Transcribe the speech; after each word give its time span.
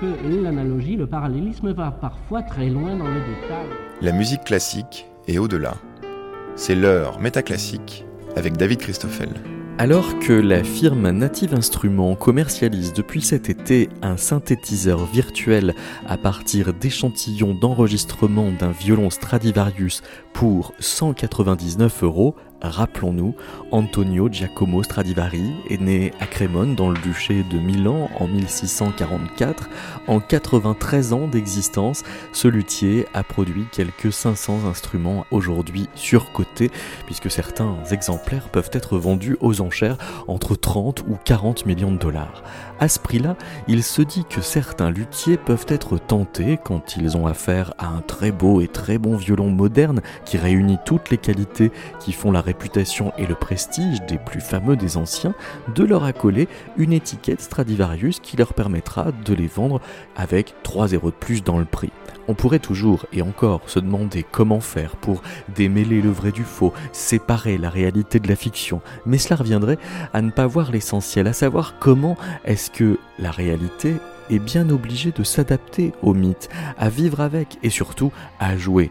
que 0.00 0.42
l'analogie, 0.42 0.96
le 0.96 1.06
parallélisme 1.06 1.72
va 1.72 1.90
parfois 1.90 2.42
très 2.42 2.68
loin 2.68 2.96
dans 2.96 3.08
le 3.08 3.20
détail. 3.20 3.66
La 4.00 4.12
musique 4.12 4.44
classique 4.44 5.06
est 5.26 5.38
au-delà. 5.38 5.74
C'est 6.56 6.74
l'heure 6.74 7.20
métaclassique 7.20 8.04
avec 8.36 8.56
David 8.56 8.78
Christoffel. 8.78 9.30
Alors 9.76 10.20
que 10.20 10.32
la 10.32 10.62
firme 10.62 11.10
Native 11.10 11.52
Instruments 11.52 12.14
commercialise 12.14 12.92
depuis 12.92 13.20
cet 13.20 13.50
été 13.50 13.88
un 14.02 14.16
synthétiseur 14.16 15.04
virtuel 15.04 15.74
à 16.06 16.16
partir 16.16 16.72
d'échantillons 16.72 17.54
d'enregistrement 17.54 18.52
d'un 18.52 18.70
violon 18.70 19.10
Stradivarius 19.10 20.02
pour 20.32 20.74
199 20.78 22.04
euros, 22.04 22.36
Rappelons-nous, 22.70 23.34
Antonio 23.72 24.28
Giacomo 24.30 24.82
Stradivari 24.82 25.52
est 25.68 25.80
né 25.80 26.12
à 26.18 26.26
Crémone 26.26 26.74
dans 26.74 26.88
le 26.88 26.98
duché 26.98 27.44
de 27.50 27.58
Milan 27.58 28.08
en 28.18 28.26
1644. 28.26 29.68
En 30.06 30.18
93 30.18 31.12
ans 31.12 31.28
d'existence, 31.28 32.04
ce 32.32 32.48
luthier 32.48 33.06
a 33.12 33.22
produit 33.22 33.66
quelques 33.70 34.12
500 34.12 34.66
instruments 34.66 35.26
aujourd'hui 35.30 35.88
surcotés, 35.94 36.70
puisque 37.04 37.30
certains 37.30 37.76
exemplaires 37.90 38.48
peuvent 38.48 38.70
être 38.72 38.96
vendus 38.96 39.36
aux 39.40 39.60
enchères 39.60 39.98
entre 40.26 40.56
30 40.56 41.02
ou 41.06 41.18
40 41.22 41.66
millions 41.66 41.92
de 41.92 41.98
dollars. 41.98 42.42
À 42.80 42.88
ce 42.88 42.98
prix-là, 42.98 43.36
il 43.68 43.84
se 43.84 44.02
dit 44.02 44.24
que 44.28 44.40
certains 44.40 44.90
luthiers 44.90 45.36
peuvent 45.36 45.66
être 45.68 45.96
tentés, 45.96 46.58
quand 46.62 46.96
ils 46.96 47.16
ont 47.16 47.26
affaire 47.26 47.72
à 47.78 47.86
un 47.86 48.00
très 48.00 48.32
beau 48.32 48.60
et 48.60 48.66
très 48.66 48.98
bon 48.98 49.16
violon 49.16 49.48
moderne 49.48 50.00
qui 50.24 50.38
réunit 50.38 50.78
toutes 50.84 51.10
les 51.10 51.18
qualités 51.18 51.70
qui 52.00 52.12
font 52.12 52.32
la 52.32 52.40
réputation 52.40 53.12
et 53.16 53.26
le 53.26 53.36
prestige 53.36 54.02
des 54.06 54.18
plus 54.18 54.40
fameux 54.40 54.76
des 54.76 54.96
anciens, 54.96 55.34
de 55.72 55.84
leur 55.84 56.02
accoler 56.02 56.48
une 56.76 56.92
étiquette 56.92 57.40
Stradivarius 57.40 58.18
qui 58.18 58.36
leur 58.36 58.54
permettra 58.54 59.12
de 59.24 59.34
les 59.34 59.46
vendre 59.46 59.80
avec 60.16 60.54
3 60.64 60.88
zéros 60.88 61.10
de 61.10 61.16
plus 61.16 61.44
dans 61.44 61.58
le 61.58 61.64
prix. 61.64 61.92
On 62.26 62.34
pourrait 62.34 62.58
toujours 62.58 63.04
et 63.12 63.20
encore 63.20 63.60
se 63.66 63.78
demander 63.78 64.24
comment 64.28 64.60
faire 64.60 64.96
pour 64.96 65.22
démêler 65.54 66.00
le 66.00 66.10
vrai 66.10 66.32
du 66.32 66.44
faux, 66.44 66.72
séparer 66.92 67.58
la 67.58 67.68
réalité 67.68 68.18
de 68.18 68.28
la 68.28 68.36
fiction, 68.36 68.80
mais 69.04 69.18
cela 69.18 69.36
reviendrait 69.36 69.78
à 70.14 70.22
ne 70.22 70.30
pas 70.30 70.46
voir 70.46 70.70
l'essentiel, 70.72 71.26
à 71.26 71.34
savoir 71.34 71.74
comment 71.78 72.16
est-ce 72.64 72.70
que 72.70 72.98
la 73.18 73.30
réalité 73.30 73.96
est 74.30 74.38
bien 74.38 74.70
obligée 74.70 75.12
de 75.12 75.22
s'adapter 75.22 75.92
au 76.00 76.14
mythe, 76.14 76.48
à 76.78 76.88
vivre 76.88 77.20
avec 77.20 77.58
et 77.62 77.68
surtout 77.68 78.10
à 78.40 78.56
jouer 78.56 78.90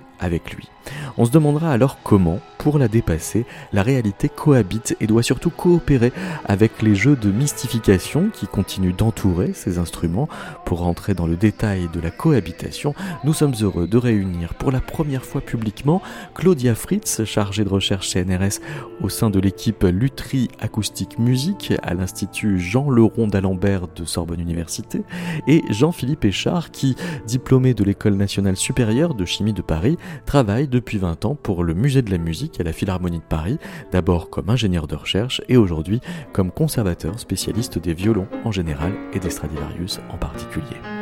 On 1.18 1.26
se 1.26 1.32
demandera 1.32 1.72
alors 1.72 1.98
comment, 2.04 2.40
pour 2.58 2.80
la 2.80 2.88
dépasser, 2.88 3.46
la 3.72 3.84
réalité 3.84 4.30
cohabite 4.30 4.96
et 5.00 5.08
doit 5.08 5.24
surtout 5.24 5.50
coopérer 5.50 6.12
avec 6.46 6.82
les 6.82 6.96
jeux 6.96 7.16
de 7.16 7.32
mystification 7.32 8.30
qui 8.34 8.48
continuent 8.48 8.96
d'entourer 8.96 9.52
ces 9.54 9.78
instruments. 9.78 10.28
Pour 10.66 10.80
rentrer 10.80 11.14
dans 11.14 11.28
le 11.28 11.36
détail 11.36 11.88
de 11.94 12.00
la 12.00 12.10
cohabitation, 12.10 12.96
nous 13.24 13.34
sommes 13.34 13.54
heureux 13.62 13.88
de 13.88 13.98
réunir 13.98 14.54
pour 14.56 14.72
la 14.72 14.82
première 14.82 15.26
fois 15.26 15.42
publiquement 15.42 16.02
Claudia 16.34 16.74
Fritz, 16.74 17.24
chargée 17.26 17.64
de 17.64 17.70
recherche 17.70 18.10
CNRS 18.10 18.60
au 19.02 19.10
sein 19.10 19.30
de 19.30 19.40
l'équipe 19.40 19.84
Lutherie 19.84 20.50
Acoustique 20.60 21.20
Musique 21.20 21.74
à 21.84 21.94
l'Institut 21.94 22.60
Jean 22.60 22.90
Leron 22.90 23.28
d'Alembert 23.28 23.88
de 23.96 24.06
Sorbonne 24.06 24.40
Université, 24.40 25.04
et 25.48 25.64
Jean-Philippe 25.70 26.26
Échard 26.26 26.72
qui, 26.72 26.96
diplômé 27.28 27.74
de 27.74 27.84
l'École 27.84 28.16
nationale 28.16 28.58
supérieure 28.58 29.14
de 29.14 29.26
chimie 29.26 29.54
de 29.54 29.62
Paris, 29.62 29.98
travaille 30.25 30.67
depuis 30.67 30.97
20 30.97 31.25
ans 31.25 31.36
pour 31.36 31.64
le 31.64 31.73
Musée 31.73 32.02
de 32.02 32.11
la 32.11 32.17
musique 32.17 32.59
à 32.59 32.64
la 32.64 32.73
Philharmonie 32.73 33.19
de 33.19 33.23
Paris, 33.23 33.58
d'abord 33.92 34.30
comme 34.30 34.50
ingénieur 34.50 34.88
de 34.88 34.95
recherche 34.95 35.42
et 35.50 35.58
aujourd'hui 35.58 36.02
comme 36.31 36.52
conservateur 36.52 37.19
spécialiste 37.19 37.80
des 37.80 37.94
violons 37.94 38.28
en 38.44 38.52
général 38.52 38.94
et 39.14 39.19
des 39.19 39.30
Stradivarius 39.30 40.00
en 40.09 40.17
particulier. 40.17 40.93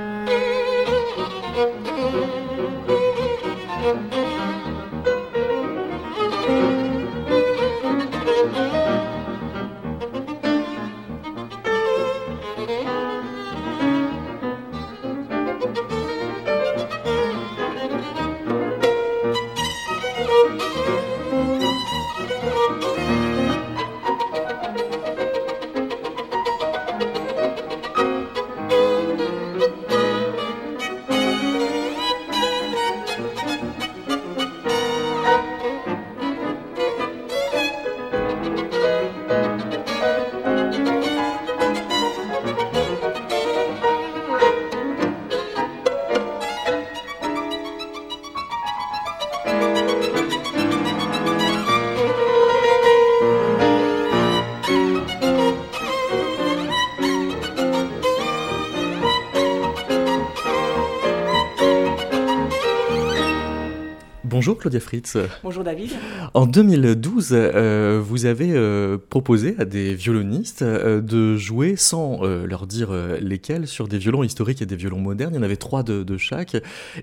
Claudia 64.72 64.80
Fritz. 64.80 65.18
Bonjour 65.44 65.66
David. 65.66 65.92
En 66.34 66.46
2012, 66.46 67.30
euh, 67.34 68.02
vous 68.02 68.26
avez 68.26 68.52
euh, 68.54 68.98
proposé 68.98 69.56
à 69.60 69.66
des 69.66 69.94
violonistes 69.94 70.62
euh, 70.62 71.02
de 71.02 71.36
jouer 71.36 71.76
sans 71.76 72.22
leur 72.22 72.68
dire 72.68 72.92
lesquels 73.20 73.68
sur 73.68 73.90
des 73.90 73.98
violons 73.98 74.24
historiques 74.24 74.62
et 74.62 74.66
des 74.66 74.78
violons 74.78 75.00
modernes. 75.00 75.34
Il 75.34 75.38
y 75.38 75.40
en 75.40 75.44
avait 75.44 75.58
trois 75.58 75.84
de, 75.84 76.18
chaque. 76.18 76.56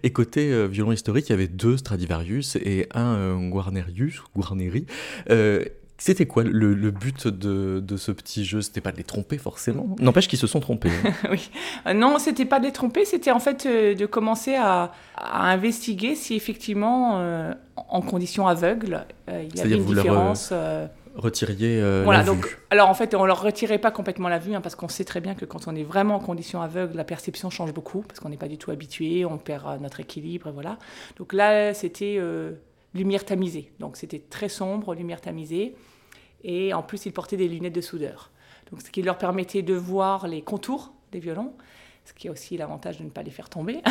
Et 0.03 0.11
côté 0.11 0.67
violon 0.69 0.93
historique, 0.93 1.29
il 1.29 1.33
y 1.33 1.35
avait 1.35 1.49
deux 1.49 1.77
Stradivarius 1.77 2.57
et 2.57 2.87
un 2.95 3.49
Guarnerius, 3.49 4.23
Guarneri. 4.35 4.87
C'était 6.01 6.27
quoi 6.27 6.45
le, 6.45 6.91
but 6.93 7.27
de, 7.27 7.97
ce 7.97 8.13
petit 8.13 8.45
jeu? 8.45 8.61
C'était 8.61 8.81
pas 8.81 8.93
de 8.93 8.97
les 8.97 9.05
tromper 9.05 9.37
forcément? 9.37 9.97
N'empêche 9.99 10.29
qu'ils 10.29 10.39
se 10.39 10.47
sont 10.47 10.61
trompés. 10.61 10.91
Hein. 11.05 11.13
oui. 11.31 11.51
Euh, 11.87 11.93
non, 11.93 12.21
c'était 12.21 12.45
pas 12.45 12.61
de 12.61 12.67
les 12.67 12.73
tromper, 12.73 13.05
c'était 13.05 13.33
en 13.33 13.41
fait 13.41 13.67
euh, 13.67 13.95
de 13.97 14.07
commencer 14.07 14.55
à, 14.55 14.93
investiguer 15.17 16.15
si 16.15 16.37
effectivement, 16.37 17.19
euh, 17.19 17.53
en 17.77 18.01
conditions 18.01 18.47
aveugles, 18.47 19.05
il 19.29 19.57
y 19.57 19.61
avait 19.61 19.77
une 19.77 19.85
différence. 19.85 20.53
retiriez 21.17 21.81
voilà, 22.05 22.21
la 22.21 22.25
donc, 22.25 22.47
vue. 22.47 22.59
Alors 22.71 22.89
en 22.89 22.95
fait, 22.95 23.17
on 23.17 23.27
leur 23.27 23.43
retirait 23.43 23.79
pas 23.79 23.91
complètement 23.91 24.29
la 24.29 24.39
vue, 24.39 24.55
hein, 24.55 24.61
parce 24.61 24.77
qu'on 24.77 24.89
sait 24.89 25.05
très 25.05 25.21
bien 25.21 25.35
que 25.35 25.45
quand 25.45 25.67
on 25.67 25.75
est 25.75 25.83
vraiment 25.83 26.15
en 26.15 26.21
conditions 26.21 26.63
aveugles, 26.63 26.97
la 26.97 27.03
perception 27.03 27.51
change 27.51 27.75
beaucoup, 27.75 28.03
parce 28.03 28.21
qu'on 28.21 28.29
n'est 28.29 28.37
pas 28.37 28.49
du 28.49 28.57
tout 28.57 28.71
habitué, 28.71 29.25
on 29.25 29.37
perd 29.37 29.83
notre 29.83 29.99
équilibre, 29.99 30.47
et 30.47 30.53
voilà. 30.53 30.79
Donc 31.17 31.33
là, 31.33 31.75
c'était 31.75 32.21
lumière 32.95 33.25
tamisée. 33.25 33.73
Donc 33.79 33.97
c'était 33.97 34.19
très 34.19 34.49
sombre, 34.49 34.95
lumière 34.95 35.21
tamisée. 35.21 35.75
Et 36.45 36.73
en 36.73 36.83
plus, 36.83 37.07
ils 37.07 37.13
portaient 37.13 37.37
des 37.37 37.49
lunettes 37.49 37.75
de 37.75 37.81
soudeur. 37.81 38.31
Donc 38.71 38.83
ce 38.83 38.91
qui 38.91 39.03
leur 39.03 39.19
permettait 39.19 39.63
de 39.63 39.75
voir 39.75 40.29
les 40.29 40.43
contours 40.43 40.93
des 41.11 41.21
violons, 41.21 41.53
ce 42.05 42.13
qui 42.13 42.29
a 42.29 42.33
aussi 42.33 42.57
l'avantage 42.57 42.99
de 42.99 43.05
ne 43.05 43.11
pas 43.11 43.23
les 43.23 43.31
faire 43.31 43.49
tomber. 43.49 43.83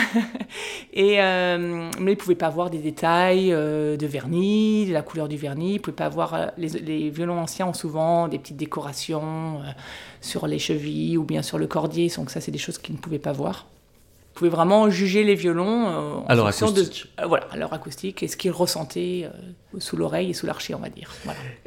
et, 0.93 1.21
euh, 1.21 1.89
mais 1.99 2.11
ils 2.11 2.15
ne 2.15 2.19
pouvaient 2.19 2.35
pas 2.35 2.49
voir 2.49 2.69
des 2.69 2.79
détails 2.79 3.51
euh, 3.51 3.97
de 3.97 4.07
vernis, 4.07 4.87
de 4.87 4.93
la 4.93 5.01
couleur 5.01 5.27
du 5.27 5.37
vernis. 5.37 5.71
Ils 5.71 5.73
ne 5.75 5.79
pouvaient 5.79 5.95
pas 5.95 6.09
voir. 6.09 6.33
Euh, 6.33 6.47
les, 6.57 7.09
violons 7.09 7.39
anciens 7.39 7.67
ont 7.67 7.73
souvent 7.73 8.27
des 8.27 8.39
petites 8.39 8.57
décorations 8.57 9.61
sur 10.21 10.47
les 10.47 10.59
chevilles 10.59 11.17
ou 11.17 11.23
bien 11.23 11.41
sur 11.41 11.57
le 11.57 11.67
cordier. 11.67 12.11
Donc 12.15 12.29
ça, 12.31 12.41
c'est 12.41 12.51
des 12.51 12.57
choses 12.57 12.77
qu'ils 12.77 12.95
ne 12.95 12.99
pouvaient 12.99 13.19
pas 13.19 13.33
voir 13.33 13.67
pouvez 14.37 14.49
vraiment 14.49 14.89
juger 14.89 15.23
les 15.23 15.35
violons 15.35 15.87
euh, 15.87 16.13
en 16.19 16.25
à 16.27 16.35
leur 16.35 16.47
acoustique. 16.47 17.07
De, 17.17 17.23
euh, 17.23 17.27
voilà, 17.27 17.47
à 17.51 17.57
leur 17.57 17.73
acoustique 17.73 18.21
et 18.23 18.27
ce 18.27 18.37
qu'ils 18.37 18.51
ressentaient 18.51 19.23
euh, 19.25 19.31
sous 19.79 19.97
l'oreille 19.97 20.29
et 20.29 20.33
sous 20.33 20.45
l'archer, 20.45 20.73
on 20.75 20.79
va 20.79 20.89
dire. 20.89 21.13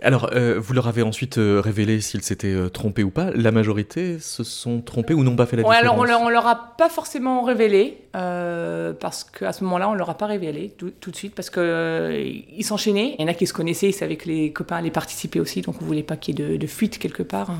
Alors, 0.03 0.31
vous 0.35 0.73
leur 0.73 0.89
avez 0.89 1.03
ensuite 1.03 1.37
révélé 1.39 2.01
s'ils 2.01 2.23
s'étaient 2.23 2.57
trompés 2.71 3.05
ou 3.05 3.11
pas. 3.11 3.31
La 3.35 3.53
majorité 3.53 4.19
se 4.19 4.43
sont 4.43 4.81
trompés 4.81 5.15
ou 5.15 5.23
n'ont 5.23 5.37
pas 5.37 5.47
fait 5.47 5.57
la 5.57 5.63
ouais, 5.63 5.77
différence 5.77 6.09
alors 6.09 6.21
on 6.21 6.29
leur, 6.29 6.31
leur 6.31 6.47
a 6.47 6.75
pas 6.77 6.89
forcément 6.89 7.43
révélé 7.43 7.99
parce 8.13 9.25
qu'à 9.25 9.53
ce 9.53 9.65
moment-là, 9.65 9.89
on 9.89 9.95
leur 9.95 10.11
a 10.11 10.17
pas 10.17 10.27
révélé 10.27 10.75
tout, 10.77 11.11
de 11.11 11.17
suite 11.17 11.35
parce 11.35 11.51
que 11.51 12.21
ils 12.21 12.65
s'enchaînaient. 12.65 13.17
Il 13.19 13.23
y 13.23 13.25
en 13.25 13.29
a 13.29 13.35
qui 13.35 13.47
se 13.47 13.53
connaissaient, 13.53 13.89
ils 13.89 13.95
savaient 13.95 14.17
que 14.17 14.29
les 14.29 14.53
copains 14.53 14.77
allaient 14.77 14.91
participer 14.91 15.41
aussi, 15.41 15.63
donc 15.63 15.77
on 15.81 15.85
voulait 15.85 16.03
pas 16.03 16.17
qu'il 16.17 16.39
y 16.39 16.43
ait 16.43 16.59
de, 16.59 16.67
fuite 16.67 16.99
quelque 16.99 17.23
part. 17.23 17.51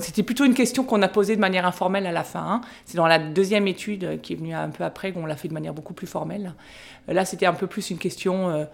C'était 0.00 0.22
plutôt 0.22 0.44
une 0.44 0.54
question 0.54 0.84
qu'on 0.84 1.02
a 1.02 1.08
posée 1.08 1.36
de 1.36 1.40
manière 1.40 1.66
informelle 1.66 2.06
à 2.06 2.12
la 2.12 2.24
fin. 2.24 2.40
Hein. 2.40 2.60
C'est 2.84 2.96
dans 2.96 3.06
la 3.06 3.18
deuxième 3.18 3.66
étude 3.66 4.20
qui 4.22 4.32
est 4.32 4.36
venu 4.36 4.54
un 4.54 4.68
peu 4.68 4.84
après, 4.84 5.12
qu'on 5.12 5.26
l'a 5.26 5.36
fait 5.36 5.48
de 5.48 5.54
manière 5.54 5.74
beaucoup 5.74 5.94
plus 5.94 6.06
formelle. 6.06 6.54
Euh, 7.08 7.12
là, 7.12 7.24
c'était 7.24 7.46
un 7.46 7.54
peu 7.54 7.66
plus 7.66 7.90
une 7.90 7.98
question, 7.98 8.50
euh, 8.50 8.64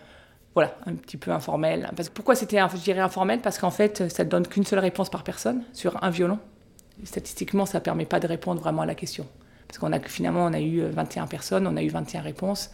voilà, 0.55 0.77
un 0.87 0.95
petit 0.95 1.17
peu 1.17 1.33
informelle. 1.33 1.91
Parce, 1.97 2.09
pourquoi 2.09 2.35
c'était, 2.35 2.59
je 2.59 2.81
dirais, 2.81 3.01
informel? 3.01 3.41
Parce 3.41 3.59
qu'en 3.59 3.71
fait, 3.71 4.09
ça 4.09 4.25
ne 4.25 4.29
donne 4.29 4.47
qu'une 4.47 4.65
seule 4.65 4.79
réponse 4.79 5.11
par 5.11 5.25
personne 5.25 5.65
sur 5.73 6.03
un 6.03 6.11
violon. 6.11 6.39
Statistiquement, 7.03 7.67
ça 7.67 7.79
ne 7.79 7.85
permet 7.85 8.07
pas 8.07 8.21
de 8.21 8.27
répondre 8.27 8.61
vraiment 8.61 8.83
à 8.83 8.87
la 8.87 8.95
question. 8.95 9.27
Parce 9.67 9.79
qu'on 9.79 9.93
a 9.93 9.99
finalement, 10.01 10.45
on 10.45 10.53
a 10.53 10.61
eu 10.61 10.83
21 10.83 11.27
personnes, 11.27 11.67
on 11.67 11.77
a 11.77 11.83
eu 11.83 11.89
21 11.89 12.21
réponses. 12.21 12.71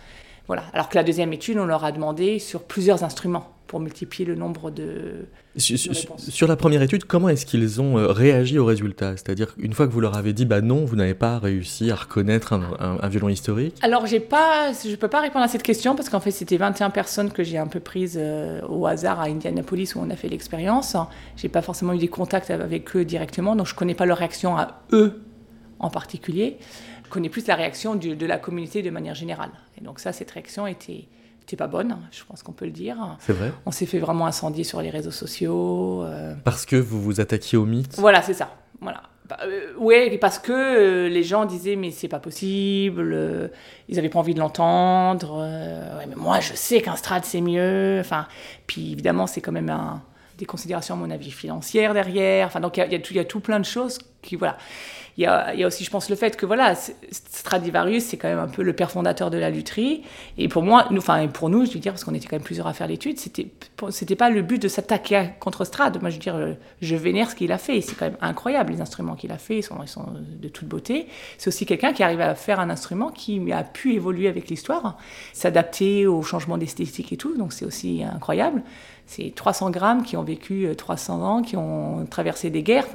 Voilà. 0.46 0.64
Alors 0.74 0.88
que 0.88 0.96
la 0.96 1.04
deuxième 1.04 1.32
étude, 1.32 1.58
on 1.58 1.64
leur 1.64 1.84
a 1.84 1.92
demandé 1.92 2.38
sur 2.38 2.64
plusieurs 2.64 3.04
instruments 3.04 3.48
pour 3.70 3.78
multiplier 3.78 4.24
le 4.24 4.34
nombre 4.34 4.72
de, 4.72 5.26
sur, 5.56 6.48
la 6.48 6.56
première 6.56 6.82
étude, 6.82 7.04
comment 7.04 7.28
est-ce 7.28 7.46
qu'ils 7.46 7.80
ont 7.80 7.98
euh, 7.98 8.08
réagi 8.08 8.58
au 8.58 8.64
résultat? 8.64 9.16
C'est-à-dire 9.16 9.54
une 9.58 9.74
fois 9.74 9.86
que 9.86 9.92
vous 9.92 10.00
leur 10.00 10.16
avez 10.16 10.32
dit 10.32 10.44
bah 10.44 10.60
non, 10.60 10.84
vous 10.84 10.96
n'avez 10.96 11.14
pas 11.14 11.38
réussi 11.38 11.88
à 11.92 11.94
reconnaître 11.94 12.52
un, 12.52 13.08
violon 13.08 13.28
historique? 13.28 13.76
Alors 13.82 14.06
j'ai 14.06 14.18
pas, 14.18 14.72
je 14.72 14.96
peux 14.96 15.06
pas 15.06 15.20
répondre 15.20 15.44
à 15.44 15.48
cette 15.48 15.62
question 15.62 15.94
parce 15.94 16.08
qu'en 16.08 16.18
fait 16.18 16.32
c'était 16.32 16.56
21 16.56 16.90
personnes 16.90 17.30
que 17.30 17.44
j'ai 17.44 17.58
un 17.58 17.68
peu 17.68 17.78
prises 17.78 18.18
euh, 18.20 18.60
au 18.68 18.86
hasard 18.86 19.20
à 19.20 19.26
Indianapolis 19.26 19.94
où 19.94 20.00
on 20.00 20.10
a 20.10 20.16
fait 20.16 20.28
l'expérience. 20.28 20.96
J'ai 21.36 21.48
pas 21.48 21.62
forcément 21.62 21.92
eu 21.92 21.98
des 21.98 22.08
contacts 22.08 22.50
avec 22.50 22.96
eux 22.96 23.04
directement, 23.04 23.54
donc 23.54 23.68
je 23.68 23.76
connais 23.76 23.94
pas 23.94 24.04
leur 24.04 24.18
réaction 24.18 24.56
à 24.56 24.82
eux 24.90 25.22
en 25.78 25.90
particulier. 25.90 26.56
Je 27.04 27.10
connais 27.10 27.28
plus 27.28 27.46
la 27.46 27.54
réaction 27.54 27.94
de 27.94 28.26
la 28.26 28.38
communauté 28.38 28.82
de 28.82 28.90
manière 28.90 29.14
générale. 29.14 29.50
Et 29.80 29.84
donc 29.84 30.00
ça, 30.00 30.12
cette 30.12 30.32
réaction 30.32 30.66
était 30.66 31.06
pas 31.56 31.66
bonne, 31.66 31.96
je 32.10 32.22
pense 32.24 32.42
qu'on 32.42 32.52
peut 32.52 32.64
le 32.64 32.70
dire. 32.70 33.16
C'est 33.20 33.32
vrai. 33.32 33.52
On 33.66 33.70
s'est 33.70 33.86
fait 33.86 33.98
vraiment 33.98 34.26
incendier 34.26 34.64
sur 34.64 34.80
les 34.82 34.90
réseaux 34.90 35.10
sociaux. 35.10 36.02
Euh. 36.04 36.34
Parce 36.44 36.66
que 36.66 36.76
vous 36.76 37.00
vous 37.00 37.20
attaquiez 37.20 37.58
au 37.58 37.66
mythe 37.66 37.96
Voilà, 37.98 38.22
c'est 38.22 38.34
ça. 38.34 38.54
Voilà. 38.80 39.02
Bah, 39.28 39.38
euh, 39.44 39.72
oui, 39.78 40.18
parce 40.18 40.38
que 40.38 40.52
euh, 40.52 41.08
les 41.08 41.22
gens 41.22 41.44
disaient 41.44 41.76
mais 41.76 41.92
c'est 41.92 42.08
pas 42.08 42.18
possible, 42.18 43.50
ils 43.88 43.98
avaient 43.98 44.08
pas 44.08 44.18
envie 44.18 44.34
de 44.34 44.40
l'entendre. 44.40 45.38
ouais, 45.38 46.06
mais 46.08 46.16
moi 46.16 46.40
je 46.40 46.54
sais 46.54 46.80
qu'un 46.82 46.96
Strad 46.96 47.24
c'est 47.24 47.40
mieux. 47.40 47.98
Enfin, 48.00 48.26
puis 48.66 48.92
évidemment 48.92 49.28
c'est 49.28 49.40
quand 49.40 49.52
même 49.52 49.70
un, 49.70 50.02
des 50.38 50.46
considérations 50.46 50.94
à 50.94 50.98
mon 50.98 51.10
avis 51.10 51.30
financières 51.30 51.94
derrière. 51.94 52.48
Enfin 52.48 52.60
donc 52.60 52.76
il 52.76 52.92
y, 52.92 53.14
y, 53.14 53.18
a 53.18 53.24
tout 53.24 53.40
plein 53.40 53.60
de 53.60 53.64
choses 53.64 53.98
qui 54.20 54.34
voilà 54.34 54.56
il 55.20 55.24
y 55.24 55.64
a, 55.64 55.66
aussi, 55.66 55.84
je 55.84 55.90
pense, 55.90 56.08
le 56.08 56.16
fait 56.16 56.34
que 56.34 56.46
voilà, 56.46 56.74
Stradivarius, 56.74 58.04
c'est 58.04 58.16
quand 58.16 58.28
même 58.28 58.38
un 58.38 58.48
peu 58.48 58.62
le 58.62 58.72
père 58.72 58.90
fondateur 58.90 59.30
de 59.30 59.36
la 59.36 59.50
lutherie. 59.50 60.02
Et 60.38 60.48
pour 60.48 60.62
moi, 60.62 60.86
nous, 60.90 60.96
enfin, 60.96 61.28
pour 61.28 61.50
nous, 61.50 61.66
je 61.66 61.72
veux 61.72 61.78
dire, 61.78 61.92
parce 61.92 62.04
qu'on 62.04 62.14
était 62.14 62.26
quand 62.26 62.36
même 62.36 62.42
plusieurs 62.42 62.66
à 62.66 62.72
faire 62.72 62.86
l'étude, 62.86 63.18
c'était, 63.18 63.48
c'était 63.90 64.16
pas 64.16 64.30
le 64.30 64.40
but 64.40 64.62
de 64.62 64.66
s'attaquer 64.66 65.32
contre 65.38 65.66
Strad. 65.66 66.00
Moi, 66.00 66.08
je 66.08 66.14
veux 66.14 66.22
dire, 66.22 66.56
je 66.80 66.96
vénère 66.96 67.28
ce 67.28 67.34
qu'il 67.34 67.52
a 67.52 67.58
fait. 67.58 67.82
C'est 67.82 67.96
quand 67.96 68.06
même 68.06 68.16
incroyable, 68.22 68.72
les 68.72 68.80
instruments 68.80 69.14
qu'il 69.14 69.30
a 69.30 69.36
fait. 69.36 69.58
Ils 69.58 69.62
sont, 69.62 70.06
de 70.40 70.48
toute 70.48 70.68
beauté. 70.68 71.06
C'est 71.36 71.48
aussi 71.48 71.66
quelqu'un 71.66 71.92
qui 71.92 72.02
arrive 72.02 72.22
à 72.22 72.34
faire 72.34 72.58
un 72.58 72.70
instrument 72.70 73.10
qui 73.10 73.52
a 73.52 73.62
pu 73.62 73.92
évoluer 73.92 74.26
avec 74.26 74.48
l'histoire, 74.48 74.96
s'adapter 75.34 76.06
aux 76.06 76.22
changements 76.22 76.56
d'esthétique 76.56 77.12
et 77.12 77.18
tout. 77.18 77.36
Donc, 77.36 77.52
c'est 77.52 77.66
aussi 77.66 78.02
incroyable. 78.02 78.62
C'est 79.04 79.34
300 79.34 79.70
grammes 79.70 80.02
qui 80.02 80.16
ont 80.16 80.22
vécu 80.22 80.66
300 80.74 81.22
ans, 81.22 81.42
qui 81.42 81.58
ont 81.58 82.06
traversé 82.06 82.48
des 82.48 82.62
guerres. 82.62 82.86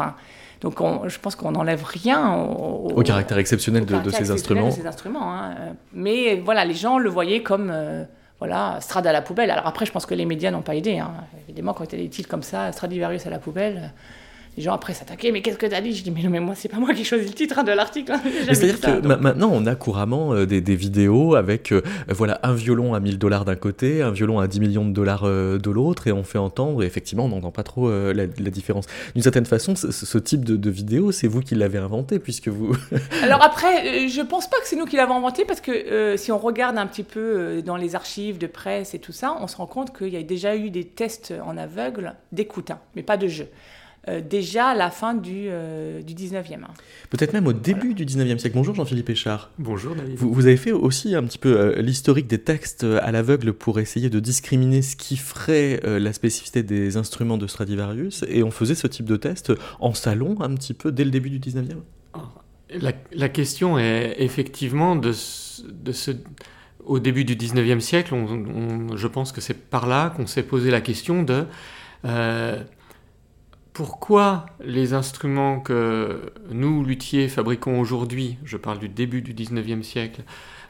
Donc 0.61 0.79
je 1.07 1.19
pense 1.19 1.35
qu'on 1.35 1.51
n'enlève 1.51 1.83
rien 1.83 2.35
au, 2.35 3.01
caractère 3.03 3.37
exceptionnel, 3.37 3.85
de, 3.85 4.09
ces 4.09 4.31
instruments. 4.31 4.71
ces 4.71 4.87
instruments. 4.87 5.33
Hein. 5.33 5.55
Mais 5.93 6.35
voilà, 6.35 6.65
les 6.65 6.73
gens 6.73 6.97
le 6.97 7.09
voyaient 7.09 7.43
comme 7.43 7.69
euh, 7.71 8.03
voilà, 8.39 8.77
Strad 8.81 9.05
à 9.07 9.13
la 9.13 9.21
poubelle. 9.21 9.51
Alors 9.51 9.67
après, 9.67 9.85
je 9.85 9.91
pense 9.91 10.05
que 10.05 10.13
les 10.13 10.25
médias 10.25 10.51
n'ont 10.51 10.61
pas 10.61 10.75
aidé. 10.75 10.99
Hein. 10.99 11.11
Évidemment, 11.47 11.73
quand 11.73 11.85
il 11.85 11.99
y 11.99 12.01
a 12.01 12.03
des 12.03 12.09
titres 12.09 12.29
comme 12.29 12.43
ça, 12.43 12.71
Stradivarius 12.71 13.25
à 13.25 13.29
la 13.29 13.39
poubelle, 13.39 13.93
les 14.57 14.63
gens 14.63 14.73
après 14.73 14.93
s'attaquaient, 14.93 15.31
mais 15.31 15.41
qu'est-ce 15.41 15.57
que 15.57 15.65
t'as 15.65 15.81
dit? 15.81 15.93
Je 15.93 16.03
dis, 16.03 16.11
mais 16.11 16.23
non, 16.23 16.29
mais 16.29 16.39
moi, 16.39 16.55
c'est 16.55 16.69
pas 16.69 16.77
moi 16.77 16.93
qui 16.93 17.03
choisis 17.03 17.27
le 17.27 17.33
titre 17.33 17.59
hein, 17.59 17.63
de 17.63 17.73
l'article. 17.73 18.13
Hein. 18.13 18.21
C'est-à-dire 18.47 18.79
que 18.79 19.05
maintenant, 19.05 19.49
on 19.51 19.65
a 19.65 19.75
couramment 19.75 20.33
euh, 20.33 20.45
des, 20.45 20.75
vidéos 20.75 21.35
avec 21.35 21.71
euh, 21.71 21.81
voilà, 22.09 22.39
un 22.43 22.53
violon 22.53 22.93
à 22.93 22.99
1000 22.99 23.17
dollars 23.17 23.43
d'un 23.43 23.55
côté, 23.55 24.01
un 24.01 24.11
violon 24.11 24.39
à 24.39 24.47
10 24.47 24.59
millions 24.61 24.85
de 24.85 24.93
dollars 24.93 25.23
euh, 25.25 25.57
de 25.57 25.69
l'autre, 25.69 26.07
et 26.07 26.13
on 26.13 26.23
fait 26.23 26.37
entendre, 26.37 26.83
et 26.83 26.85
effectivement, 26.85 27.25
on 27.25 27.29
n'entend 27.29 27.51
pas 27.51 27.63
trop 27.63 27.89
la, 27.89 28.27
différence. 28.27 28.85
D'une 29.13 29.23
certaine 29.23 29.45
façon, 29.45 29.75
ce, 29.75 30.17
type 30.17 30.45
de, 30.45 30.69
vidéo, 30.69 31.11
c'est 31.11 31.27
vous 31.27 31.41
qui 31.41 31.55
l'avez 31.55 31.77
inventé, 31.77 32.19
puisque 32.19 32.47
vous. 32.47 32.75
Alors 33.23 33.43
après, 33.43 34.07
je 34.07 34.21
pense 34.21 34.49
pas 34.49 34.57
que 34.61 34.67
c'est 34.67 34.77
nous 34.77 34.85
qui 34.85 34.95
l'avons 34.95 35.17
inventé, 35.17 35.43
parce 35.43 35.59
que 35.59 36.15
si 36.17 36.31
on 36.31 36.37
regarde 36.37 36.77
un 36.77 36.87
petit 36.87 37.03
peu 37.03 37.61
dans 37.61 37.75
les 37.75 37.95
archives 37.95 38.37
de 38.37 38.47
presse 38.47 38.93
et 38.93 38.99
tout 38.99 39.11
ça, 39.11 39.37
on 39.41 39.47
se 39.47 39.57
rend 39.57 39.67
compte 39.67 39.95
qu'il 39.95 40.09
y 40.09 40.17
a 40.17 40.23
déjà 40.23 40.55
eu 40.55 40.69
des 40.69 40.85
tests 40.85 41.33
en 41.45 41.57
aveugle 41.57 42.15
d'écoute, 42.31 42.71
hein, 42.71 42.79
mais 42.95 43.03
pas 43.03 43.17
de 43.17 43.27
jeu. 43.27 43.47
Euh, 44.07 44.21
déjà 44.21 44.67
à 44.67 44.75
la 44.75 44.91
fin 44.91 45.15
du, 45.15 45.45
euh, 45.47 46.01
du 46.01 46.13
19e. 46.13 46.59
Peut-être 47.09 47.33
même 47.33 47.47
au 47.47 47.53
début 47.53 47.93
du 47.93 48.05
19e 48.05 48.37
siècle. 48.37 48.55
Bonjour 48.55 48.75
Jean-Philippe 48.75 49.09
Échard. 49.09 49.49
Bonjour 49.57 49.95
David. 49.95 50.15
Vous, 50.17 50.31
vous, 50.31 50.45
avez 50.45 50.57
fait 50.57 50.71
aussi 50.71 51.15
un 51.15 51.23
petit 51.23 51.39
peu 51.39 51.57
euh, 51.57 51.81
l'historique 51.81 52.27
des 52.27 52.37
textes 52.37 52.83
à 52.83 53.11
l'aveugle 53.11 53.53
pour 53.53 53.79
essayer 53.79 54.09
de 54.09 54.19
discriminer 54.19 54.81
ce 54.81 54.95
qui 54.95 55.17
ferait 55.17 55.81
la 55.83 56.13
spécificité 56.13 56.61
des 56.61 56.97
instruments 56.97 57.37
de 57.37 57.47
Stradivarius. 57.47 58.23
Et 58.27 58.43
on 58.43 58.51
faisait 58.51 58.75
ce 58.75 58.87
type 58.87 59.05
de 59.05 59.15
test 59.15 59.53
en 59.79 59.93
salon 59.93 60.35
un 60.41 60.53
petit 60.53 60.73
peu 60.73 60.91
dès 60.91 61.03
le 61.03 61.11
début 61.11 61.29
du 61.29 61.39
19e 61.39 61.81
la, 62.69 62.91
la 63.11 63.29
question 63.29 63.77
est 63.77 64.15
effectivement 64.17 64.95
de, 64.95 65.11
de 65.11 65.91
ce 65.91 66.11
au 66.85 66.99
début 66.99 67.25
du 67.25 67.35
19e 67.35 67.79
siècle, 67.79 68.13
on, 68.13 68.95
je 68.95 69.07
pense 69.07 69.31
que 69.31 69.41
c'est 69.41 69.55
par 69.55 69.87
là 69.87 70.11
qu'on 70.11 70.27
s'est 70.27 70.43
posé 70.43 70.69
la 70.69 70.81
question 70.81 71.23
de 71.23 71.45
pourquoi 73.75 74.45
les 74.63 74.93
instruments 74.93 75.59
que 75.59 76.31
nous, 76.49 76.81
luthiers, 76.85 77.27
fabriquons 77.27 77.77
aujourd'hui, 77.81 78.37
je 78.45 78.55
parle 78.55 78.79
du 78.79 78.87
début 78.87 79.21
du 79.21 79.33
19e 79.33 79.83
siècle, 79.83 80.21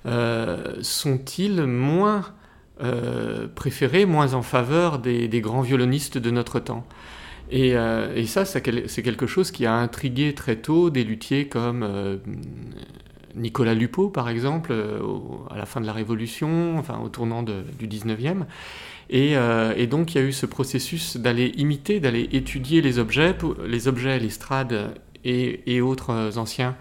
euh, 0.07 0.73
sont-ils 0.81 1.61
moins 1.67 2.25
euh, 2.81 3.47
préférés, 3.47 4.07
moins 4.07 4.33
en 4.33 4.41
faveur 4.41 4.97
des, 4.97 5.29
grands 5.39 5.61
violonistes 5.61 6.17
de 6.17 6.31
notre 6.31 6.59
temps? 6.59 6.83
Et, 7.51 7.77
euh, 7.77 8.25
ça, 8.25 8.43
c'est 8.43 8.61
quelque 8.63 9.27
chose 9.27 9.51
qui 9.51 9.67
a 9.67 9.75
intrigué 9.75 10.33
très 10.33 10.55
tôt 10.55 10.89
des 10.89 11.03
luthiers 11.03 11.47
comme 11.47 11.87
Nicolas 13.35 13.75
Lupeau, 13.75 14.09
par 14.09 14.29
exemple, 14.29 14.73
à 15.51 15.57
la 15.57 15.67
fin 15.67 15.79
de 15.79 15.85
la 15.85 15.93
Révolution, 15.93 16.83
au 17.03 17.09
tournant 17.09 17.43
du 17.43 17.87
19e. 17.87 18.45
Euh, 19.13 19.73
et, 19.77 19.87
donc 19.87 20.13
il 20.13 20.21
y 20.21 20.23
a 20.23 20.27
eu 20.27 20.33
ce 20.33 20.45
processus 20.45 21.17
d'aller 21.17 21.53
imiter, 21.57 21.99
d'aller 21.99 22.29
étudier 22.31 22.81
les 22.81 22.99
objets, 22.99 23.35
les 23.65 23.87
objets, 23.87 24.19
les 24.19 24.29
strades 24.29 24.95
et, 25.23 25.81
autres 25.81 26.37
anciens 26.37 26.75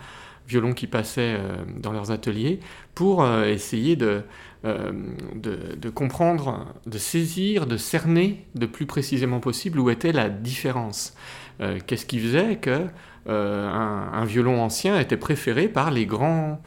violons 0.46 0.74
qui 0.74 0.86
passaient 0.86 1.36
euh, 1.38 1.56
dans 1.78 1.92
leurs 1.92 2.10
ateliers, 2.10 2.60
pour 2.94 3.22
euh, 3.22 3.44
essayer 3.44 3.96
de, 3.96 4.22
comprendre, 5.94 6.66
de 6.86 6.98
saisir, 6.98 7.66
de 7.66 7.76
cerner 7.78 8.46
de 8.54 8.66
plus 8.66 8.86
précisément 8.86 9.40
possible 9.40 9.78
où 9.78 9.90
était 9.90 10.12
la 10.12 10.28
différence. 10.28 11.14
Qu'est-ce 11.86 12.04
qui 12.04 12.18
faisait 12.18 12.56
que 12.56 12.86
un, 13.26 14.24
violon 14.24 14.60
ancien 14.60 14.98
était 14.98 15.16
préféré 15.16 15.68
par 15.68 15.92
les 15.92 16.04
grands 16.04 16.60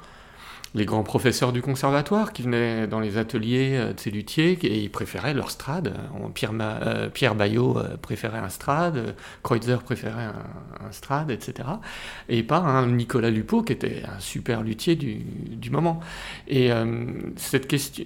les 0.76 0.86
grands 0.86 1.04
professeurs 1.04 1.54
du 1.54 1.62
conservatoire 1.62 2.34
qui 2.34 2.42
venaient 2.42 2.88
dans 2.88 3.00
les 3.00 3.18
ateliers 3.18 3.76
euh, 3.76 3.94
de 3.94 4.00
ces 4.00 4.12
luthiers 4.12 4.58
et 4.64 4.80
ils 4.80 4.90
préféraient 4.90 5.34
leur 5.34 5.52
strade. 5.52 5.96
Pierre, 6.34 6.52
euh, 6.60 7.10
Pierre 7.10 7.36
Bayot 7.36 7.78
euh, 7.78 7.98
préférait 7.98 8.40
un 8.40 8.50
strade, 8.50 9.16
Kreutzer 9.44 9.78
préférait 9.84 10.26
un, 10.26 10.92
strade, 10.92 11.32
etc. 11.32 11.68
Et 12.30 12.44
pas 12.44 12.60
un 12.60 12.88
Nicolas 12.88 13.30
Lupeau 13.30 13.64
qui 13.64 13.74
était 13.74 14.04
un 14.08 14.20
super 14.20 14.62
luthier 14.62 14.96
du, 14.96 15.70
moment. 15.70 16.00
Et 16.48 16.70
cette 17.36 17.68
question, 17.68 18.06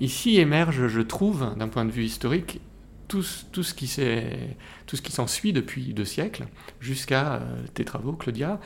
ici 0.00 0.38
émerge, 0.38 0.88
je 0.88 1.00
trouve, 1.02 1.54
d'un 1.56 1.68
point 1.68 1.84
de 1.84 1.90
vue 1.90 2.04
historique, 2.04 2.60
tout, 3.08 3.22
ce 3.22 3.74
qui 3.74 5.12
s'ensuit 5.12 5.52
depuis 5.52 5.92
deux 5.92 6.06
siècles, 6.06 6.46
jusqu'à 6.80 7.42
tes 7.74 7.84
travaux, 7.84 8.14
Claudia. 8.14 8.58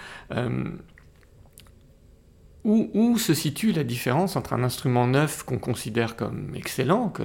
Où, 2.68 3.16
se 3.16 3.32
situe 3.32 3.72
la 3.72 3.82
différence 3.82 4.36
entre 4.36 4.52
un 4.52 4.62
instrument 4.62 5.06
neuf 5.06 5.42
qu'on 5.42 5.58
considère 5.58 6.16
comme 6.16 6.54
excellent, 6.54 7.08
que 7.08 7.22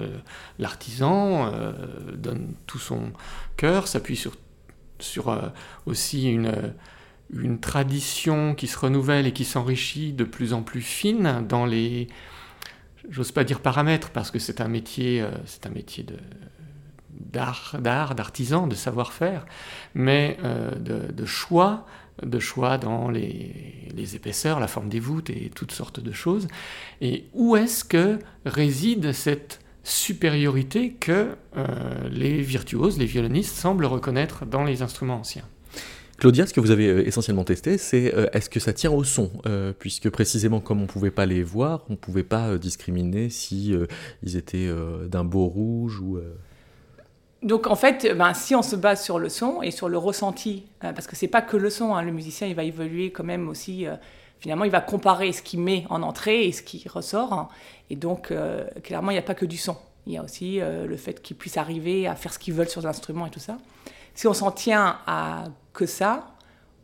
l'artisan 0.57 1.51
euh, 1.53 1.73
donne 2.15 2.53
tout 2.65 2.79
son 2.79 3.11
cœur, 3.57 3.89
s'appuie 3.89 4.15
sur, 4.99 5.29
euh, 5.29 5.49
aussi 5.85 6.31
une, 6.31 7.59
tradition 7.59 8.55
qui 8.55 8.67
se 8.67 8.79
renouvelle 8.79 9.27
et 9.27 9.33
qui 9.33 9.43
s'enrichit 9.43 10.13
de 10.13 10.23
plus 10.23 10.53
en 10.53 10.61
plus 10.61 10.81
fine 10.81 11.45
dans 11.45 11.65
les, 11.65 12.07
j'ose 13.09 13.33
pas 13.33 13.43
dire 13.43 13.59
paramètres 13.59 14.11
parce 14.11 14.31
que 14.31 14.39
c'est 14.39 14.61
un 14.61 14.69
métier, 14.69 15.21
euh, 15.21 15.29
un 15.65 15.71
métier 15.71 16.05
d'art, 17.09 17.75
d'art, 17.81 18.15
d'artisan, 18.15 18.65
de 18.65 18.75
savoir-faire, 18.75 19.45
mais 19.93 20.37
de, 20.79 21.25
choix 21.25 21.85
de 22.21 22.39
choix 22.39 22.77
dans 22.77 23.09
les, 23.09 24.15
épaisseurs, 24.15 24.59
la 24.59 24.67
forme 24.67 24.89
des 24.89 24.99
voûtes 24.99 25.29
et 25.29 25.51
toutes 25.53 25.71
sortes 25.71 25.99
de 25.99 26.11
choses. 26.11 26.47
Et 27.01 27.25
où 27.33 27.55
est-ce 27.55 27.83
que 27.83 28.19
réside 28.45 29.11
cette 29.11 29.59
supériorité 29.83 30.91
que 30.91 31.35
euh, 31.57 31.65
les 32.09 32.41
virtuoses, 32.41 32.97
les 32.97 33.05
violonistes 33.05 33.55
semblent 33.55 33.85
reconnaître 33.85 34.45
dans 34.45 34.63
les 34.63 34.81
instruments 34.81 35.19
anciens? 35.19 35.43
Claudia, 36.17 36.45
ce 36.45 36.53
que 36.53 36.61
vous 36.61 36.71
avez 36.71 36.87
euh, 36.87 37.07
essentiellement 37.07 37.43
testé, 37.43 37.77
c'est 37.77 38.15
euh, 38.15 38.27
est-ce 38.31 38.49
que 38.49 38.59
ça 38.59 38.71
tient 38.71 38.91
au 38.91 39.03
son? 39.03 39.31
Puisque 39.79 40.09
précisément 40.09 40.61
comme 40.61 40.79
on 40.79 40.83
ne 40.83 40.87
pouvait 40.87 41.11
pas 41.11 41.25
les 41.25 41.43
voir, 41.43 41.83
on 41.89 41.93
ne 41.93 41.97
pouvait 41.97 42.23
pas 42.23 42.57
discriminer 42.57 43.29
si 43.29 43.75
ils 44.23 44.37
étaient 44.37 44.69
d'un 45.07 45.23
beau 45.23 45.47
rouge 45.47 45.99
ou... 45.99 46.19
Donc 47.43 47.67
en 47.67 47.75
fait, 47.75 48.15
ben, 48.15 48.33
si 48.33 48.55
on 48.55 48.61
se 48.61 48.77
base 48.77 49.03
sur 49.03 49.19
le 49.19 49.27
son 49.27 49.61
et 49.61 49.71
sur 49.71 49.89
le 49.89 49.97
ressenti, 49.97 50.65
euh, 50.83 50.93
parce 50.93 51.07
que 51.07 51.15
c'est 51.17 51.27
pas 51.27 51.41
que 51.41 51.57
le 51.57 51.69
son, 51.69 51.93
hein, 51.93 52.01
le 52.01 52.11
musicien 52.11 52.47
il 52.47 52.55
va 52.55 52.63
évoluer 52.63 53.11
quand 53.11 53.25
même 53.25 53.49
aussi 53.49 53.85
euh, 53.85 53.95
finalement, 54.39 54.63
il 54.63 54.71
va 54.71 54.79
comparer 54.79 55.33
ce 55.33 55.41
qu'il 55.41 55.59
met 55.59 55.85
en 55.89 56.03
entrée 56.03 56.45
et 56.45 56.51
ce 56.53 56.61
qui 56.61 56.87
ressort. 56.87 57.49
Et 57.89 57.97
donc, 57.97 58.31
euh, 58.31 58.65
clairement, 58.81 59.11
il 59.11 59.15
n'y 59.15 59.19
a 59.19 59.23
pas 59.23 59.35
que 59.35 59.45
du 59.45 59.57
son. 59.57 59.77
Il 60.05 60.13
y 60.13 60.17
a 60.17 60.23
aussi 60.23 60.59
le 60.59 60.97
fait 60.97 61.21
qu'ils 61.21 61.37
puissent 61.37 61.55
arriver 61.55 62.07
à 62.07 62.15
faire 62.15 62.33
ce 62.33 62.37
qu'ils 62.37 62.53
veulent 62.53 62.67
sur 62.67 62.81
l'instrument 62.81 63.25
et 63.25 63.29
tout 63.29 63.39
ça. 63.39 63.57
Si 64.15 64.27
on 64.27 64.33
s'en 64.33 64.51
tient 64.51 64.97
à 65.07 65.45
que 65.71 65.85
ça, 65.85 66.27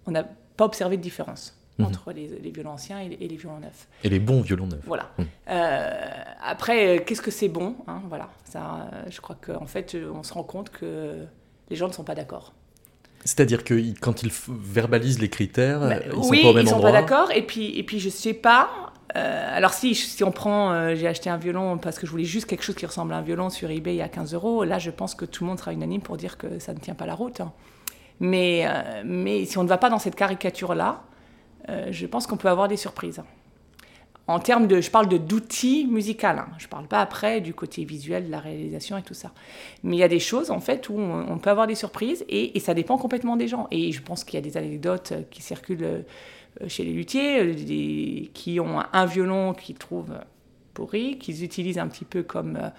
on 0.06 0.12
n'a 0.12 0.24
pas 0.56 0.64
observé 0.64 0.96
de 0.96 1.02
différence 1.02 1.59
mhm. 1.80 1.88
entre 1.88 2.12
les, 2.12 2.52
violons 2.52 2.72
anciens 2.72 3.00
et 3.00 3.10
les, 3.10 3.36
violons 3.36 3.60
neufs. 3.60 3.88
Et 4.04 4.10
les 4.10 4.20
bons 4.20 4.42
violons 4.42 4.68
neufs. 4.68 4.84
Voilà. 4.86 5.10
Mhm. 5.18 5.26
Euh, 5.50 5.90
après, 6.44 7.04
qu'est-ce 7.06 7.22
que 7.22 7.32
c'est 7.32 7.50
bon 7.50 7.76
hein, 7.88 8.02
Voilà. 8.10 8.30
Ça, 8.46 8.90
je 9.10 9.20
crois 9.22 9.38
qu'en 9.40 9.68
fait, 9.68 9.96
on 10.14 10.24
se 10.24 10.34
rend 10.34 10.44
compte 10.44 10.70
que 10.70 11.26
les 11.70 11.76
gens 11.76 11.88
ne 11.88 11.94
sont 11.94 12.04
pas 12.04 12.16
d'accord. 12.16 12.54
C'est-à-dire 13.26 13.64
que 13.64 13.74
quand 14.00 14.24
ils 14.24 14.32
verbalisent 14.48 15.20
les 15.20 15.30
critères, 15.30 15.82
bah, 15.82 15.96
ils 16.06 16.12
sont 16.12 16.30
pas 16.30 16.50
au 16.50 16.54
même 16.54 16.66
ils 16.66 16.70
sont 16.70 16.80
pas 16.80 16.92
d'accord. 16.92 17.32
Et 17.32 17.42
puis, 17.42 17.78
et 17.78 17.84
puis, 17.84 18.00
je 18.00 18.10
sais 18.10 18.34
pas. 18.34 18.94
Euh, 19.16 19.58
alors 19.58 19.74
si, 19.74 19.96
si 19.96 20.24
on 20.24 20.32
prend, 20.32 20.72
euh, 20.72 20.96
j'ai 20.96 21.08
acheté 21.08 21.30
un 21.30 21.38
violon 21.38 21.78
parce 21.80 21.98
que 21.98 22.06
je 22.06 22.12
voulais 22.12 22.26
juste 22.26 22.46
quelque 22.46 22.64
chose 22.64 22.76
qui 22.76 22.86
ressemble 22.86 23.14
à 23.14 23.18
un 23.18 23.22
violon 23.22 23.50
sur 23.50 23.70
eBay 23.70 24.02
à 24.02 24.08
15 24.08 24.34
euros. 24.34 24.64
Là, 24.64 24.78
je 24.80 24.92
pense 24.92 25.16
que 25.16 25.26
tout 25.26 25.44
le 25.44 25.50
monde 25.50 25.60
sera 25.60 25.74
unanime 25.74 26.02
pour 26.02 26.16
dire 26.18 26.38
que 26.38 26.60
ça 26.60 26.74
ne 26.74 26.80
tient 26.80 26.94
pas 26.94 27.06
la 27.06 27.16
route. 27.16 27.42
Hein. 27.42 27.52
Mais, 28.20 28.66
euh, 28.66 29.02
mais 29.06 29.46
si 29.46 29.58
on 29.58 29.64
ne 29.64 29.70
va 29.70 29.78
pas 29.78 29.90
dans 29.90 30.00
cette 30.00 30.16
caricature-là, 30.16 31.04
je 31.92 32.06
pense 32.06 32.28
qu'on 32.28 32.38
peut 32.38 32.50
avoir 32.50 32.68
des 32.68 32.78
surprises 32.78 33.22
en 34.30 34.38
termes 34.38 34.68
de, 34.68 34.80
je 34.80 34.92
parle 34.92 35.10
de 35.10 35.18
d'outils 35.18 35.88
musicaux, 35.90 36.28
hein. 36.28 36.50
je 36.60 36.66
ne 36.66 36.70
parle 36.70 36.86
pas 36.86 37.02
après 37.02 37.42
du 37.42 37.56
côté 37.56 37.84
visuel, 37.84 38.28
de 38.28 38.32
la 38.32 38.40
réalisation 38.40 38.96
et 38.96 39.02
tout 39.02 39.16
ça. 39.16 39.32
Mais 39.82 39.96
il 39.96 40.00
y 40.00 40.04
a 40.04 40.08
des 40.08 40.20
choses 40.20 40.52
en 40.52 40.60
fait 40.60 40.88
où 40.88 41.00
on, 41.00 41.40
peut 41.40 41.50
avoir 41.50 41.66
des 41.66 41.74
surprises 41.74 42.24
et, 42.30 42.60
ça 42.60 42.76
dépend 42.76 43.00
complètement 43.00 43.38
des 43.38 43.48
gens. 43.48 43.68
Et 43.72 43.92
je 43.92 44.02
pense 44.04 44.24
qu'il 44.24 44.36
y 44.36 44.38
a 44.38 44.42
des 44.42 44.56
anecdotes 44.56 45.14
qui 45.32 45.42
circulent 45.42 45.84
euh, 45.84 46.04
chez 46.68 46.84
les 46.84 46.94
luthiers, 46.94 47.40
euh, 47.40 48.26
qui 48.32 48.60
ont 48.60 48.84
un 48.94 49.06
violon 49.08 49.54
qu'ils 49.54 49.78
trouvent 49.78 50.20
pourri, 50.76 51.18
qu'ils 51.18 51.44
utilisent 51.44 51.80
un 51.80 51.88
petit 51.88 52.06
peu 52.06 52.22
comme, 52.22 52.58
euh, 52.58 52.70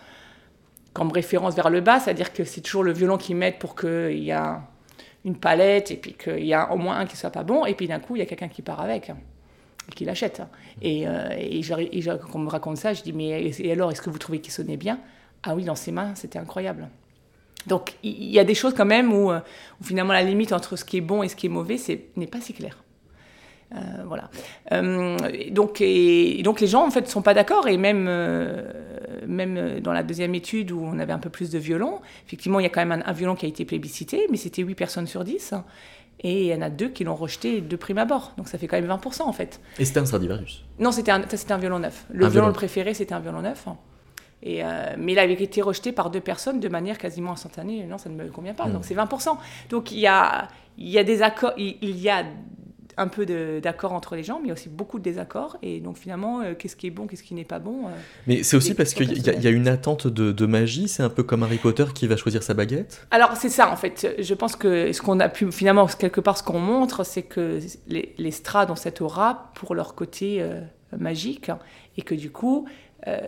comme 0.93 1.11
référence 1.11 1.57
vers 1.57 1.69
le 1.69 1.81
bas, 1.81 1.99
c'est-à-dire 1.99 2.33
que 2.33 2.45
c'est 2.45 2.61
toujours 2.61 2.85
le 2.85 2.93
violon 2.93 3.19
qu'ils 3.19 3.35
mettent 3.35 3.59
pour 3.59 3.75
qu'il 3.75 4.23
y 4.23 4.31
ait 4.31 4.39
une 5.25 5.37
palette 5.37 5.91
et 5.91 5.97
puis 5.97 6.15
qu'il 6.15 6.47
y 6.47 6.55
a 6.55 6.73
au 6.73 6.77
moins 6.77 6.99
un 6.99 7.07
qui 7.07 7.17
soit 7.17 7.31
pas 7.31 7.45
bon, 7.45 7.67
et 7.67 7.75
puis 7.75 7.87
d'un 7.87 8.01
coup 8.01 8.17
il 8.17 8.21
y 8.21 8.23
a 8.23 8.27
quelqu'un 8.27 8.49
qui 8.49 8.63
part 8.63 8.81
avec 8.81 9.13
qui 9.95 10.05
l'achète. 10.05 10.43
Et, 10.83 11.07
euh, 11.07 11.29
et, 11.37 11.61
quand 12.03 12.35
on 12.35 12.39
me 12.39 12.49
raconte 12.49 12.77
ça, 12.77 12.95
je 12.95 13.03
dis 13.03 13.13
Mais 13.13 13.51
et 13.59 13.73
alors, 13.73 13.91
est-ce 13.91 14.03
que 14.03 14.11
vous 14.11 14.19
trouvez 14.19 14.41
qu'il 14.41 14.53
sonnait 14.53 14.77
bien? 14.77 14.99
Ah 15.43 15.55
oui, 15.55 15.65
dans 15.65 15.75
ses 15.75 15.93
mains, 15.93 16.15
c'était 16.15 16.39
incroyable. 16.39 16.89
Donc 17.67 17.95
il 18.03 18.31
y 18.31 18.39
a 18.39 18.45
des 18.45 18.55
choses 18.55 18.73
quand 18.75 18.87
même 18.87 19.13
où, 19.13 19.31
euh, 19.31 19.41
où, 19.81 19.85
finalement 19.85 20.15
la 20.15 20.23
limite 20.23 20.53
entre 20.53 20.77
ce 20.77 20.85
qui 20.85 20.97
est 20.97 21.03
bon 21.03 21.23
et 21.23 21.29
ce 21.29 21.37
qui 21.37 21.47
est 21.47 21.51
mauvais 21.51 21.77
n'est 22.17 22.27
pas 22.27 22.41
si 22.41 22.55
claire. 22.55 22.83
Euh, 23.77 23.79
voilà. 24.05 24.31
donc, 25.51 25.81
et, 25.81 26.43
donc 26.43 26.61
les 26.61 26.67
gens 26.67 26.85
en 26.85 26.91
fait 26.91 27.03
ne 27.03 27.07
sont 27.07 27.23
pas 27.23 27.35
d'accord 27.35 27.69
et 27.69 27.77
même, 27.77 28.09
même 29.31 29.81
dans 29.81 29.93
la 29.93 30.03
deuxième 30.03 30.35
étude 30.35 30.73
où 30.73 30.81
on 30.83 30.99
avait 30.99 31.13
un 31.13 31.19
peu 31.19 31.31
plus 31.31 31.51
de 31.51 31.59
violon, 31.59 32.01
effectivement 32.27 32.61
il 32.61 32.65
y 32.65 32.67
a 32.67 32.69
quand 32.69 32.85
même 32.85 32.93
un, 32.93 33.03
un 33.05 33.13
violon 33.13 33.35
qui 33.35 33.47
a 33.47 33.49
été 33.49 33.65
plébiscité, 33.65 34.27
mais 34.31 34.37
c'était 34.37 34.63
8 34.63 34.75
personnes 34.75 35.07
sur 35.07 35.25
10. 35.25 35.55
Et 36.23 36.43
il 36.43 36.47
y 36.49 36.55
en 36.55 36.61
a 36.61 36.69
deux 36.69 36.89
qui 36.89 37.05
l'ont 37.05 37.15
rejeté 37.15 37.61
de 37.63 37.77
prime 37.77 37.99
abord. 37.99 38.35
Donc 38.37 38.49
ça 38.49 38.59
fait 38.59 38.67
quand 38.67 38.81
même 38.81 38.91
20% 38.91 39.23
en 39.23 39.33
fait. 39.33 39.61
Et 39.79 39.85
c'était 39.85 40.01
un 40.01 40.05
Stradivarius 40.05 40.65
Non, 40.79 40.93
c'était 40.93 41.13
un, 41.13 41.23
un 41.23 41.59
violon 41.59 41.79
neuf. 41.79 42.05
Le 42.11 42.27
violon, 42.29 42.53
préféré, 42.53 42.93
c'était 42.93 43.15
un 43.15 43.21
violon 43.21 43.41
neuf. 43.41 43.67
Et 44.43 44.63
euh, 44.65 44.95
mais 44.99 45.13
il 45.13 45.19
avait 45.19 45.33
été 45.35 45.63
rejeté 45.63 45.93
par 45.93 46.11
deux 46.11 46.21
personnes 46.21 46.61
de 46.61 46.69
manière 46.69 46.99
quasiment 46.99 47.33
instantanée. 47.33 47.85
Non, 47.87 47.97
ça 47.97 48.11
ne 48.11 48.15
me 48.17 48.29
convient 48.29 48.55
pas. 48.55 48.67
Hmm. 48.67 48.75
Donc 48.75 48.85
c'est 48.85 48.95
20%. 48.95 49.37
Donc 49.71 49.93
il 49.93 49.99
y 49.99 50.07
a, 50.07 50.49
il 50.77 50.89
y 50.89 50.99
a 50.99 51.05
des 51.05 51.23
accords, 51.23 51.55
il 51.57 51.99
y 51.99 52.11
a 52.11 52.25
un 52.97 53.09
peu 53.09 53.27
d'accord 53.61 53.93
entre 53.93 54.17
les 54.17 54.23
gens, 54.23 54.39
mais 54.39 54.47
il 54.47 54.49
y 54.49 54.51
a 54.51 54.55
aussi 54.55 54.69
beaucoup 54.69 54.99
de 54.99 55.05
désaccords. 55.05 55.57
Et 55.63 55.81
donc 55.81 55.97
finalement, 55.97 56.41
euh, 56.41 56.55
qu'est-ce 56.55 56.77
qui 56.77 56.87
est 56.87 56.91
bon, 56.91 57.07
qu'est-ce 57.07 57.23
qui 57.23 57.35
n'est 57.35 57.45
pas 57.45 57.59
bon 57.59 57.87
euh, 57.87 57.91
Mais 58.27 58.43
c'est 58.43 58.57
aussi 58.57 58.75
parce 58.75 58.95
qu'il 58.95 59.13
y, 59.13 59.47
a 59.47 59.51
une 59.51 59.69
attente 59.69 60.07
de, 60.07 60.47
magie, 60.47 60.89
c'est 60.89 61.03
un 61.03 61.09
peu 61.09 61.23
comme 61.23 61.43
Harry 61.43 61.59
Potter 61.59 61.87
qui 61.95 62.07
va 62.07 62.17
choisir 62.17 62.43
sa 62.43 62.55
baguette 62.55 63.07
Alors 63.11 63.37
c'est 63.37 63.49
ça 63.49 63.71
en 63.71 63.77
fait. 63.77 64.17
Je 64.19 64.35
pense 64.35 64.57
que 64.57 64.93
ce 64.93 65.01
qu'on 65.03 65.21
a 65.21 65.29
pu, 65.29 65.51
finalement, 65.53 65.87
quelque 65.87 66.21
part, 66.21 66.37
ce 66.37 66.43
qu'on 66.43 66.61
montre, 66.61 67.05
c'est 67.05 67.23
que 67.23 67.61
les, 67.87 68.15
les 68.19 68.31
strades 68.31 68.71
ont 68.71 68.77
cette 68.77 69.01
aura 69.01 69.53
pour 69.55 69.75
leur 69.75 69.95
côté 69.95 70.41
euh, 70.41 70.61
magique, 70.99 71.51
et 71.97 72.03
que 72.03 72.15
du 72.15 72.31
coup, 72.31 72.67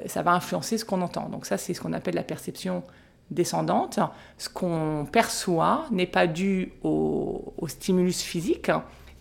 ça 0.06 0.22
va 0.22 0.32
influencer 0.32 0.76
ce 0.76 0.84
qu'on 0.84 1.00
entend. 1.00 1.28
Donc 1.30 1.46
ça, 1.46 1.56
c'est 1.56 1.72
ce 1.72 1.80
qu'on 1.80 1.94
appelle 1.94 2.14
la 2.14 2.22
perception 2.22 2.82
descendante. 3.32 3.98
Ce 4.38 4.48
qu'on 4.48 5.06
perçoit 5.10 5.86
n'est 5.90 6.06
pas 6.06 6.26
dû 6.26 6.72
au, 6.82 7.54
au 7.56 7.68
stimulus 7.68 8.22
physique, 8.22 8.70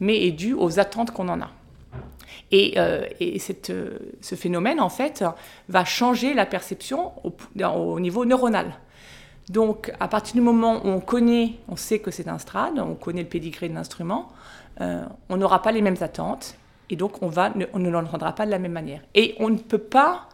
mais 0.01 0.25
est 0.25 0.31
dû 0.31 0.53
aux 0.53 0.79
attentes 0.79 1.11
qu'on 1.11 1.29
en 1.29 1.39
a. 1.39 1.51
Et, 2.51 2.73
euh, 2.77 3.05
euh, 3.69 3.97
ce 4.19 4.35
phénomène, 4.35 4.81
en 4.81 4.89
fait, 4.89 5.23
va 5.69 5.85
changer 5.85 6.33
la 6.33 6.45
perception 6.45 7.13
au, 7.23 7.99
niveau 8.01 8.25
neuronal. 8.25 8.73
Donc, 9.49 9.93
à 9.99 10.09
partir 10.09 10.35
du 10.35 10.41
moment 10.41 10.81
où 10.83 10.89
on 10.89 10.99
connaît, 10.99 11.53
on 11.69 11.77
sait 11.77 11.99
que 11.99 12.11
c'est 12.11 12.27
un 12.27 12.39
strade, 12.39 12.79
on 12.79 12.95
connaît 12.95 13.21
le 13.21 13.29
pédigré 13.29 13.69
de 13.69 13.73
l'instrument, 13.73 14.29
euh, 14.81 15.03
on 15.29 15.37
n'aura 15.37 15.61
pas 15.61 15.71
les 15.71 15.81
mêmes 15.81 15.97
attentes, 16.01 16.55
et 16.89 16.95
donc 16.95 17.21
on, 17.21 17.27
va, 17.27 17.53
on 17.73 17.79
ne 17.79 17.89
l'entendra 17.89 18.33
pas 18.33 18.45
de 18.45 18.51
la 18.51 18.59
même 18.59 18.73
manière. 18.73 19.01
Et 19.15 19.35
on 19.39 19.49
ne 19.49 19.57
peut 19.57 19.77
pas, 19.77 20.27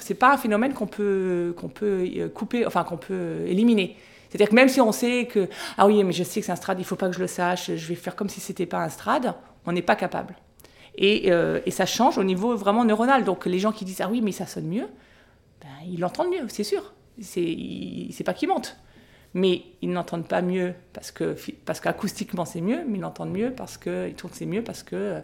c'est 0.00 0.14
pas 0.14 0.34
un 0.34 0.36
phénomène 0.36 0.74
qu'on 0.74 0.86
peut, 0.86 1.54
qu'on 1.56 1.68
peut 1.68 2.30
couper, 2.34 2.66
enfin 2.66 2.84
qu'on 2.84 2.98
peut 2.98 3.44
éliminer. 3.46 3.96
C'est-à-dire 4.32 4.48
que 4.48 4.54
même 4.54 4.70
si 4.70 4.80
on 4.80 4.92
sait 4.92 5.26
que, 5.26 5.50
ah 5.76 5.86
oui, 5.86 6.02
mais 6.04 6.12
je 6.12 6.24
sais 6.24 6.40
que 6.40 6.46
c'est 6.46 6.52
un 6.52 6.56
strade, 6.56 6.78
il 6.78 6.82
ne 6.82 6.86
faut 6.86 6.96
pas 6.96 7.08
que 7.08 7.14
je 7.14 7.20
le 7.20 7.26
sache, 7.26 7.70
je 7.76 7.86
vais 7.86 7.94
faire 7.94 8.16
comme 8.16 8.30
si 8.30 8.40
ce 8.40 8.50
n'était 8.50 8.64
pas 8.64 8.78
un 8.78 8.88
strade, 8.88 9.34
on 9.66 9.72
n'est 9.72 9.82
pas 9.82 9.94
capable. 9.94 10.34
Et, 10.94 11.30
euh, 11.30 11.60
et, 11.66 11.70
ça 11.70 11.84
change 11.84 12.16
au 12.16 12.24
niveau 12.24 12.56
vraiment 12.56 12.82
neuronal. 12.86 13.24
Donc 13.24 13.44
les 13.44 13.58
gens 13.58 13.72
qui 13.72 13.84
disent, 13.84 14.00
ah 14.00 14.08
oui, 14.10 14.22
mais 14.22 14.32
ça 14.32 14.46
sonne 14.46 14.68
mieux, 14.68 14.88
ben, 15.60 15.68
ils 15.86 16.00
l'entendent 16.00 16.30
mieux, 16.30 16.46
c'est 16.48 16.64
sûr. 16.64 16.94
C'est 17.20 18.24
pas 18.24 18.32
qu'ils 18.32 18.48
mentent. 18.48 18.78
Mais 19.34 19.64
ils 19.82 19.90
n'entendent 19.90 20.28
pas 20.28 20.40
mieux 20.40 20.72
parce 20.94 21.10
que 21.10 21.36
parce 21.66 21.80
qu'acoustiquement 21.80 22.46
c'est 22.46 22.60
mieux, 22.62 22.84
mais 22.88 22.98
ils 22.98 23.00
l'entendent 23.02 23.32
mieux 23.32 23.50
parce 23.50 23.76
qu'ils 23.76 24.14
trouvent 24.14 24.30
que 24.30 24.36
c'est 24.36 24.46
mieux 24.46 24.62
parce 24.62 24.82
que 24.82 25.20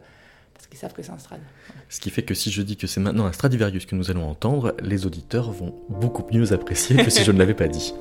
parce 0.52 0.66
qu'ils 0.66 0.78
savent 0.78 0.92
que 0.92 1.02
c'est 1.02 1.12
un 1.12 1.18
strade. 1.18 1.40
Ce 1.88 2.00
qui 2.00 2.10
fait 2.10 2.22
que 2.22 2.34
si 2.34 2.50
je 2.50 2.60
dis 2.60 2.76
que 2.76 2.86
c'est 2.86 3.00
maintenant 3.00 3.26
un 3.26 3.32
Stradivarius 3.32 3.86
que 3.86 3.94
nous 3.94 4.10
allons 4.10 4.28
entendre, 4.28 4.74
les 4.82 5.06
auditeurs 5.06 5.50
vont 5.50 5.74
beaucoup 5.88 6.26
mieux 6.30 6.52
apprécier 6.52 6.96
que 6.96 7.10
si 7.10 7.22
je 7.24 7.32
ne 7.32 7.38
l'avais 7.38 7.54
pas 7.54 7.68
dit. 7.68 7.94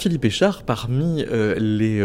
Jean-Philippe 0.00 0.24
Échard, 0.24 0.62
parmi 0.62 1.26
les 1.58 2.02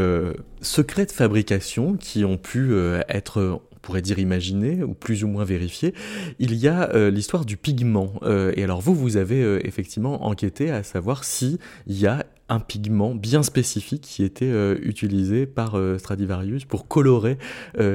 secrets 0.59 1.05
de 1.05 1.13
fabrication 1.13 1.95
qui 1.95 2.25
ont 2.25 2.35
pu 2.35 2.75
être 3.07 3.61
pourrait 3.81 4.01
dire 4.01 4.19
imaginé 4.19 4.83
ou 4.83 4.93
plus 4.93 5.23
ou 5.23 5.29
moins 5.29 5.45
vérifié, 5.45 5.93
il 6.39 6.55
y 6.55 6.67
a 6.67 6.89
euh, 6.93 7.09
l'histoire 7.09 7.45
du 7.45 7.55
pigment. 7.55 8.11
Euh, 8.23 8.51
et 8.57 8.65
alors 8.65 8.81
vous, 8.81 8.93
vous 8.93 9.15
avez 9.15 9.41
euh, 9.41 9.65
effectivement 9.65 10.25
enquêté 10.25 10.71
à 10.71 10.83
savoir 10.83 11.23
s'il 11.23 11.57
y 11.87 12.05
a 12.05 12.25
un 12.49 12.59
pigment 12.59 13.15
bien 13.15 13.43
spécifique 13.43 14.01
qui 14.01 14.25
était 14.25 14.75
utilisé 14.81 15.45
par 15.45 15.79
Stradivarius 15.97 16.65
pour 16.65 16.87
colorer 16.87 17.39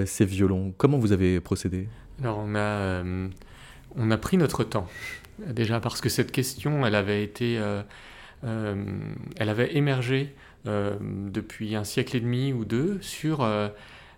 ces 0.07 0.25
violons. 0.25 0.75
Comment 0.77 0.99
vous 0.99 1.13
avez 1.13 1.39
procédé? 1.39 1.87
Alors 2.21 2.43
on 2.45 2.57
a, 2.57 3.05
on 3.95 4.11
a 4.11 4.17
pris 4.17 4.39
notre 4.39 4.65
temps. 4.65 4.89
Déjà 5.47 5.79
parce 5.79 6.01
que 6.01 6.09
cette 6.09 6.33
question, 6.33 6.85
elle 6.85 6.97
avait 6.97 7.23
été... 7.23 7.61
elle 8.43 9.49
avait 9.49 9.77
émergé 9.77 10.35
depuis 10.65 11.77
un 11.77 11.85
siècle 11.85 12.17
et 12.17 12.21
demi 12.21 12.53
ou 12.53 12.65
deux 12.65 12.99
sur 13.01 13.45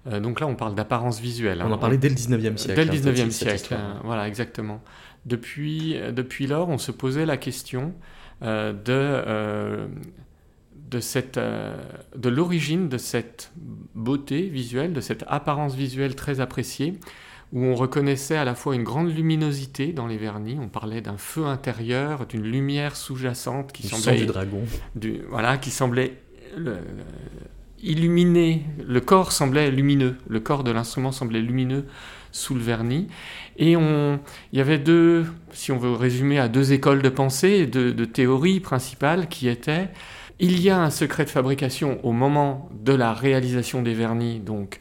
euh, 0.06 0.20
donc 0.20 0.40
là, 0.40 0.46
on 0.46 0.54
parle 0.54 0.74
d'apparence 0.74 1.20
visuelle. 1.20 1.60
Hein. 1.60 1.66
On 1.68 1.72
en 1.72 1.78
parlait 1.78 1.98
dès 1.98 2.08
le 2.08 2.14
19e 2.14 2.56
siècle. 2.56 2.74
Dès 2.74 2.84
le 2.84 2.90
19e 2.90 3.26
hein, 3.26 3.30
siècle, 3.30 3.74
hein. 3.74 4.00
voilà, 4.04 4.26
exactement. 4.26 4.82
Depuis, 5.26 5.96
euh, 5.96 6.10
depuis 6.12 6.46
lors, 6.46 6.68
on 6.68 6.78
se 6.78 6.90
posait 6.90 7.26
la 7.26 7.36
question 7.36 7.94
euh, 8.42 8.72
de, 8.72 9.88
de, 10.90 11.00
cette, 11.00 11.38
de 11.38 12.28
l'origine 12.28 12.88
de 12.88 12.98
cette 12.98 13.52
beauté 13.94 14.48
visuelle, 14.48 14.92
de 14.92 15.00
cette 15.00 15.24
apparence 15.28 15.74
visuelle 15.74 16.16
très 16.16 16.40
appréciée, 16.40 16.94
où 17.52 17.64
on 17.64 17.75
reconnaissait 17.75 18.37
à 18.37 18.44
la 18.44 18.54
fois 18.54 18.75
une 18.75 18.82
grande 18.82 19.14
luminosité 19.14 19.92
dans 19.92 20.06
les 20.06 20.16
vernis, 20.16 20.56
on 20.61 20.68
parlait 20.68 21.00
d'un 21.00 21.18
feu 21.18 21.47
intérieur, 21.47 22.26
d'une 22.26 22.44
lumière 22.44 22.97
sous-jacente 22.97 23.73
qui 23.73 23.87
semblait... 23.87 24.20
du 24.20 24.26
dragon. 24.26 24.62
Du, 24.94 25.20
voilà, 25.29 25.59
qui 25.59 25.70
semblait... 25.70 26.16
Le, 26.57 26.79
illuminé, 27.83 28.62
le 28.87 29.00
corps 29.00 29.33
semblait 29.33 29.70
lumineux, 29.70 30.16
le 30.29 30.38
corps 30.38 30.62
de 30.62 30.70
l'instrument 30.70 31.11
semblait 31.11 31.40
lumineux 31.40 31.85
sous 32.31 32.55
le 32.55 32.61
vernis. 32.61 33.09
Et 33.57 33.76
on, 33.76 34.20
il 34.53 34.59
y 34.59 34.62
avait 34.62 34.79
deux, 34.79 35.26
si 35.53 35.72
on 35.72 35.79
veut 35.79 35.92
résumer 35.92 36.38
à 36.38 36.48
deux 36.48 36.72
écoles 36.72 37.03
de 37.03 37.09
pensée, 37.09 37.66
de, 37.66 37.90
de 37.90 38.05
théories 38.05 38.61
principales 38.61 39.29
qui 39.29 39.48
étaient 39.48 39.88
il 40.38 40.61
y 40.61 40.70
a 40.70 40.81
un 40.81 40.90
secret 40.90 41.24
de 41.24 41.31
fabrication 41.31 42.05
au 42.05 42.12
moment 42.12 42.68
de 42.72 42.92
la 42.92 43.12
réalisation 43.12 43.81
des 43.81 43.94
vernis, 43.94 44.40
donc 44.40 44.81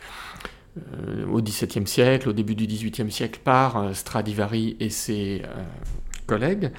au 1.29 1.41
XVIIe 1.41 1.87
siècle, 1.87 2.29
au 2.29 2.33
début 2.33 2.55
du 2.55 2.65
XVIIIe 2.65 3.11
siècle, 3.11 3.39
par 3.43 3.77
euh, 3.77 3.93
Stradivari 3.93 4.77
et 4.79 4.89
ses 4.89 5.41
euh, 5.45 5.63
collègues, 6.27 6.71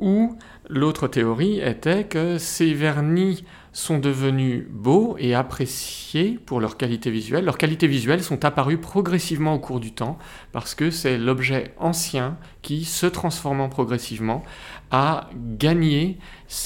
ou 0.00 0.36
l'autre 0.68 1.08
théorie 1.08 1.60
était 1.60 2.04
que 2.04 2.38
ces 2.38 2.72
vernis 2.72 3.44
sont 3.72 3.98
devenus 3.98 4.66
beaux 4.68 5.14
et 5.18 5.34
appréciés 5.34 6.38
pour 6.44 6.58
leur 6.58 6.76
qualité 6.76 7.10
visuelle. 7.10 7.44
Leurs 7.44 7.58
qualités 7.58 7.86
visuelles 7.86 8.22
sont 8.22 8.44
apparues 8.44 8.78
progressivement 8.78 9.54
au 9.54 9.58
cours 9.58 9.78
du 9.78 9.92
temps 9.92 10.18
parce 10.52 10.74
que 10.74 10.90
c'est 10.90 11.18
l'objet 11.18 11.74
ancien 11.78 12.36
qui, 12.62 12.84
se 12.84 13.06
transformant 13.06 13.68
progressivement, 13.68 14.42
a 14.90 15.28
gagné 15.34 16.18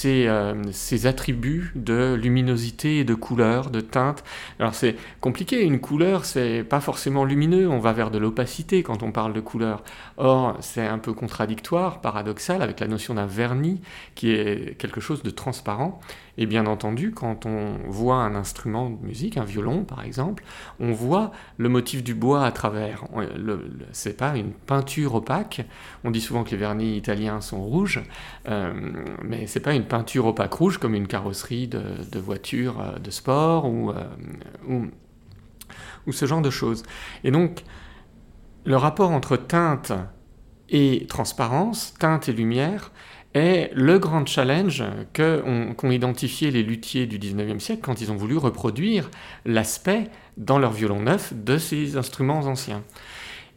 euh, 0.05 0.63
ces, 0.71 1.05
attributs 1.05 1.71
de 1.75 2.15
luminosité 2.15 2.99
et 2.99 3.03
de 3.03 3.13
couleur, 3.13 3.69
de 3.69 3.81
teinte. 3.81 4.23
Alors 4.59 4.73
c'est 4.73 4.95
compliqué, 5.21 5.61
une 5.61 5.79
couleur 5.79 6.25
c'est 6.25 6.63
pas 6.63 6.79
forcément 6.79 7.23
lumineux, 7.23 7.69
on 7.69 7.79
va 7.79 7.93
vers 7.93 8.09
de 8.09 8.17
l'opacité 8.17 8.81
quand 8.81 9.03
on 9.03 9.11
parle 9.11 9.33
de 9.33 9.41
couleur. 9.41 9.83
Or 10.17 10.57
c'est 10.61 10.85
un 10.85 10.97
peu 10.97 11.13
contradictoire, 11.13 12.01
paradoxal 12.01 12.61
avec 12.61 12.79
la 12.79 12.87
notion 12.87 13.13
d'un 13.13 13.27
vernis 13.27 13.81
qui 14.15 14.31
est 14.31 14.75
quelque 14.77 15.01
chose 15.01 15.21
de 15.21 15.29
transparent. 15.29 15.99
Et 16.37 16.47
bien 16.47 16.65
entendu, 16.65 17.11
quand 17.11 17.45
on 17.45 17.77
voit 17.87 18.17
un 18.17 18.35
instrument 18.35 18.89
de 18.89 19.05
musique, 19.05 19.37
un 19.37 19.45
violon 19.45 19.85
par 19.85 20.03
exemple, 20.03 20.43
on 20.79 20.91
voit 20.91 21.31
le 21.57 21.69
motif 21.69 22.03
du 22.03 22.13
bois 22.13 22.45
à 22.45 22.51
travers. 22.51 23.05
C'est 23.91 24.17
pas 24.17 24.35
une 24.35 24.51
peinture 24.51 25.15
opaque. 25.15 25.61
On 26.03 26.11
dit 26.11 26.19
souvent 26.21 26.43
que 26.43 26.51
les 26.51 26.57
vernis 26.57 26.97
italiens 26.97 27.39
sont 27.39 27.63
rouges, 27.63 28.03
euh, 28.49 28.73
mais 29.23 29.47
c'est 29.47 29.61
pas 29.61 29.74
une 29.75 29.85
peinture 29.85 30.25
opaque 30.25 30.53
rouge 30.53 30.77
comme 30.77 30.95
une 30.95 31.07
carrosserie 31.07 31.67
de, 31.67 32.19
voiture 32.19 32.79
euh, 32.79 32.99
de 32.99 33.11
sport 33.11 33.65
euh, 33.65 33.69
ou, 34.67 34.85
ou, 36.07 36.11
ce 36.11 36.25
genre 36.25 36.41
de 36.41 36.49
choses. 36.49 36.83
Et 37.23 37.31
donc, 37.31 37.63
le 38.65 38.77
rapport 38.77 39.11
entre 39.11 39.37
teinte 39.37 39.91
et 40.69 41.05
transparence, 41.07 41.93
teinte 41.99 42.29
et 42.29 42.33
lumière, 42.33 42.91
est 43.35 43.69
le 43.75 43.99
grand 43.99 44.25
challenge 44.25 44.83
qu'ont 45.13 45.91
identifié 45.91 46.51
les 46.51 46.63
luthiers 46.63 47.05
du 47.05 47.19
19e 47.19 47.59
siècle 47.59 47.81
quand 47.83 47.99
ils 47.99 48.11
ont 48.11 48.15
voulu 48.15 48.37
reproduire 48.37 49.11
l'aspect 49.43 50.09
dans 50.37 50.57
leur 50.57 50.71
violon 50.71 51.01
neuf 51.01 51.33
de 51.33 51.57
ces 51.57 51.97
instruments 51.97 52.39
anciens. 52.39 52.83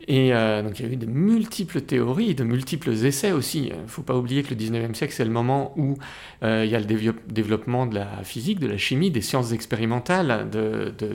Et 0.06 0.32
euh, 0.32 0.62
donc 0.62 0.78
il 0.78 0.86
y 0.86 0.88
a 0.88 0.92
eu 0.92 0.96
de 0.96 1.06
multiples 1.06 1.80
théories, 1.80 2.34
de 2.34 2.44
multiples 2.44 2.90
essais 2.90 3.32
aussi. 3.32 3.70
Il 3.74 3.82
ne 3.82 3.88
faut 3.88 4.02
pas 4.02 4.14
oublier 4.14 4.42
que 4.42 4.50
le 4.50 4.56
19e 4.56 4.94
siècle, 4.94 5.12
c'est 5.12 5.24
le 5.24 5.30
moment 5.30 5.72
où 5.76 5.98
euh, 6.44 6.64
il 6.64 6.70
y 6.70 6.76
a 6.76 6.80
le 6.80 6.86
développement 7.26 7.86
de 7.86 7.96
la 7.96 8.22
physique, 8.22 8.60
de 8.60 8.68
la 8.68 8.78
chimie, 8.78 9.10
des 9.10 9.20
sciences 9.20 9.52
expérimentales, 9.52 10.48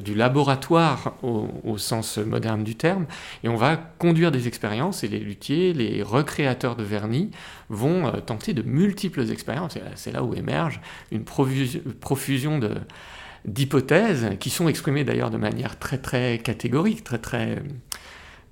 du 0.04 0.13
laboratoire 0.15 1.15
au, 1.24 1.78
sens 1.78 2.17
moderne 2.17 2.63
du 2.63 2.76
terme. 2.76 3.06
Et 3.43 3.50
on 3.50 3.56
va 3.56 3.78
conduire 3.78 4.32
des 4.32 4.48
expériences 4.48 5.04
et 5.04 5.08
les 5.08 5.19
luthiers, 5.19 5.74
les 5.74 6.04
recréateurs 6.04 6.76
de 6.76 6.84
vernis 6.84 7.32
vont 7.69 8.08
euh, 8.08 8.19
tenter 8.19 8.54
de 8.54 8.63
multiples 8.63 9.32
expériences. 9.32 9.78
C'est 9.96 10.12
là 10.12 10.24
où 10.24 10.34
émerge 10.34 10.82
une 11.12 11.24
profusion 11.24 12.60
d'hypothèses 13.46 14.32
qui 14.39 14.50
sont 14.50 14.67
exprimées 14.67 15.06
d'ailleurs 15.06 15.32
de 15.32 15.38
manière 15.38 15.80
très 15.80 15.98
très 15.98 16.38
catégorique, 16.38 17.04
très 17.04 17.17
très 17.17 17.63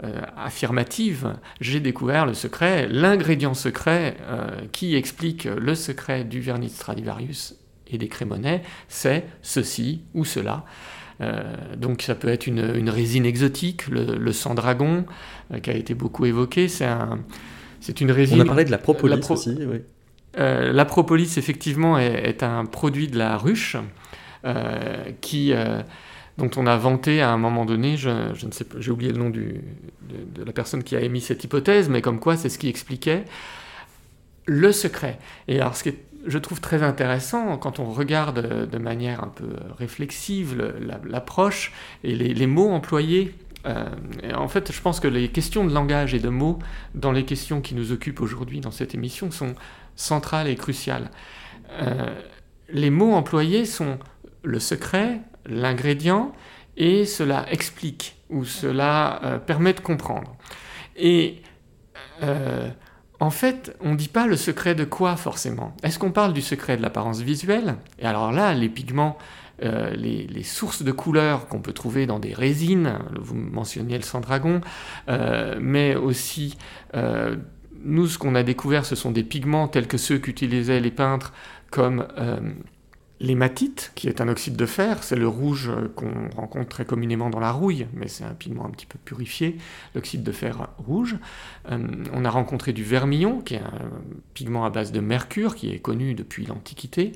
euh, 0.03 0.21
affirmative, 0.35 1.35
j'ai 1.59 1.79
découvert 1.79 2.25
le 2.25 2.33
secret, 2.33 2.87
l'ingrédient 2.89 3.53
secret 3.53 4.17
euh, 4.23 4.47
qui 4.71 4.95
explique 4.95 5.43
le 5.43 5.75
secret 5.75 6.23
du 6.23 6.39
vernis 6.39 6.69
Stradivarius 6.69 7.55
et 7.85 7.99
des 7.99 8.07
crémonnais, 8.07 8.63
c'est 8.87 9.25
ceci 9.43 10.01
ou 10.15 10.25
cela. 10.25 10.65
Euh, 11.21 11.43
donc 11.77 12.01
ça 12.01 12.15
peut 12.15 12.29
être 12.29 12.47
une, 12.47 12.89
résine 12.89 13.27
exotique, 13.27 13.87
le, 13.89 14.31
sang 14.31 14.55
dragon, 14.55 15.05
qui 15.61 15.69
a 15.69 15.75
été 15.75 15.93
beaucoup 15.93 16.25
évoqué. 16.25 16.67
C'est 16.67 16.85
un, 16.85 17.19
c'est 17.79 18.01
une 18.01 18.09
résine. 18.09 18.39
On 18.39 18.43
a 18.43 18.45
parlé 18.45 18.65
de 18.65 18.71
la 18.71 18.79
propolis 18.79 19.21
aussi. 19.29 19.55
Oui. 19.59 19.81
la 20.35 20.85
propolis 20.85 21.37
effectivement 21.37 21.99
est, 21.99 22.27
est, 22.27 22.41
un 22.41 22.65
produit 22.65 23.07
de 23.07 23.19
la 23.19 23.37
ruche 23.37 23.77
qui 25.21 25.53
dont 26.41 26.49
on 26.57 26.65
a 26.65 26.75
vanté 26.75 27.21
à 27.21 27.29
un 27.31 27.37
moment 27.37 27.65
donné, 27.65 27.97
je, 27.97 28.09
ne 28.09 28.51
sais 28.51 28.65
j'ai 28.79 28.91
oublié 28.91 29.11
le 29.11 29.19
nom 29.19 29.29
de, 29.29 29.55
la 30.43 30.51
personne 30.51 30.83
qui 30.83 30.95
a 30.95 31.01
émis 31.01 31.21
cette 31.21 31.43
hypothèse, 31.43 31.87
mais 31.87 32.01
comme 32.01 32.19
quoi 32.19 32.35
c'est 32.35 32.49
ce 32.49 32.57
qui 32.57 32.67
expliquait 32.67 33.25
le 34.45 34.71
secret. 34.71 35.19
Et 35.47 35.61
alors 35.61 35.75
ce 35.75 35.83
qui 35.83 35.93
je 36.27 36.37
trouve 36.37 36.61
très 36.61 36.83
intéressant 36.83 37.57
quand 37.57 37.79
on 37.79 37.91
regarde 37.91 38.69
de 38.69 38.77
manière 38.77 39.23
un 39.23 39.27
peu 39.27 39.47
réflexive 39.77 40.71
l'approche 41.03 41.73
et 42.03 42.15
les, 42.15 42.47
mots 42.47 42.69
employés. 42.69 43.33
Euh, 43.65 43.85
en 44.35 44.47
fait, 44.47 44.71
je 44.71 44.81
pense 44.81 44.99
que 44.99 45.07
les 45.07 45.29
questions 45.29 45.65
de 45.65 45.73
langage 45.73 46.13
et 46.13 46.19
de 46.19 46.29
mots 46.29 46.59
dans 46.93 47.11
les 47.11 47.25
questions 47.25 47.59
qui 47.59 47.73
nous 47.73 47.91
occupent 47.91 48.21
aujourd'hui 48.21 48.59
dans 48.59 48.69
cette 48.69 48.93
émission 48.93 49.31
sont 49.31 49.55
centrales 49.95 50.47
et 50.47 50.55
cruciales. 50.55 51.09
Euh, 51.81 52.15
les 52.69 52.91
mots 52.91 53.13
employés 53.13 53.65
sont 53.65 53.97
le 54.43 54.59
secret, 54.59 55.21
l'ingrédient 55.45 56.31
et 56.77 57.05
cela 57.05 57.45
explique 57.51 58.15
ou 58.29 58.45
cela 58.45 59.19
euh, 59.23 59.37
permet 59.37 59.73
de 59.73 59.81
comprendre. 59.81 60.35
Et 60.95 61.41
euh, 62.23 62.69
en 63.19 63.29
fait, 63.29 63.75
on 63.81 63.91
ne 63.91 63.95
dit 63.95 64.07
pas 64.07 64.25
le 64.25 64.35
secret 64.35 64.73
de 64.73 64.85
quoi 64.85 65.15
forcément. 65.15 65.75
Est-ce 65.83 65.99
qu'on 65.99 66.11
parle 66.11 66.33
du 66.33 66.41
secret 66.41 66.77
de 66.77 66.81
l'apparence 66.81 67.19
visuelle? 67.19 67.75
Et 67.99 68.05
alors 68.05 68.31
là, 68.31 68.53
les 68.53 68.69
pigments, 68.69 69.17
euh, 69.63 69.91
les, 69.91 70.43
sources 70.43 70.81
de 70.81 70.91
couleurs 70.91 71.47
qu'on 71.47 71.59
peut 71.59 71.73
trouver 71.73 72.05
dans 72.07 72.19
des 72.19 72.33
résines, 72.33 72.97
vous 73.19 73.35
mentionniez 73.35 73.97
le 73.97 74.03
sang 74.03 74.21
dragon, 74.21 74.61
mais 75.59 75.95
aussi 75.95 76.57
nous, 77.83 78.07
ce 78.07 78.17
qu'on 78.17 78.35
a 78.35 78.43
découvert, 78.43 78.85
ce 78.85 78.95
sont 78.95 79.11
des 79.11 79.23
pigments 79.23 79.67
tels 79.67 79.87
que 79.87 79.97
ceux 79.97 80.17
qu'utilisaient 80.17 80.79
les 80.79 80.91
peintres 80.91 81.33
comme 81.69 82.05
L'hématite, 83.21 83.91
qui 83.93 84.07
est 84.07 84.19
un 84.19 84.27
oxyde 84.27 84.55
de 84.55 84.65
fer, 84.65 85.03
c'est 85.03 85.15
le 85.15 85.27
rouge 85.27 85.69
qu'on 85.95 86.11
rencontre 86.35 86.69
très 86.69 86.85
communément 86.85 87.29
dans 87.29 87.39
la 87.39 87.51
rouille, 87.51 87.85
mais 87.93 88.07
c'est 88.07 88.23
un 88.23 88.33
pigment 88.33 88.65
un 88.65 88.71
petit 88.71 88.87
peu 88.87 88.97
purifié, 88.97 89.57
l'oxyde 89.93 90.23
de 90.23 90.31
fer 90.31 90.69
rouge. 90.79 91.17
Euh, 91.69 91.77
on 92.13 92.25
a 92.25 92.31
rencontré 92.31 92.73
du 92.73 92.83
vermillon, 92.83 93.41
qui 93.41 93.53
est 93.53 93.59
un 93.59 93.91
pigment 94.33 94.65
à 94.65 94.71
base 94.71 94.91
de 94.91 95.01
mercure, 95.01 95.55
qui 95.55 95.71
est 95.71 95.77
connu 95.77 96.15
depuis 96.15 96.47
l'Antiquité. 96.47 97.11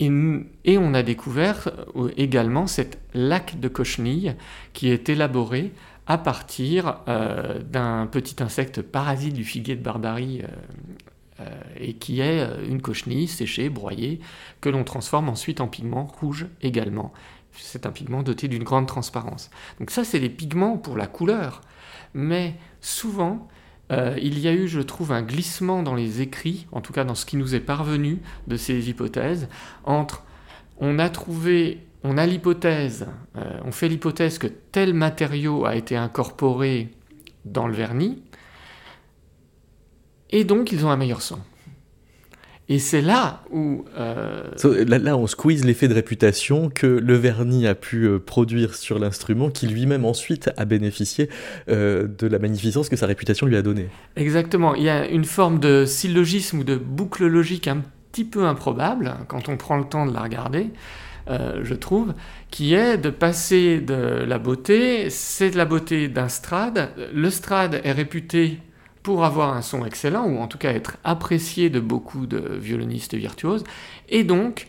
Et, 0.00 0.08
on 0.08 0.94
a 0.94 1.02
découvert 1.02 1.68
euh, 1.96 2.10
également 2.16 2.66
cette 2.66 2.98
laque 3.12 3.60
de 3.60 3.68
cochenille, 3.68 4.34
qui 4.72 4.88
est 4.88 5.10
élaborée 5.10 5.72
à 6.06 6.16
partir 6.16 7.00
euh, 7.08 7.58
d'un 7.60 8.06
petit 8.06 8.42
insecte 8.42 8.80
parasite 8.80 9.34
du 9.34 9.44
figuier 9.44 9.76
de 9.76 9.82
Barbarie 9.82 10.40
et 11.78 11.94
qui 11.94 12.20
est 12.20 12.46
une 12.68 12.80
cochenille 12.80 13.28
séchée, 13.28 13.68
broyée, 13.68 14.20
que 14.60 14.68
l'on 14.68 14.84
transforme 14.84 15.28
ensuite 15.28 15.60
en 15.60 15.68
pigment 15.68 16.04
rouge 16.04 16.46
également. 16.62 17.12
C'est 17.52 17.86
un 17.86 17.90
pigment 17.90 18.22
doté 18.22 18.48
d'une 18.48 18.64
grande 18.64 18.86
transparence. 18.86 19.50
Donc 19.78 19.90
ça, 19.90 20.04
c'est 20.04 20.18
les 20.18 20.28
pigments 20.28 20.76
pour 20.76 20.96
la 20.96 21.06
couleur. 21.06 21.60
Mais 22.14 22.54
souvent, 22.80 23.48
il 23.90 24.38
y 24.40 24.48
a 24.48 24.52
eu, 24.52 24.66
je 24.66 24.80
trouve, 24.80 25.12
un 25.12 25.22
glissement 25.22 25.82
dans 25.82 25.94
les 25.94 26.20
écrits, 26.20 26.66
en 26.72 26.80
tout 26.80 26.92
cas 26.92 27.04
dans 27.04 27.14
ce 27.14 27.26
qui 27.26 27.36
nous 27.36 27.54
est 27.54 27.60
parvenu 27.60 28.18
de 28.48 28.56
ces 28.56 28.90
hypothèses, 28.90 29.48
entre 29.84 30.24
on 30.78 30.98
a 30.98 31.08
trouvé 31.08 31.80
on 32.04 32.18
a 32.18 32.26
l'hypothèse, 32.26 33.08
euh, 33.36 33.60
on 33.64 33.72
fait 33.72 33.88
l'hypothèse 33.88 34.38
que 34.38 34.46
tel 34.46 34.92
matériau 34.92 35.64
a 35.64 35.74
été 35.74 35.96
incorporé 35.96 36.90
dans 37.46 37.66
le 37.66 37.72
vernis, 37.72 38.22
et 40.34 40.44
donc 40.44 40.72
ils 40.72 40.84
ont 40.84 40.90
un 40.90 40.96
meilleur 40.96 41.22
son. 41.22 41.38
Et 42.68 42.78
c'est 42.78 43.02
là 43.02 43.42
où... 43.52 43.84
Euh, 43.98 44.44
là, 44.86 45.18
on 45.18 45.26
squeeze 45.26 45.66
l'effet 45.66 45.86
de 45.86 45.92
réputation 45.92 46.70
que 46.70 46.86
le 46.86 47.14
vernis 47.14 47.66
a 47.66 47.74
pu 47.74 48.04
euh, 48.04 48.18
produire 48.18 48.74
sur 48.74 48.98
l'instrument, 48.98 49.50
qui 49.50 49.66
lui-même 49.66 50.06
ensuite 50.06 50.50
a 50.56 50.64
bénéficié 50.64 51.28
de 51.68 52.26
la 52.26 52.38
magnificence 52.38 52.88
que 52.88 52.96
sa 52.96 53.06
réputation 53.06 53.46
lui 53.46 53.56
a 53.56 53.62
donnée. 53.62 53.88
Exactement. 54.16 54.74
Il 54.74 54.82
y 54.82 54.88
a 54.88 55.06
une 55.06 55.26
forme 55.26 55.60
de 55.60 55.84
syllogisme 55.84 56.60
ou 56.60 56.64
de 56.64 56.76
boucle 56.76 57.26
logique 57.26 57.68
un 57.68 57.82
petit 58.10 58.24
peu 58.24 58.44
improbable 58.44 59.14
quand 59.28 59.48
on 59.48 59.56
prend 59.58 59.76
le 59.76 59.84
temps 59.84 60.06
de 60.06 60.14
la 60.14 60.22
regarder. 60.22 60.70
Euh, 61.28 61.60
je 61.62 61.74
trouve, 61.74 62.12
qui 62.50 62.74
est 62.74 62.98
de 62.98 63.10
passer 63.10 63.80
de 63.80 64.24
la 64.26 64.38
beauté, 64.38 65.08
c'est 65.10 65.50
de 65.50 65.56
la 65.56 65.64
beauté 65.64 66.08
d'un 66.08 66.28
strade. 66.28 66.90
Le 67.14 67.30
strade 67.30 67.80
est 67.82 67.92
réputé 67.92 68.58
pour 69.04 69.24
avoir 69.24 69.54
un 69.54 69.62
son 69.62 69.84
excellent, 69.84 70.24
ou 70.24 70.38
en 70.38 70.48
tout 70.48 70.58
cas 70.58 70.72
être 70.72 70.96
apprécié 71.04 71.70
de 71.70 71.78
beaucoup 71.78 72.26
de 72.26 72.38
violonistes 72.38 73.14
virtuoses, 73.14 73.62
et 74.08 74.24
donc 74.24 74.66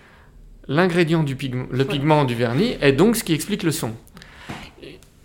l'ingrédient 0.67 1.24
du 1.24 1.36
pigment, 1.36 1.65
le 1.71 1.86
pigment 1.86 2.26
du 2.26 2.36
vernis 2.36 2.76
est 2.82 2.91
donc 2.91 3.15
ce 3.15 3.24
qui 3.24 3.34
explique 3.34 3.63
le 3.63 3.71
son. 3.71 3.93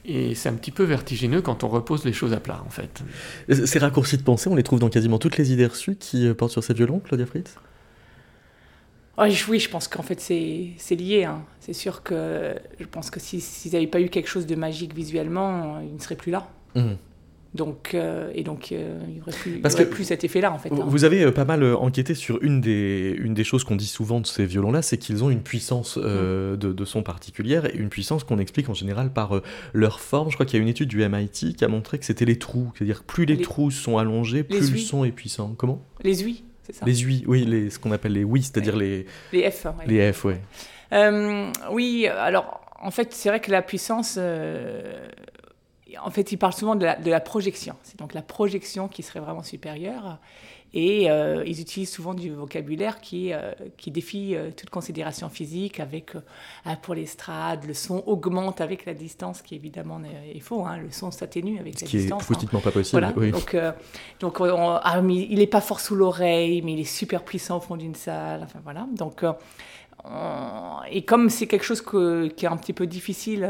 Et 0.06 0.34
c'est 0.34 0.48
un 0.48 0.54
petit 0.54 0.70
peu 0.70 0.84
vertigineux 0.84 1.42
quand 1.42 1.64
on 1.64 1.68
repose 1.68 2.04
les 2.04 2.12
choses 2.12 2.32
à 2.32 2.40
plat, 2.40 2.62
en 2.66 2.70
fait. 2.70 3.02
Ces 3.66 3.78
raccourcis 3.80 4.16
de 4.16 4.22
pensée, 4.22 4.48
on 4.48 4.54
les 4.54 4.62
trouve 4.62 4.78
dans 4.78 4.88
quasiment 4.88 5.18
toutes 5.18 5.36
les 5.36 5.52
idées 5.52 5.66
reçues 5.66 5.96
qui 5.96 6.26
euh, 6.26 6.34
portent 6.34 6.52
sur 6.52 6.64
ces 6.64 6.72
violons, 6.72 7.00
Claudia 7.00 7.26
Fritz? 7.26 7.56
Ah 9.18 9.26
oui, 9.48 9.58
je 9.58 9.68
pense 9.68 9.88
qu'en 9.88 10.02
fait 10.02 10.20
c'est 10.20 10.94
lié. 10.94 11.24
Hein. 11.24 11.42
C'est 11.58 11.74
sûr 11.74 12.02
que 12.02 12.54
je 12.78 12.86
pense 12.86 13.10
que 13.10 13.20
s'ils 13.20 13.72
n'avaient 13.72 13.86
pas 13.86 14.00
eu 14.00 14.08
quelque 14.08 14.28
chose 14.28 14.46
de 14.46 14.54
magique 14.54 14.94
visuellement, 14.94 15.80
ils 15.80 15.92
ne 15.92 15.98
seraient 15.98 16.16
plus 16.16 16.30
là. 16.30 16.48
Mmh. 16.74 16.92
Donc, 17.52 17.94
euh, 17.94 18.30
et 18.34 18.44
donc, 18.44 18.70
euh, 18.70 19.00
il 19.08 19.14
n'y 19.14 19.20
aurait, 19.20 19.32
plus, 19.32 19.60
aurait 19.64 19.90
plus 19.90 20.04
cet 20.04 20.22
effet-là, 20.22 20.52
en 20.52 20.58
fait. 20.58 20.70
Hein. 20.72 20.84
Vous 20.86 21.04
avez 21.04 21.24
euh, 21.24 21.32
pas 21.32 21.44
mal 21.44 21.64
enquêté 21.64 22.14
sur 22.14 22.40
une 22.42 22.60
des, 22.60 23.16
une 23.18 23.34
des 23.34 23.42
choses 23.42 23.64
qu'on 23.64 23.74
dit 23.74 23.88
souvent 23.88 24.20
de 24.20 24.26
ces 24.26 24.46
violons-là, 24.46 24.82
c'est 24.82 24.98
qu'ils 24.98 25.24
ont 25.24 25.30
une 25.30 25.42
puissance 25.42 25.96
mmh. 25.96 26.02
de, 26.02 26.56
de, 26.56 26.84
son 26.84 27.02
particulière, 27.02 27.66
et 27.66 27.76
une 27.76 27.88
puissance 27.88 28.22
qu'on 28.22 28.38
explique 28.38 28.68
en 28.68 28.74
général 28.74 29.12
par 29.12 29.40
leur 29.72 29.98
forme. 29.98 30.30
Je 30.30 30.36
crois 30.36 30.46
qu'il 30.46 30.58
y 30.58 30.60
a 30.60 30.62
une 30.62 30.68
étude 30.68 30.88
du 30.88 31.06
MIT 31.06 31.54
qui 31.56 31.64
a 31.64 31.68
montré 31.68 31.98
que 31.98 32.04
c'était 32.04 32.24
les 32.24 32.38
trous. 32.38 32.70
C'est-à-dire, 32.76 33.02
plus 33.02 33.24
les, 33.24 33.40
trous 33.40 33.72
sont 33.72 33.98
allongés, 33.98 34.44
plus 34.44 34.70
le 34.70 34.78
son 34.78 35.04
est 35.04 35.10
puissant. 35.10 35.54
Comment? 35.56 35.84
Les 36.04 36.18
huiles. 36.18 36.42
Les 36.86 37.04
UI, 37.04 37.24
oui, 37.26 37.44
les, 37.44 37.70
ce 37.70 37.78
qu'on 37.78 37.92
appelle 37.92 38.12
les 38.12 38.24
oui, 38.24 38.42
c'est-à-dire 38.42 38.76
les... 38.76 39.06
Les 39.32 39.50
F. 39.50 39.66
Les 39.86 40.12
F, 40.12 40.24
oui. 40.24 40.34
Euh, 40.92 41.50
oui, 41.72 42.06
alors, 42.06 42.60
en 42.80 42.90
fait, 42.90 43.12
c'est 43.12 43.28
vrai 43.28 43.40
que 43.40 43.50
la 43.50 43.62
puissance... 43.62 44.16
Euh, 44.18 45.08
en 46.02 46.10
fait, 46.10 46.32
il 46.32 46.36
parle 46.36 46.52
souvent 46.52 46.76
de 46.76 46.84
la, 46.84 46.96
de 46.96 47.10
la 47.10 47.20
projection. 47.20 47.74
C'est 47.82 47.98
donc 47.98 48.14
la 48.14 48.22
projection 48.22 48.88
qui 48.88 49.02
serait 49.02 49.20
vraiment 49.20 49.42
supérieure. 49.42 50.18
Et 50.72 51.10
euh, 51.10 51.42
ils 51.46 51.60
utilisent 51.60 51.90
souvent 51.90 52.14
du 52.14 52.30
vocabulaire 52.30 53.00
qui, 53.00 53.32
euh, 53.32 53.52
qui 53.76 53.90
défie 53.90 54.36
euh, 54.36 54.50
toute 54.56 54.70
considération 54.70 55.28
physique, 55.28 55.80
avec 55.80 56.12
ah, 56.64 56.76
pour 56.76 56.94
l'estrade, 56.94 57.64
le 57.66 57.74
son 57.74 58.04
augmente 58.06 58.60
avec 58.60 58.86
la 58.86 58.94
distance, 58.94 59.42
qui 59.42 59.56
évidemment 59.56 60.00
est, 60.32 60.38
faux. 60.40 60.64
Hein, 60.64 60.78
le 60.78 60.90
son 60.92 61.10
s'atténue 61.10 61.58
avec 61.58 61.80
la 61.80 61.88
distance. 61.88 62.22
Ce 62.22 62.26
qui 62.26 62.32
est 62.32 62.34
faustiquement 62.34 62.60
pas 62.60 62.70
possible. 62.70 63.00
Voilà. 63.00 63.12
Oui. 63.16 63.32
Donc, 63.32 63.56
donc 64.20 64.38
ah, 64.40 65.02
il 65.08 65.38
n'est 65.38 65.46
pas 65.46 65.60
fort 65.60 65.80
sous 65.80 65.96
l'oreille, 65.96 66.62
mais 66.62 66.74
il 66.74 66.80
est 66.80 66.84
super 66.84 67.24
puissant 67.24 67.56
au 67.56 67.60
fond 67.60 67.76
d'une 67.76 67.96
salle. 67.96 68.42
Enfin 68.44 68.60
voilà. 68.62 68.86
Donc, 68.94 69.24
et 70.90 71.02
comme 71.02 71.30
c'est 71.30 71.48
quelque 71.48 71.64
chose 71.64 71.82
que, 71.82 72.28
qui 72.28 72.44
est 72.44 72.48
un 72.48 72.56
petit 72.56 72.72
peu 72.72 72.86
difficile 72.86 73.48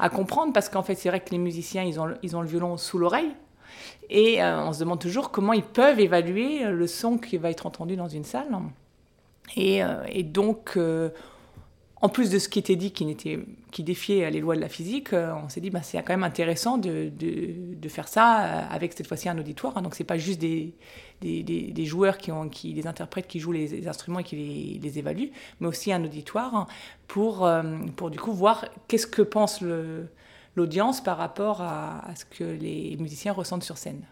à 0.00 0.08
comprendre, 0.08 0.52
parce 0.52 0.68
qu'en 0.68 0.82
fait 0.82 0.94
c'est 0.94 1.08
vrai 1.08 1.20
que 1.20 1.30
les 1.30 1.38
musiciens, 1.38 1.82
ils 1.82 2.00
ont, 2.00 2.14
ils 2.22 2.36
ont 2.36 2.42
le 2.42 2.48
violon 2.48 2.76
sous 2.76 2.98
l'oreille. 2.98 3.32
Et 4.10 4.42
euh, 4.42 4.62
on 4.62 4.72
se 4.72 4.80
demande 4.80 5.00
toujours 5.00 5.30
comment 5.30 5.52
ils 5.52 5.62
peuvent 5.62 5.98
évaluer 5.98 6.64
le 6.64 6.86
son 6.86 7.18
qui 7.18 7.36
va 7.38 7.50
être 7.50 7.66
entendu 7.66 7.96
dans 7.96 8.08
une 8.08 8.24
salle. 8.24 8.48
Et, 9.56 9.84
euh, 9.84 10.22
donc, 10.22 10.72
euh, 10.76 11.10
en 12.04 12.10
plus 12.10 12.28
de 12.28 12.38
ce 12.38 12.50
qui 12.50 12.58
était 12.58 12.76
dit 12.76 12.92
qui, 12.92 13.82
défiait 13.82 14.30
les 14.30 14.40
lois 14.40 14.54
de 14.54 14.60
la 14.60 14.68
physique, 14.68 15.14
on 15.14 15.48
s'est 15.48 15.62
dit 15.62 15.70
bah, 15.70 15.80
c'est 15.82 15.96
quand 16.02 16.12
même 16.12 16.22
intéressant 16.22 16.76
de, 16.76 17.10
faire 17.88 18.08
ça 18.08 18.26
avec 18.68 18.92
cette 18.92 19.06
fois-ci 19.06 19.30
un 19.30 19.38
auditoire. 19.38 19.80
Donc, 19.80 19.94
c'est 19.94 20.04
pas 20.04 20.18
juste 20.18 20.38
des, 20.38 20.74
des, 21.22 21.42
des, 21.42 21.84
joueurs 21.86 22.18
qui, 22.18 22.74
des 22.74 22.86
interprètes 22.86 23.26
qui 23.26 23.40
jouent 23.40 23.52
les, 23.52 23.88
instruments 23.88 24.18
et 24.18 24.24
qui 24.24 24.36
les, 24.36 24.80
les, 24.82 24.98
évaluent, 24.98 25.30
mais 25.60 25.66
aussi 25.66 25.94
un 25.94 26.04
auditoire 26.04 26.68
pour, 27.08 27.50
pour 27.96 28.10
du 28.10 28.20
coup 28.20 28.34
voir 28.34 28.66
qu'est-ce 28.86 29.06
que 29.06 29.22
pense 29.22 29.62
l'audience 30.56 31.02
par 31.02 31.16
rapport 31.16 31.62
à, 31.62 32.02
ce 32.16 32.26
que 32.26 32.44
les 32.44 32.98
musiciens 32.98 33.32
ressentent 33.32 33.64
sur 33.64 33.78
scène. 33.78 34.04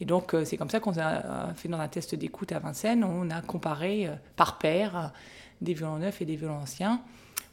Et 0.00 0.04
donc, 0.04 0.34
euh, 0.34 0.44
c'est 0.44 0.56
comme 0.56 0.70
ça 0.70 0.80
qu'on 0.80 0.98
a 0.98 1.54
fait 1.54 1.68
dans 1.68 1.78
un 1.78 1.88
test 1.88 2.14
d'écoute 2.14 2.52
à 2.52 2.58
Vincennes, 2.58 3.04
on 3.04 3.30
a 3.30 3.40
comparé 3.40 4.06
euh, 4.06 4.14
par 4.36 4.58
paire 4.58 5.12
des 5.60 5.74
violons 5.74 5.98
neufs 5.98 6.20
et 6.20 6.24
des 6.24 6.36
violons 6.36 6.58
anciens. 6.58 7.00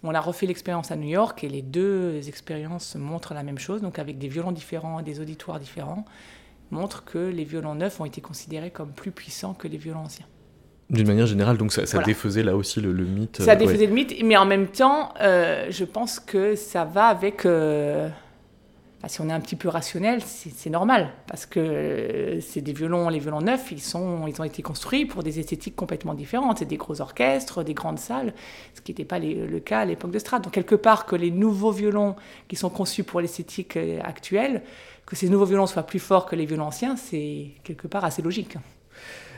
On 0.04 0.14
a 0.14 0.20
refait 0.20 0.46
l'expérience 0.46 0.92
à 0.92 0.96
New 0.98 1.08
York 1.08 1.44
et 1.44 1.50
les 1.50 1.62
deux 1.62 2.28
expériences 2.28 2.96
montrent 2.96 3.34
la 3.34 3.44
même 3.44 3.58
chose, 3.58 3.82
donc 3.82 4.00
avec 4.00 4.18
des 4.18 4.28
violons 4.28 4.52
différents 4.52 5.00
et 5.00 5.04
des 5.04 5.22
auditoires 5.22 5.60
différents, 5.60 6.06
montrent 6.72 7.06
que 7.06 7.20
les 7.20 7.46
violons 7.46 7.76
neufs 7.76 8.02
ont 8.02 8.06
été 8.06 8.20
considérés 8.20 8.72
comme 8.72 8.92
plus 8.92 9.12
puissants 9.12 9.54
que 9.54 9.68
les 9.68 9.78
violons 9.78 10.02
anciens. 10.02 10.26
D'une 10.90 11.08
manière 11.08 11.26
générale, 11.26 11.58
donc 11.58 11.72
ça, 11.72 12.04
défaisait 12.04 12.44
là 12.44 12.56
aussi 12.56 12.82
le, 12.82 12.92
mythe. 12.94 13.42
Ça 13.42 13.54
euh, 13.54 13.56
défaisait 13.56 13.88
le 13.88 13.94
mythe, 13.94 14.14
mais 14.24 14.36
en 14.36 14.46
même 14.46 14.68
temps, 14.68 15.14
euh, 15.22 15.68
je 15.70 15.86
pense 15.86 16.20
que 16.20 16.56
ça 16.56 16.84
va 16.84 17.06
avec. 17.06 17.46
Euh, 17.46 18.10
si 19.08 19.20
on 19.20 19.28
est 19.28 19.34
un 19.34 19.40
petit 19.42 19.58
peu 19.58 19.68
rationnel, 19.68 20.22
c'est 20.22 20.70
normal, 20.70 21.12
parce 21.28 21.46
que 21.46 22.40
c'est 22.42 22.62
des 22.62 22.72
violons, 22.72 23.10
les 23.10 23.20
violons 23.20 23.42
neufs, 23.42 23.72
ils, 23.72 23.98
ont 23.98 24.28
été 24.28 24.62
construits 24.62 25.06
pour 25.06 25.24
des 25.24 25.40
esthétiques 25.40 25.76
complètement 25.76 26.14
différentes. 26.14 26.60
C'est 26.60 26.66
des 26.66 26.78
gros 26.78 27.02
orchestres, 27.02 27.64
des 27.64 27.74
grandes 27.74 28.00
salles, 28.00 28.34
ce 28.74 28.82
qui 28.82 28.92
n'était 28.92 29.06
pas 29.06 29.20
le 29.20 29.60
cas 29.60 29.80
à 29.80 29.86
l'époque 29.86 30.12
de 30.12 30.20
Strad. 30.20 30.42
Donc 30.42 30.54
quelque 30.54 30.76
part, 30.76 31.06
que 31.06 31.18
les 31.18 31.32
nouveaux 31.32 31.72
violons 31.72 32.16
qui 32.48 32.56
sont 32.56 32.70
conçus 32.70 33.04
pour 33.04 33.20
l'esthétique 33.20 33.78
actuelle, 34.04 34.62
que 35.06 35.18
ces 35.18 35.28
nouveaux 35.28 35.46
violons 35.46 35.68
soient 35.68 35.84
plus 35.84 36.00
forts 36.00 36.26
que 36.26 36.36
les 36.36 36.46
violons 36.46 36.68
anciens, 36.68 36.96
c'est 36.96 37.48
quelque 37.64 37.88
part 37.88 38.06
assez 38.06 38.22
logique. 38.22 38.58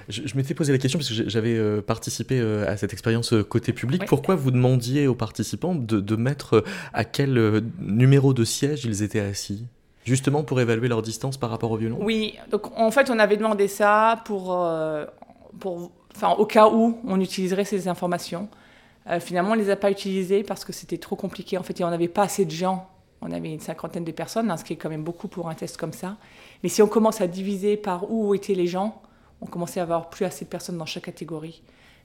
Je, 0.10 0.36
m'étais 0.36 0.54
posé 0.54 0.72
la 0.72 0.78
question 0.78 1.00
parce 1.00 1.10
que 1.10 1.30
j'avais 1.30 1.56
euh, 1.56 1.82
participé 1.82 2.40
euh, 2.40 2.70
à 2.70 2.78
cette 2.78 2.94
expérience 2.94 3.34
euh, 3.34 3.44
côté 3.44 3.74
public. 3.74 4.06
Pourquoi 4.06 4.36
vous 4.36 4.52
demandiez 4.52 5.08
aux 5.08 5.16
participants 5.16 5.74
de, 5.76 6.16
mettre 6.16 6.64
à 6.94 7.04
quel 7.04 7.64
numéro 7.80 8.34
de 8.34 8.44
siège 8.44 8.86
ils 8.86 9.04
étaient 9.04 9.20
assis? 9.20 9.66
Justement 10.06 10.44
pour 10.44 10.62
évaluer 10.62 10.88
leur 10.88 11.02
distance 11.02 11.38
par 11.38 11.50
rapport 11.50 11.72
au 11.72 11.78
violon 11.78 11.98
Oui, 12.00 12.36
donc 12.52 12.78
en 12.78 12.92
fait 12.92 13.10
on 13.10 13.18
avait 13.18 13.38
demandé 13.38 13.68
ça 13.68 14.22
pour, 14.26 14.58
pour, 15.60 15.92
enfin, 16.16 16.32
au 16.38 16.46
cas 16.46 16.70
où 16.70 17.00
on 17.06 17.20
utiliserait 17.20 17.66
ces 17.66 17.88
informations. 17.88 18.48
finalement 19.20 19.52
on 19.52 19.56
ne 19.56 19.62
les 19.62 19.72
a 19.72 19.76
pas 19.76 19.92
utilisées 19.92 20.44
parce 20.44 20.64
que 20.64 20.74
c'était 20.74 21.00
trop 21.00 21.16
compliqué. 21.16 21.58
En 21.58 21.64
fait, 21.64 21.84
on 21.84 21.90
n'avait 21.90 22.08
pas 22.08 22.24
assez 22.24 22.46
de 22.46 22.52
gens. 22.52 22.88
On 23.22 23.32
avait 23.32 23.52
une 23.52 23.60
cinquantaine 23.60 24.04
de 24.04 24.12
personnes, 24.12 24.52
hein, 24.52 24.58
ce 24.58 24.64
qui 24.64 24.74
est 24.74 24.78
quand 24.78 24.90
même 24.90 25.04
beaucoup 25.04 25.28
pour 25.28 25.50
un 25.50 25.56
test 25.56 25.78
comme 25.78 25.94
ça. 25.94 26.18
Mais 26.62 26.70
si 26.70 26.82
on 26.82 26.88
commence 26.88 27.22
à 27.22 27.28
diviser 27.28 27.76
par 27.76 28.12
où 28.12 28.36
étaient 28.36 28.54
les 28.54 28.68
gens, 28.68 29.02
on 29.42 29.46
commençait 29.46 29.80
à 29.80 29.84
avoir 29.84 30.10
plus 30.10 30.26
assez 30.26 30.46
de 30.46 30.50
personnes 30.50 30.78
dans 30.78 30.86
chaque 30.86 31.04
catégorie. 31.04 31.62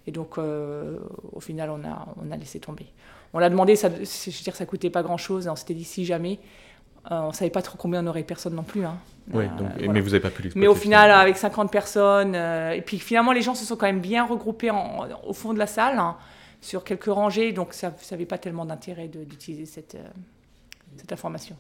Et 0.06 0.12
donc, 0.12 0.38
euh, 0.38 0.98
au 1.32 1.40
final, 1.40 1.70
on 1.70 1.84
a, 1.84 2.08
on 2.22 2.30
a 2.30 2.36
laissé 2.36 2.58
tomber. 2.58 2.86
On 3.32 3.38
l'a 3.38 3.50
demandé, 3.50 3.76
ça, 3.76 3.88
je 3.88 3.94
veux 3.94 4.42
dire, 4.42 4.56
ça 4.56 4.66
coûtait 4.66 4.90
pas 4.90 5.02
grand-chose. 5.02 5.48
On 5.48 5.56
s'était 5.56 5.74
dit 5.74 5.84
si 5.84 6.04
jamais. 6.04 6.38
Euh, 7.10 7.20
on 7.22 7.32
savait 7.32 7.50
pas 7.50 7.62
trop 7.62 7.78
combien 7.78 8.04
on 8.04 8.08
aurait 8.08 8.22
de 8.22 8.26
personnes 8.26 8.54
non 8.54 8.62
plus. 8.62 8.84
Hein. 8.84 8.98
Oui, 9.32 9.44
euh, 9.44 9.88
mais 9.90 10.00
vous 10.00 10.10
n'avez 10.10 10.20
pas 10.20 10.30
pu 10.30 10.50
Mais 10.54 10.66
au 10.66 10.74
final, 10.74 11.10
avec 11.10 11.36
50 11.36 11.70
personnes, 11.70 12.34
et 12.34 12.82
puis 12.84 12.98
finalement, 12.98 13.32
les 13.32 13.42
gens 13.42 13.54
se 13.54 13.64
sont 13.64 13.76
quand 13.76 13.86
même 13.86 14.00
bien 14.00 14.26
regroupés 14.26 14.70
au 15.24 15.32
fond 15.32 15.54
de 15.54 15.58
la 15.58 15.66
salle, 15.66 15.98
hein, 15.98 16.16
sur 16.60 16.84
quelques 16.84 17.06
rangées, 17.06 17.52
donc 17.52 17.72
ça 17.72 17.94
n'avait 18.10 18.26
pas 18.26 18.36
tellement 18.36 18.66
d'intérêt 18.66 19.08
d'utiliser 19.08 19.64
cette, 19.64 19.96
cette 20.96 21.12
information. 21.12 21.56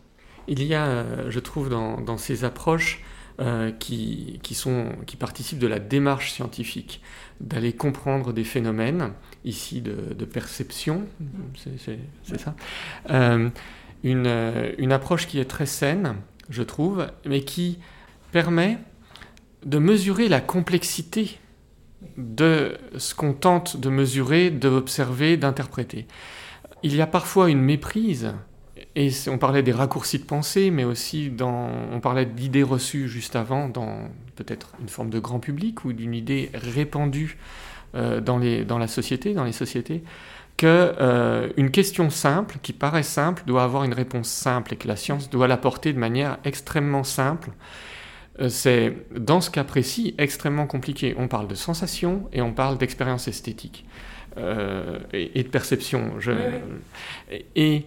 Il 0.46 0.62
y 0.62 0.74
a, 0.74 1.30
je 1.30 1.38
trouve, 1.38 1.70
dans, 1.70 1.98
dans 2.00 2.18
ces 2.18 2.44
approches, 2.44 3.02
euh, 3.38 3.70
qui, 3.72 4.40
qui, 4.42 4.54
sont, 4.54 4.92
qui 5.06 5.16
participent 5.16 5.58
de 5.58 5.66
la 5.66 5.78
démarche 5.78 6.32
scientifique, 6.32 7.00
d'aller 7.40 7.72
comprendre 7.72 8.32
des 8.32 8.44
phénomènes, 8.44 9.12
ici 9.44 9.80
de, 9.80 10.24
perception, 10.24 11.06
c'est 11.56 12.38
ça, 12.38 12.54
euh, 13.10 13.48
une, 14.04 14.26
euh, 14.26 14.72
une, 14.78 14.92
approche 14.92 15.26
qui 15.26 15.38
est 15.38 15.46
très 15.46 15.66
saine, 15.66 16.16
je 16.50 16.62
trouve, 16.62 17.06
mais 17.24 17.42
qui 17.42 17.78
permet 18.32 18.78
de 19.64 19.78
mesurer 19.78 20.28
la 20.28 20.40
complexité 20.40 21.38
de 22.16 22.76
ce 22.96 23.14
qu'on 23.14 23.32
tente 23.32 23.78
de 23.78 23.88
mesurer, 23.88 24.50
d'observer, 24.50 25.36
d'interpréter. 25.36 26.06
Il 26.82 26.94
y 26.94 27.00
a 27.00 27.06
parfois 27.06 27.50
une 27.50 27.60
méprise, 27.60 28.32
et 28.96 29.10
on 29.28 29.38
parlait 29.38 29.62
des 29.62 29.72
raccourcis 29.72 30.18
de 30.18 30.24
pensée, 30.24 30.70
mais 30.70 30.84
aussi 30.84 31.30
dans, 31.30 31.70
on 31.92 32.00
parlait 32.00 32.26
d'idées 32.26 32.64
reçues 32.64 33.08
juste 33.08 33.36
avant, 33.36 33.68
dans 33.68 34.10
peut-être 34.34 34.72
une 34.80 34.88
forme 34.88 35.10
de 35.10 35.20
grand 35.20 35.38
public 35.38 35.84
ou 35.84 35.92
d'une 35.92 36.14
idée 36.14 36.50
répandue 36.54 37.38
euh, 37.94 38.20
dans, 38.20 38.38
les, 38.38 38.64
dans 38.64 38.78
la 38.78 38.88
société, 38.88 39.32
dans 39.32 39.44
les 39.44 39.52
sociétés, 39.52 40.02
que 40.56 40.66
euh, 41.00 41.50
une 41.56 41.70
question 41.70 42.10
simple, 42.10 42.58
qui 42.62 42.72
paraît 42.72 43.04
simple, 43.04 43.44
doit 43.46 43.62
avoir 43.62 43.84
une 43.84 43.94
réponse 43.94 44.28
simple 44.28 44.74
et 44.74 44.76
que 44.76 44.88
la 44.88 44.96
science 44.96 45.30
doit 45.30 45.46
l'apporter 45.46 45.92
de 45.92 45.98
manière 45.98 46.38
extrêmement 46.44 47.04
simple. 47.04 47.50
Euh, 48.40 48.48
c'est, 48.48 48.96
dans 49.16 49.40
ce 49.40 49.50
cas 49.52 49.64
précis, 49.64 50.16
extrêmement 50.18 50.66
compliqué. 50.66 51.14
On 51.16 51.28
parle 51.28 51.46
de 51.46 51.54
sensation 51.54 52.28
et 52.32 52.42
on 52.42 52.52
parle 52.52 52.76
d'expérience 52.76 53.28
esthétique 53.28 53.84
et, 55.12 55.42
de 55.42 55.48
perception. 55.48 56.12
Et 57.56 57.84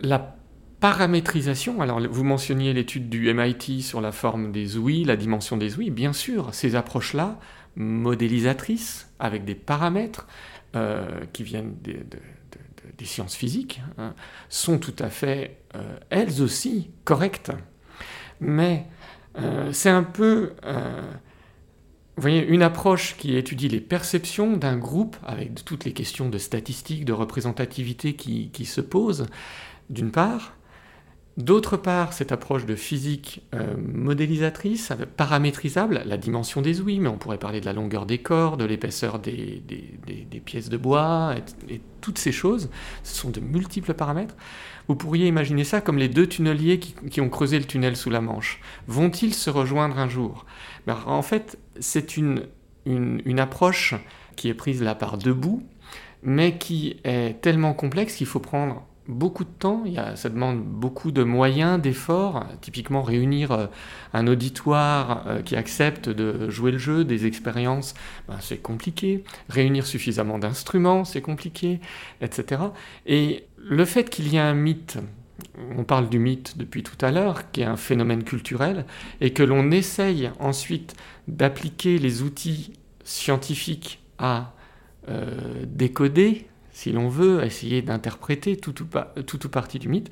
la 0.00 0.36
paramétrisation, 0.80 1.82
alors 1.82 2.00
vous 2.00 2.24
mentionniez 2.24 2.72
l'étude 2.72 3.08
du 3.10 3.32
MIT 3.32 3.82
sur 3.82 4.00
la 4.00 4.12
forme 4.12 4.50
des 4.50 4.78
ouïes, 4.78 5.04
la 5.04 5.16
dimension 5.16 5.56
des 5.56 5.76
ouïes, 5.76 5.90
bien 5.90 6.14
sûr, 6.14 6.54
ces 6.54 6.74
approches-là, 6.74 7.38
modélisatrices, 7.76 9.10
avec 9.18 9.44
des 9.44 9.54
paramètres 9.54 10.26
euh, 10.74 11.06
qui 11.32 11.42
viennent 11.42 11.76
des, 11.82 11.96
sciences 13.04 13.34
physiques, 13.34 13.80
hein, 13.96 14.14
sont 14.50 14.78
tout 14.78 14.94
à 14.98 15.08
fait, 15.08 15.62
euh, 15.74 15.96
elles 16.10 16.42
aussi, 16.42 16.90
correctes. 17.04 17.50
Mais 18.40 18.86
euh, 19.38 19.72
c'est 19.72 19.88
un 19.88 20.02
peu 20.02 20.52
vous 22.16 22.22
voyez, 22.22 22.46
une 22.46 22.62
approche 22.62 23.16
qui 23.16 23.34
étudie 23.38 23.68
les 23.68 23.80
perceptions 23.80 24.58
d'un 24.58 24.76
groupe, 24.76 25.16
avec 25.24 25.64
toutes 25.64 25.86
les 25.86 25.94
questions 25.94 26.28
de 26.28 26.36
statistiques, 26.36 27.06
de 27.06 27.14
représentativité 27.14 28.12
qui, 28.12 28.50
qui 28.50 28.66
se 28.66 28.82
posent, 28.82 29.26
d'une 29.90 30.10
part. 30.10 30.54
D'autre 31.36 31.76
part, 31.76 32.12
cette 32.12 32.32
approche 32.32 32.66
de 32.66 32.74
physique 32.74 33.42
euh, 33.54 33.74
modélisatrice, 33.76 34.92
paramétrisable, 35.16 36.02
la 36.04 36.16
dimension 36.16 36.60
des 36.60 36.80
ouïes, 36.80 36.98
mais 36.98 37.08
on 37.08 37.16
pourrait 37.16 37.38
parler 37.38 37.60
de 37.60 37.66
la 37.66 37.72
longueur 37.72 38.04
des 38.04 38.18
corps, 38.18 38.56
de 38.56 38.64
l'épaisseur 38.64 39.18
des, 39.20 39.62
pièces 40.44 40.68
de 40.68 40.76
bois, 40.76 41.34
et, 41.68 41.80
toutes 42.00 42.18
ces 42.18 42.32
choses, 42.32 42.68
ce 43.04 43.14
sont 43.16 43.30
de 43.30 43.40
multiples 43.40 43.94
paramètres. 43.94 44.34
Vous 44.88 44.96
pourriez 44.96 45.28
imaginer 45.28 45.64
ça 45.64 45.80
comme 45.80 45.98
les 45.98 46.08
deux 46.08 46.26
tunneliers 46.26 46.78
qui, 46.78 47.20
ont 47.20 47.28
creusé 47.28 47.58
le 47.58 47.64
tunnel 47.64 47.96
sous 47.96 48.10
la 48.10 48.20
Manche. 48.20 48.60
Vont-ils 48.86 49.34
se 49.34 49.50
rejoindre 49.50 49.98
un 49.98 50.08
jour? 50.08 50.44
Ben, 50.86 50.98
En 51.06 51.22
fait, 51.22 51.58
c'est 51.78 52.16
une, 52.16 52.48
une 52.84 53.40
approche 53.40 53.94
qui 54.36 54.48
est 54.48 54.54
prise 54.54 54.82
là 54.82 54.94
par 54.94 55.16
deux 55.16 55.34
bouts, 55.34 55.62
mais 56.22 56.58
qui 56.58 56.96
est 57.04 57.40
tellement 57.40 57.72
complexe 57.72 58.16
qu'il 58.16 58.26
faut 58.26 58.40
prendre 58.40 58.86
beaucoup 59.10 59.44
de 59.44 59.50
temps, 59.50 59.82
il 59.84 59.92
y 59.92 59.98
a, 59.98 60.16
ça 60.16 60.28
demande 60.28 60.62
beaucoup 60.62 61.12
de 61.12 61.22
moyens, 61.22 61.80
d'efforts. 61.80 62.46
Typiquement, 62.60 63.02
réunir 63.02 63.52
euh, 63.52 63.66
un 64.12 64.26
auditoire 64.26 65.24
euh, 65.26 65.42
qui 65.42 65.56
accepte 65.56 66.08
de 66.08 66.48
jouer 66.48 66.72
le 66.72 66.78
jeu, 66.78 67.04
des 67.04 67.26
expériences, 67.26 67.94
ben, 68.28 68.36
c'est 68.40 68.58
compliqué. 68.58 69.24
Réunir 69.48 69.86
suffisamment 69.86 70.38
d'instruments, 70.38 71.04
c'est 71.04 71.22
compliqué, 71.22 71.80
etc. 72.20 72.62
Et 73.06 73.44
le 73.58 73.84
fait 73.84 74.08
qu'il 74.10 74.28
y 74.28 74.36
ait 74.36 74.40
un 74.40 74.54
mythe, 74.54 74.98
on 75.76 75.84
parle 75.84 76.08
du 76.08 76.18
mythe 76.18 76.56
depuis 76.58 76.82
tout 76.82 77.04
à 77.04 77.10
l'heure, 77.10 77.50
qui 77.50 77.62
est 77.62 77.64
un 77.64 77.76
phénomène 77.76 78.24
culturel, 78.24 78.84
et 79.20 79.32
que 79.32 79.42
l'on 79.42 79.70
essaye 79.70 80.30
ensuite 80.38 80.94
d'appliquer 81.28 81.98
les 81.98 82.22
outils 82.22 82.72
scientifiques 83.04 84.00
à 84.18 84.52
euh, 85.08 85.64
décoder 85.66 86.46
si 86.80 86.92
l'on 86.92 87.10
veut 87.10 87.44
essayer 87.44 87.82
d'interpréter 87.82 88.56
tout 88.56 88.74
ou, 88.82 89.48
partie 89.50 89.78
du 89.78 89.88
mythe, 89.88 90.10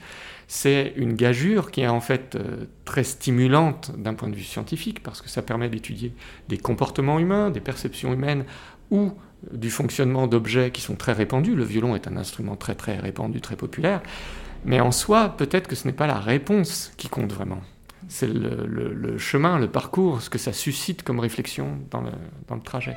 c'est 0.48 0.92
une 0.96 1.14
gageure 1.14 1.70
qui 1.70 1.81
est 1.81 1.88
en 1.88 2.02
fait 2.02 2.35
euh, 2.35 2.66
très 2.85 3.04
stimulante 3.04 3.92
d'un 3.96 4.12
point 4.12 4.28
de 4.28 4.35
vue 4.35 4.42
scientifique, 4.42 5.02
parce 5.02 5.22
que 5.22 5.31
ça 5.31 5.40
permet 5.40 5.70
d'étudier 5.70 6.12
des 6.50 6.59
comportements 6.59 7.18
humains, 7.18 7.48
des 7.50 7.61
perceptions 7.61 8.12
humaines, 8.12 8.44
ou 8.90 9.12
du 9.50 9.70
fonctionnement 9.70 10.26
d'objets 10.26 10.70
qui 10.70 10.83
sont 10.83 10.94
très 10.94 11.14
répandus. 11.14 11.54
Le 11.54 11.64
violon 11.64 11.94
est 11.94 12.07
un 12.07 12.18
instrument 12.18 12.54
très 12.54 12.74
très 12.74 12.98
répandu, 12.98 13.40
très 13.40 13.57
populaire. 13.57 14.02
Mais 14.66 14.78
en 14.81 14.92
soi, 14.92 15.31
peut-être 15.38 15.68
que 15.68 15.76
ce 15.76 15.87
n'est 15.87 15.94
pas 15.94 16.07
la 16.07 16.20
réponse 16.20 16.92
qui 16.98 17.09
compte 17.09 17.33
vraiment. 17.33 17.62
C'est 18.09 18.28
le, 18.28 19.16
chemin, 19.16 19.59
le 19.59 19.68
parcours, 19.68 20.20
ce 20.20 20.28
que 20.28 20.38
ça 20.38 20.52
suscite 20.52 21.02
comme 21.02 21.18
réflexion 21.18 21.78
dans 21.90 22.02
le 22.02 22.62
trajet. 22.62 22.96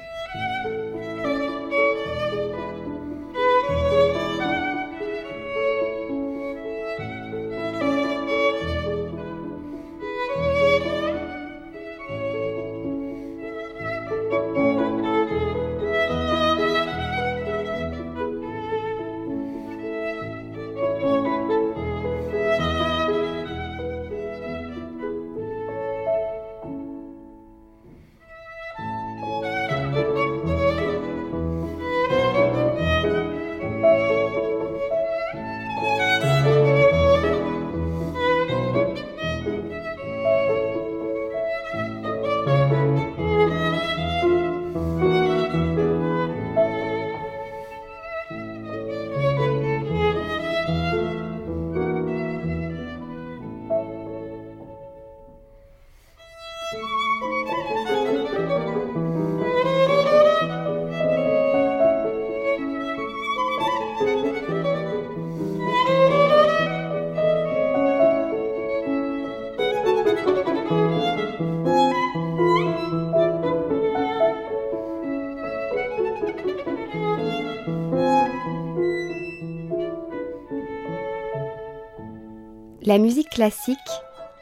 La 82.91 82.97
musique 82.97 83.29
classique 83.29 83.77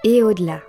et 0.04 0.24
au-delà. 0.24 0.62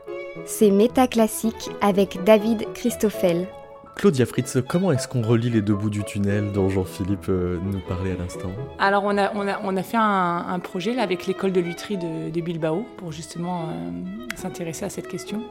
C'est 0.45 0.71
Métaclassique 0.71 1.71
avec 1.81 2.23
David 2.25 2.71
Christoffel. 2.75 3.49
Claudia 3.97 4.27
Fritz, 4.27 4.59
comment 4.69 4.93
est-ce 4.93 5.09
qu'on 5.09 5.23
relie 5.23 5.49
les 5.49 5.63
deux 5.63 5.73
bouts 5.73 5.89
du 5.89 6.05
tunnel 6.05 6.53
dont 6.53 6.69
Jean-Philippe 6.69 7.31
euh, 7.31 7.59
nous 7.65 7.81
parlait 7.89 8.13
à 8.13 8.17
l'instant? 8.17 8.51
Alors 8.79 9.05
on 9.05 9.17
a, 9.17 9.33
on, 9.33 9.77
a, 9.79 9.83
fait 9.83 9.97
un, 9.97 10.59
projet 10.59 10.93
là, 10.93 11.03
avec 11.03 11.27
l'école 11.27 11.53
de 11.53 11.61
lutherie 11.63 11.97
de, 11.97 12.41
Bilbao 12.43 12.85
pour 12.99 13.13
justement 13.13 13.71
euh, 13.71 13.91
s'intéresser 14.37 14.85
à 14.85 14.91
cette 14.91 15.09
question, 15.09 15.43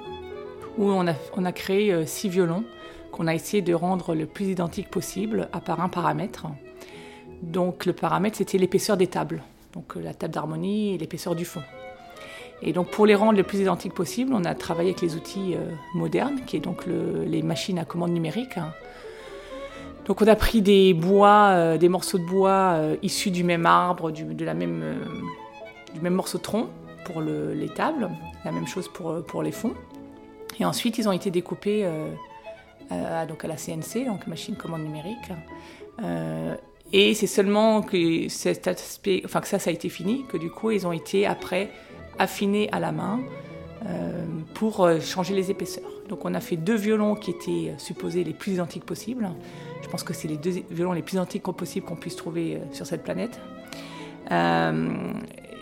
où 0.78 0.88
on 0.88 1.08
a, 1.08 1.16
on 1.36 1.46
a 1.46 1.52
créé 1.52 1.92
euh, 1.92 2.06
six 2.06 2.30
violons 2.30 2.64
qu'on 3.12 3.26
a 3.26 3.34
essayé 3.34 3.64
de 3.64 3.74
rendre 3.74 4.14
le 4.14 4.28
plus 4.28 4.50
identique 4.52 4.92
possible 4.92 5.50
à 5.52 5.62
part 5.62 5.82
un 5.82 5.90
paramètre. 5.90 6.46
Donc 7.42 7.88
le 7.88 7.94
paramètre 7.94 8.38
c'était 8.38 8.60
l'épaisseur 8.60 8.98
des 8.98 9.08
tables, 9.08 9.42
donc 9.74 9.96
la 9.96 10.14
table 10.14 10.36
d'harmonie 10.36 10.94
et 10.94 11.00
l'épaisseur 11.00 11.34
du 11.34 11.46
fond. 11.46 11.64
Et 12.62 12.74
donc 12.74 12.90
pour 12.90 13.06
les 13.06 13.16
rendre 13.16 13.38
le 13.38 13.44
plus 13.44 13.60
identiques 13.60 13.94
possible, 13.94 14.34
on 14.34 14.44
a 14.44 14.54
travaillé 14.54 14.90
avec 14.90 15.02
les 15.02 15.16
outils 15.16 15.56
euh, 15.56 15.72
modernes, 15.94 16.42
qui 16.46 16.58
est 16.58 16.60
donc 16.60 16.86
les 16.86 17.42
machines 17.42 17.80
à 17.80 17.86
commande 17.86 18.12
numérique. 18.12 18.60
Donc 20.06 20.22
on 20.22 20.28
a 20.28 20.36
pris 20.36 20.62
des 20.62 20.94
bois, 20.94 21.52
euh, 21.52 21.78
des 21.78 21.88
morceaux 21.88 22.18
de 22.18 22.26
bois 22.26 22.74
euh, 22.74 22.96
issus 23.02 23.32
du 23.32 23.44
même 23.44 23.66
arbre, 23.66 24.12
du, 24.12 24.24
de 24.24 24.44
la 24.44 24.54
même, 24.54 24.84
du 25.94 26.02
même 26.02 26.16
morceau 26.16 26.38
de 26.38 26.44
tronc 26.44 26.68
pour 27.06 27.22
les 27.22 27.70
tables, 27.70 28.10
la 28.44 28.52
même 28.52 28.68
chose 28.68 28.88
pour, 28.90 29.24
pour 29.26 29.42
les 29.42 29.52
fonds. 29.52 29.74
Et 30.60 30.66
ensuite 30.66 30.98
ils 30.98 31.08
ont 31.08 31.14
été 31.14 31.32
découpés 31.32 31.90
à, 32.90 33.26
donc 33.26 33.46
à 33.46 33.48
la 33.48 33.56
CNC, 33.56 34.06
donc 34.06 34.28
machine 34.28 34.56
commande 34.56 34.82
numérique. 34.82 35.32
et 36.92 37.14
c'est 37.14 37.28
seulement 37.28 37.82
que 37.82 38.28
cet 38.28 38.68
aspect, 38.68 39.22
enfin 39.24 39.40
que 39.40 39.48
ça, 39.48 39.60
ça 39.60 39.70
a 39.70 39.74
été 39.74 39.88
fini, 39.88 40.26
que 40.28 40.38
du 40.38 40.52
coup 40.52 40.72
ils 40.72 40.86
ont 40.86 40.92
été 40.92 41.26
après 41.26 41.72
affinés 42.20 42.70
à 42.72 42.80
la 42.80 42.92
main 42.92 43.20
pour 44.54 44.88
changer 45.00 45.34
les 45.34 45.52
épaisseurs. 45.52 45.90
Donc 46.10 46.26
on 46.26 46.34
a 46.34 46.42
fait 46.42 46.58
deux 46.58 46.76
violons 46.76 47.16
qui 47.16 47.32
étaient 47.32 47.74
supposés 47.78 48.24
les 48.26 48.34
plus 48.34 48.54
identiques 48.54 48.86
possibles. 48.86 49.30
Je 49.82 49.88
pense 49.88 50.04
que 50.04 50.14
c'est 50.14 50.28
les 50.28 50.38
deux 50.38 50.64
violons 50.70 50.92
les 50.92 51.02
plus 51.02 51.16
identiques 51.16 51.44
possibles 51.44 51.86
qu'on 51.86 51.96
puisse 51.96 52.18
trouver 52.18 52.60
sur 52.74 52.86
cette 52.86 53.04
planète. 53.04 53.40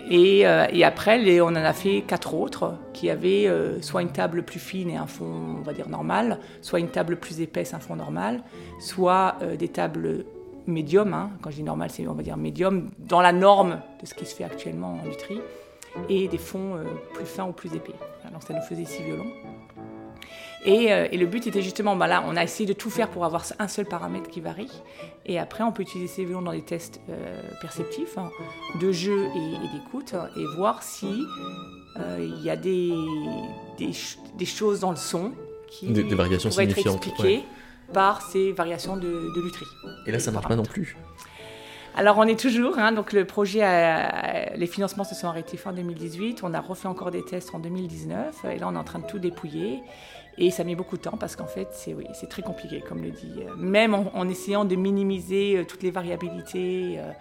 Et, 0.09 0.39
et, 0.39 0.83
après, 0.83 1.41
on 1.41 1.47
en 1.47 1.55
a 1.55 1.73
fait 1.73 2.01
quatre 2.07 2.33
autres 2.33 2.73
qui 2.93 3.11
avaient 3.11 3.47
soit 3.81 4.01
une 4.01 4.11
table 4.11 4.43
plus 4.43 4.59
fine 4.59 4.89
et 4.89 4.97
un 4.97 5.05
fond, 5.05 5.57
on 5.59 5.61
va 5.61 5.73
dire, 5.73 5.87
normal, 5.87 6.39
soit 6.61 6.79
une 6.79 6.89
table 6.89 7.17
plus 7.17 7.39
épaisse, 7.39 7.75
un 7.75 7.79
fond 7.79 7.95
normal, 7.95 8.43
soit 8.79 9.35
des 9.59 9.67
tables 9.67 10.25
médium, 10.67 11.13
hein. 11.13 11.31
quand 11.41 11.49
je 11.49 11.55
dis 11.55 11.63
normal, 11.63 11.89
c'est 11.89 12.07
on 12.07 12.13
va 12.13 12.23
dire 12.23 12.37
médium, 12.37 12.89
dans 12.99 13.21
la 13.21 13.31
norme 13.31 13.79
de 14.01 14.05
ce 14.05 14.13
qui 14.13 14.25
se 14.25 14.35
fait 14.35 14.43
actuellement 14.43 14.99
en 15.01 15.05
lutherie, 15.05 15.41
et 16.09 16.27
des 16.27 16.37
fonds 16.37 16.75
euh, 16.75 16.83
plus 17.13 17.25
fins 17.25 17.45
ou 17.45 17.51
plus 17.51 17.73
épais. 17.73 17.95
Alors 18.27 18.41
ça 18.43 18.53
nous 18.53 18.61
faisait 18.61 18.85
six 18.85 19.03
violons. 19.03 19.31
Et, 20.65 20.91
euh, 20.91 21.07
et, 21.11 21.17
le 21.17 21.27
but 21.27 21.47
était 21.47 21.61
justement, 21.61 21.95
bah 21.95 22.07
là, 22.07 22.23
on 22.27 22.35
a 22.35 22.43
essayé 22.43 22.67
de 22.67 22.73
tout 22.73 22.89
faire 22.89 23.09
pour 23.09 23.23
avoir 23.23 23.45
un 23.59 23.67
seul 23.67 23.85
paramètre 23.85 24.29
qui 24.29 24.41
varie. 24.41 24.71
Et 25.25 25.39
après, 25.39 25.63
on 25.63 25.71
peut 25.71 25.83
utiliser 25.83 26.13
ces 26.13 26.25
violons 26.25 26.41
dans 26.41 26.51
des 26.51 26.63
tests 26.63 26.99
euh, 27.09 27.41
perceptifs, 27.61 28.17
hein, 28.17 28.29
de 28.81 28.91
jeu 28.91 29.27
et, 29.35 29.77
d'écoute, 29.77 30.13
et 30.35 30.45
voir 30.57 30.83
si 30.83 31.23
il 32.19 32.43
y 32.43 32.49
a 32.51 32.55
des, 32.55 32.93
des, 33.77 34.45
choses 34.45 34.81
dans 34.81 34.91
le 34.91 34.97
son 34.97 35.31
qui 35.67 35.87
des, 35.87 36.03
variations 36.03 36.49
pourraient 36.49 36.65
être 36.65 36.77
expliquées 36.77 37.43
par 37.91 38.21
ces 38.21 38.51
variations 38.51 38.97
de, 38.97 39.33
de 39.35 39.41
lutherie. 39.41 39.65
Et 40.05 40.11
là, 40.11 40.19
ça 40.19 40.31
marche 40.31 40.47
pas 40.47 40.55
non 40.55 40.63
plus. 40.63 40.95
Alors 41.99 42.19
on 42.19 42.25
est 42.25 42.39
toujours, 42.39 42.77
hein, 42.77 42.91
donc 42.91 43.11
le 43.11 43.25
projet, 43.25 43.63
les 44.55 44.67
financements 44.67 45.03
se 45.03 45.15
sont 45.15 45.27
arrêtés 45.27 45.57
fin 45.57 45.73
2018, 45.73 46.43
on 46.43 46.53
a 46.53 46.61
refait 46.61 46.87
encore 46.87 47.09
des 47.09 47.25
tests 47.25 47.55
en 47.55 47.59
2019, 47.59 48.45
et 48.45 48.59
là 48.59 48.67
on 48.69 48.75
est 48.75 48.77
en 48.77 48.83
train 48.83 48.99
de 48.99 49.07
tout 49.07 49.17
dépouiller. 49.17 49.81
Et 50.37 50.51
ça 50.51 50.63
met 50.63 50.75
beaucoup 50.75 50.97
de 50.97 51.01
temps 51.01 51.17
parce 51.17 51.35
qu'en 51.35 51.47
fait, 51.47 51.69
c'est 51.71 52.29
très 52.29 52.43
compliqué, 52.43 52.81
comme 52.87 53.01
le 53.01 53.09
dit. 53.09 53.33
Euh, 53.39 53.55
même 53.55 53.95
en, 53.95 54.29
essayant 54.29 54.65
de 54.65 54.75
minimiser 54.75 55.57
euh, 55.57 55.65
toutes 55.65 55.81
les 55.81 55.89
variabilités, 55.89 56.99
euh, 56.99 57.11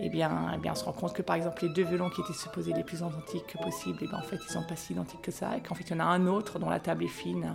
eh, 0.00 0.06
eh 0.06 0.08
bien, 0.08 0.52
on 0.64 0.74
se 0.74 0.84
rend 0.84 0.92
compte 0.92 1.12
que 1.12 1.22
par 1.22 1.36
exemple, 1.36 1.62
les 1.62 1.68
deux 1.68 1.84
violons 1.84 2.10
qui 2.10 2.20
étaient 2.20 2.32
supposés 2.32 2.72
les 2.72 2.82
plus 2.82 2.98
identiques 2.98 3.46
que 3.46 3.58
possible, 3.58 3.98
eh 4.02 4.12
en 4.12 4.22
fait, 4.22 4.38
ils 4.44 4.52
sont 4.52 4.64
pas 4.64 4.74
si 4.74 4.94
identiques 4.94 5.22
que 5.22 5.30
ça. 5.30 5.56
Et 5.56 5.60
qu'en 5.60 5.76
fait, 5.76 5.84
il 5.84 5.92
y 5.92 5.94
en 5.94 6.00
a 6.00 6.04
un 6.04 6.26
autre 6.26 6.58
dont 6.58 6.68
la 6.68 6.80
table 6.80 7.04
est 7.04 7.06
fine, 7.06 7.54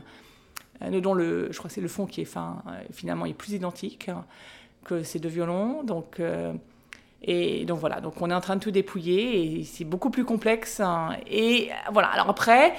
dont 0.80 1.14
le, 1.14 1.52
je 1.52 1.58
crois 1.58 1.68
que 1.68 1.74
c'est 1.74 1.82
le 1.82 1.90
fond 1.90 2.06
qui 2.06 2.22
est 2.22 2.26
fin, 2.26 2.64
finalement 2.92 3.26
est 3.26 3.34
plus 3.34 3.52
identique 3.52 4.10
que 4.86 5.04
ces 5.04 5.20
deux 5.20 5.30
violons. 5.30 5.84
Donc, 5.84 6.20
euh, 6.20 6.54
et 7.22 7.66
donc 7.66 7.80
voilà, 7.80 8.00
donc 8.00 8.22
on 8.22 8.30
est 8.30 8.34
en 8.34 8.40
train 8.40 8.56
de 8.56 8.62
tout 8.62 8.72
dépouiller 8.72 9.60
et 9.60 9.64
c'est 9.64 9.84
beaucoup 9.84 10.10
plus 10.10 10.24
complexe. 10.24 10.80
Hein. 10.80 11.18
Et 11.30 11.70
voilà, 11.92 12.08
alors 12.10 12.30
après. 12.30 12.74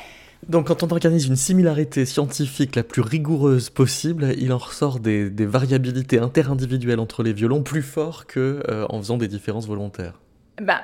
Donc 0.48 0.68
quand 0.68 0.82
on 0.82 0.88
organise 0.88 1.26
une 1.26 1.36
similarité 1.36 2.06
scientifique 2.06 2.76
la 2.76 2.84
plus 2.84 3.02
rigoureuse 3.02 3.68
possible, 3.68 4.34
il 4.38 4.52
en 4.52 4.58
ressort 4.58 5.00
des, 5.00 5.28
des 5.28 5.46
variabilités 5.46 6.18
interindividuelles 6.18 7.00
entre 7.00 7.22
les 7.22 7.32
violons 7.32 7.62
plus 7.62 7.82
forts 7.82 8.26
qu'en 8.26 8.60
en 8.88 8.98
faisant 8.98 9.16
des 9.16 9.28
différences 9.28 9.66
volontaires. 9.66 10.20
Ben, 10.62 10.80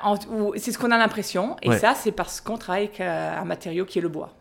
c'est 0.56 0.72
ce 0.72 0.78
qu'on 0.78 0.90
a 0.90 0.98
l'impression, 0.98 1.56
et 1.62 1.72
ça 1.78 1.94
c'est 1.94 2.12
parce 2.12 2.42
qu'on 2.42 2.58
travaille 2.58 2.84
avec 2.84 3.00
un 3.00 3.44
matériau 3.44 3.86
qui 3.86 4.00
est 4.00 4.02
le 4.02 4.10
bois. 4.10 4.34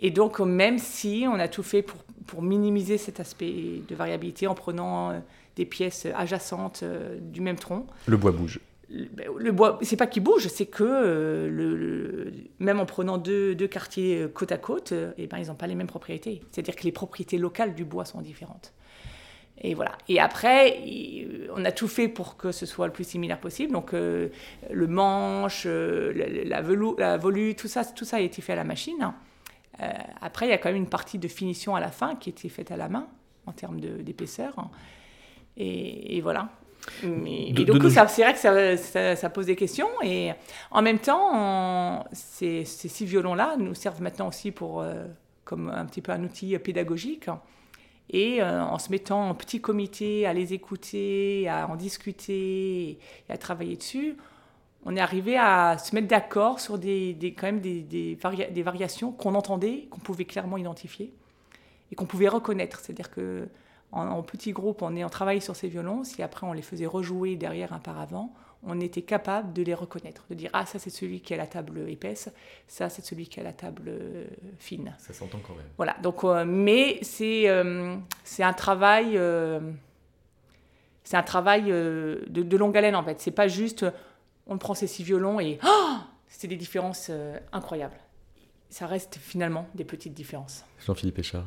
Et 0.00 0.10
donc, 0.10 0.40
même 0.40 0.78
si 0.78 1.26
on 1.28 1.38
a 1.38 1.46
tout 1.46 1.62
fait 1.62 1.82
pour, 1.82 1.98
pour 2.26 2.42
minimiser 2.42 2.96
cet 2.96 3.20
aspect 3.20 3.82
de 3.86 3.94
variabilité 3.94 4.46
en 4.46 4.54
prenant 4.54 5.10
euh, 5.10 5.18
des 5.56 5.64
pièces 5.64 6.06
adjacentes 6.14 6.80
euh, 6.82 7.18
du 7.20 7.40
même 7.40 7.56
tronc. 7.56 7.86
Le 8.06 8.16
bois 8.16 8.32
bouge. 8.32 8.60
Le, 8.88 9.06
ben, 9.06 9.26
le 9.36 9.52
bois, 9.52 9.78
c'est 9.82 9.96
pas 9.96 10.06
qu'il 10.06 10.22
bouge, 10.22 10.48
c'est 10.48 10.66
que 10.66 10.84
euh, 10.84 11.48
le, 11.48 12.32
même 12.58 12.80
en 12.80 12.86
prenant 12.86 13.18
deux, 13.18 13.54
deux 13.54 13.68
quartiers 13.68 14.26
côte 14.34 14.52
à 14.52 14.58
côte, 14.58 14.92
eh 15.16 15.26
ben, 15.26 15.38
ils 15.38 15.46
n'ont 15.46 15.54
pas 15.54 15.66
les 15.66 15.76
mêmes 15.76 15.86
propriétés. 15.86 16.42
C'est-à-dire 16.50 16.76
que 16.76 16.82
les 16.82 16.92
propriétés 16.92 17.38
locales 17.38 17.74
du 17.74 17.84
bois 17.84 18.04
sont 18.04 18.20
différentes. 18.20 18.72
Et 19.62 19.74
voilà. 19.74 19.92
Et 20.08 20.18
après, 20.18 20.80
on 21.54 21.64
a 21.66 21.70
tout 21.70 21.86
fait 21.86 22.08
pour 22.08 22.38
que 22.38 22.50
ce 22.50 22.64
soit 22.64 22.86
le 22.86 22.94
plus 22.94 23.04
similaire 23.04 23.38
possible. 23.38 23.72
Donc, 23.72 23.92
le 23.92 24.30
manche, 24.72 25.66
la, 25.66 26.62
la, 26.62 27.16
volute, 27.18 27.58
tout 27.58 27.68
ça, 27.68 27.84
tout 27.84 28.06
ça 28.06 28.16
a 28.16 28.20
été 28.20 28.40
fait 28.40 28.54
à 28.54 28.56
la 28.56 28.64
machine. 28.64 29.12
Euh, 29.82 29.88
après, 30.20 30.46
il 30.46 30.50
y 30.50 30.52
a 30.52 30.58
quand 30.58 30.68
même 30.68 30.76
une 30.76 30.88
partie 30.88 31.18
de 31.18 31.28
finition 31.28 31.74
à 31.74 31.80
la 31.80 31.90
fin 31.90 32.14
qui 32.16 32.30
était 32.30 32.48
faite 32.48 32.70
à 32.70 32.76
la 32.76 32.88
main 32.88 33.06
en 33.46 33.52
termes 33.52 33.80
d'épaisseur. 33.80 34.54
Et, 35.62 36.20
voilà. 36.22 36.48
Mais, 37.02 37.48
et 37.48 37.52
donc, 37.52 37.82
c'est 37.90 38.22
vrai 38.22 38.34
que 38.34 39.16
ça, 39.16 39.30
pose 39.30 39.46
des 39.46 39.56
questions. 39.56 39.88
Et 40.02 40.32
en 40.70 40.82
même 40.82 40.98
temps, 40.98 42.04
ces, 42.12 42.64
six 42.64 43.04
violons-là 43.04 43.56
nous 43.58 43.74
servent 43.74 44.02
maintenant 44.02 44.28
aussi 44.28 44.50
pour, 44.50 44.80
euh, 44.80 45.04
comme 45.44 45.68
un 45.68 45.84
petit 45.84 46.00
peu 46.00 46.12
un 46.12 46.24
outil 46.24 46.58
pédagogique. 46.58 47.28
Et 48.12 48.42
euh, 48.42 48.62
en 48.62 48.78
se 48.78 48.90
mettant 48.90 49.28
en 49.28 49.34
petit 49.34 49.60
comité 49.60 50.26
à 50.26 50.32
les 50.32 50.52
écouter, 50.52 51.48
à 51.48 51.68
en 51.68 51.76
discuter 51.76 52.90
et 52.90 52.98
à 53.28 53.36
travailler 53.36 53.76
dessus, 53.76 54.16
on 54.84 54.96
est 54.96 55.00
arrivé 55.00 55.36
à 55.36 55.78
se 55.78 55.94
mettre 55.94 56.08
d'accord 56.08 56.58
sur 56.58 56.78
des, 56.78 57.16
quand 57.38 57.46
même 57.46 57.60
des, 57.60 57.82
des, 57.82 58.62
variations 58.62 59.12
qu'on 59.12 59.34
entendait, 59.34 59.86
qu'on 59.90 60.00
pouvait 60.00 60.24
clairement 60.24 60.56
identifier 60.56 61.12
et 61.92 61.94
qu'on 61.94 62.06
pouvait 62.06 62.28
reconnaître. 62.28 62.80
C'est-à-dire 62.80 63.10
que 63.10 63.46
en, 63.92 64.22
petit 64.22 64.52
groupe, 64.52 64.82
on 64.82 64.94
est 64.96 65.04
en 65.04 65.08
travail 65.08 65.40
sur 65.40 65.56
ces 65.56 65.68
violons. 65.68 66.04
Si 66.04 66.22
après 66.22 66.46
on 66.46 66.52
les 66.52 66.62
faisait 66.62 66.86
rejouer 66.86 67.36
derrière 67.36 67.72
un 67.72 67.78
paravent, 67.78 68.32
on 68.62 68.80
était 68.80 69.02
capable 69.02 69.52
de 69.52 69.62
les 69.62 69.74
reconnaître, 69.74 70.24
de 70.28 70.34
dire 70.34 70.50
ah 70.52 70.66
ça 70.66 70.78
c'est 70.78 70.90
celui 70.90 71.20
qui 71.20 71.32
a 71.32 71.36
la 71.36 71.46
table 71.46 71.88
épaisse, 71.88 72.30
ça 72.68 72.88
c'est 72.88 73.04
celui 73.04 73.26
qui 73.26 73.40
a 73.40 73.42
la 73.42 73.52
table 73.52 73.84
euh, 73.88 74.26
fine. 74.58 74.94
Ça 74.98 75.12
s'entend 75.14 75.38
quand 75.46 75.54
même. 75.54 75.66
Voilà. 75.76 75.96
Donc, 76.02 76.24
euh, 76.24 76.44
mais 76.46 76.98
c'est 77.02 77.48
euh, 77.48 77.96
c'est 78.22 78.42
un 78.42 78.52
travail. 78.52 79.18
c'est 81.04 81.16
un 81.16 81.22
travail 81.22 81.64
de, 81.64 82.22
de, 82.28 82.56
longue 82.56 82.76
haleine 82.76 82.96
en 82.96 83.02
fait. 83.02 83.20
C'est 83.20 83.30
pas 83.30 83.48
juste 83.48 83.86
on 84.46 84.58
prend 84.58 84.74
ces 84.74 84.86
six 84.86 85.04
violons 85.04 85.40
et 85.40 85.58
oh 85.64 85.96
c'est 86.30 86.48
des 86.48 86.56
différences 86.56 87.08
euh, 87.10 87.38
incroyables. 87.52 87.98
Ça 88.70 88.86
reste 88.86 89.16
finalement 89.16 89.66
des 89.74 89.84
petites 89.84 90.14
différences. 90.14 90.64
Jean-Philippe 90.86 91.18
Échard. 91.18 91.44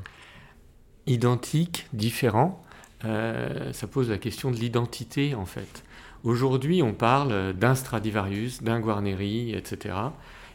Identique, 1.08 1.88
différent, 1.94 2.62
euh, 3.06 3.74
ça 3.74 3.88
pose 3.88 4.10
la 4.10 4.18
question 4.18 4.52
de 4.52 4.56
l'identité 4.56 5.36
en 5.36 5.46
fait. 5.46 5.84
Aujourd'hui, 6.24 6.82
on 6.82 6.94
parle 6.94 7.54
d'un 7.54 7.76
Stradivarius, 7.76 8.64
d'un 8.64 8.80
Guarneri, 8.80 9.54
etc. 9.54 9.96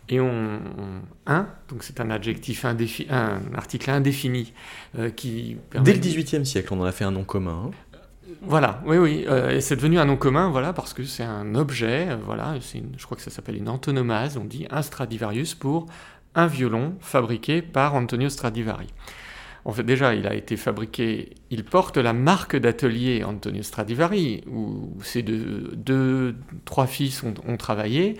Et 0.09 0.21
on, 0.21 0.61
un, 1.27 1.47
donc 1.69 1.83
c'est 1.83 2.01
un 2.01 2.11
adjectif 2.11 2.65
un 2.65 2.77
article 3.55 3.91
indéfini 3.91 4.55
euh, 4.99 5.11
qui 5.11 5.59
Dès 5.83 5.93
le 5.93 5.99
XVIIIe 5.99 6.47
siècle, 6.47 6.73
on 6.73 6.81
en 6.81 6.85
a 6.85 6.93
fait 6.93 7.05
un 7.05 7.11
nom 7.11 7.25
commun. 7.25 7.67
Hein. 7.67 7.71
Voilà, 8.43 8.83
oui, 8.87 8.97
oui. 8.97 9.25
Euh, 9.29 9.51
et 9.51 9.61
c'est 9.61 9.77
devenu 9.77 9.99
un 9.99 10.05
nom 10.05 10.17
commun, 10.17 10.51
voilà, 10.51 10.73
parce 10.73 10.95
que 10.95 11.05
c'est 11.05 11.25
un 11.25 11.55
objet, 11.55 12.09
euh, 12.11 12.17
voilà, 12.25 12.55
je 12.61 13.05
crois 13.05 13.17
que 13.17 13.23
ça 13.23 13.31
s'appelle 13.31 13.57
une 13.57 13.69
antonomase, 13.69 14.37
on 14.37 14.45
dit 14.45 14.67
un 14.71 14.83
Stradivarius 14.83 15.55
pour 15.55 15.87
un 16.35 16.47
violon 16.47 16.95
fabriqué 17.01 17.63
par 17.63 17.95
Antonio 17.95 18.29
Stradivari. 18.29 18.89
En 19.69 19.73
fait, 19.73 19.83
déjà, 19.83 20.15
il 20.15 20.27
a 20.27 20.33
été 20.33 20.57
fabriqué, 20.57 21.35
il 21.51 21.63
porte 21.63 21.99
la 21.99 22.15
marque 22.15 22.57
d'atelier 22.57 23.23
Antonio 23.23 23.63
Stradivari, 23.63 24.43
où 24.51 24.97
ses 25.03 25.23
deux, 25.23 25.73
deux 25.77 26.37
trois 26.65 26.87
fils 26.87 27.23
ont, 27.23 27.57
travaillé. 27.59 28.17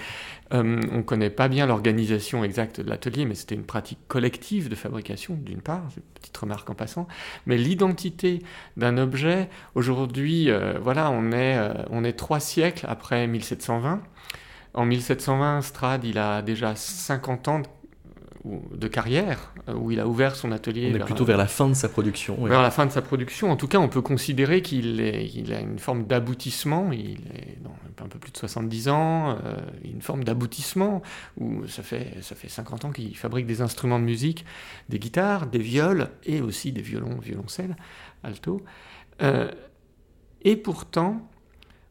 Euh, 0.53 0.79
on 0.93 0.99
ne 0.99 1.03
connaît 1.03 1.31
pas 1.31 1.49
bien 1.49 1.65
l'organisation 1.65 2.45
exacte 2.45 2.83
de 2.83 2.91
l'atelier, 2.91 3.25
mais 3.25 3.35
c'était 3.35 3.55
une 3.55 3.65
pratique 3.65 3.99
collective 4.09 4.69
de 4.69 4.75
fabrication, 4.75 5.39
d'une 5.43 5.63
part, 5.63 5.89
petite 6.21 6.37
remarque 6.37 6.69
en 6.69 6.75
passant. 6.75 7.09
Mais 7.47 7.57
l'identité 7.57 8.41
d'un 8.77 8.99
objet, 8.99 9.49
aujourd'hui, 9.75 10.51
euh, 10.51 10.75
voilà, 10.79 11.11
on 11.11 11.33
est, 11.33 11.57
euh, 11.57 11.73
on 11.89 12.05
est 12.05 12.13
trois 12.13 12.41
siècles 12.41 12.85
après 12.87 13.27
1720. 13.27 14.03
En 14.75 14.85
1720, 14.85 15.63
Strad, 15.63 16.05
il 16.05 16.19
a 16.19 16.43
déjà 16.43 16.77
50 16.77 17.49
ans 17.49 17.61
de 17.61 17.67
carrière, 18.89 19.53
euh, 19.69 19.75
où 19.75 19.91
il 19.91 20.01
a 20.01 20.07
ouvert 20.07 20.37
son 20.37 20.53
atelier. 20.53 20.91
On 20.93 20.97
est 20.97 21.05
plutôt 21.05 21.25
vers 21.25 21.37
la 21.37 21.47
fin 21.47 21.69
de 21.69 21.75
sa 21.75 21.89
production. 21.89 22.37
Vers 22.45 22.63
la 22.63 22.71
fin 22.71 22.87
de 22.87 22.93
sa 22.93 23.03
production. 23.03 23.51
En 23.51 23.57
tout 23.57 23.69
cas, 23.69 23.79
on 23.79 23.89
peut 23.89 24.03
considérer 24.03 24.63
qu'il 24.63 25.01
il 25.01 25.53
a 25.53 25.61
une 25.61 25.79
forme 25.79 26.05
d'aboutissement. 26.05 26.93
Il 26.93 27.21
est 27.35 27.59
dans 27.63 27.75
un 28.05 28.09
peu 28.09 28.19
plus 28.19 28.31
de 28.31 28.37
70 28.37 28.89
ans, 28.89 29.31
euh, 29.45 29.57
une 29.85 30.03
forme 30.03 30.25
d'aboutissement, 30.25 31.03
où 31.37 31.67
ça 31.67 31.83
fait, 31.83 32.17
ça 32.23 32.35
fait 32.35 32.49
50 32.49 32.85
ans 32.85 32.91
qu'il 32.93 33.17
fabrique 33.17 33.47
des 33.47 33.61
instruments 33.61 33.99
de 33.99 34.05
musique, 34.05 34.45
des 34.89 34.99
guitares, 34.99 35.47
des 35.47 35.59
viols 35.59 36.09
et 36.25 36.41
aussi 36.41 36.73
des 36.73 36.83
violons, 36.83 37.19
violoncelles, 37.19 37.77
alto. 38.23 38.63
Euh, 39.21 39.51
et 40.43 40.57
pourtant, 40.57 41.29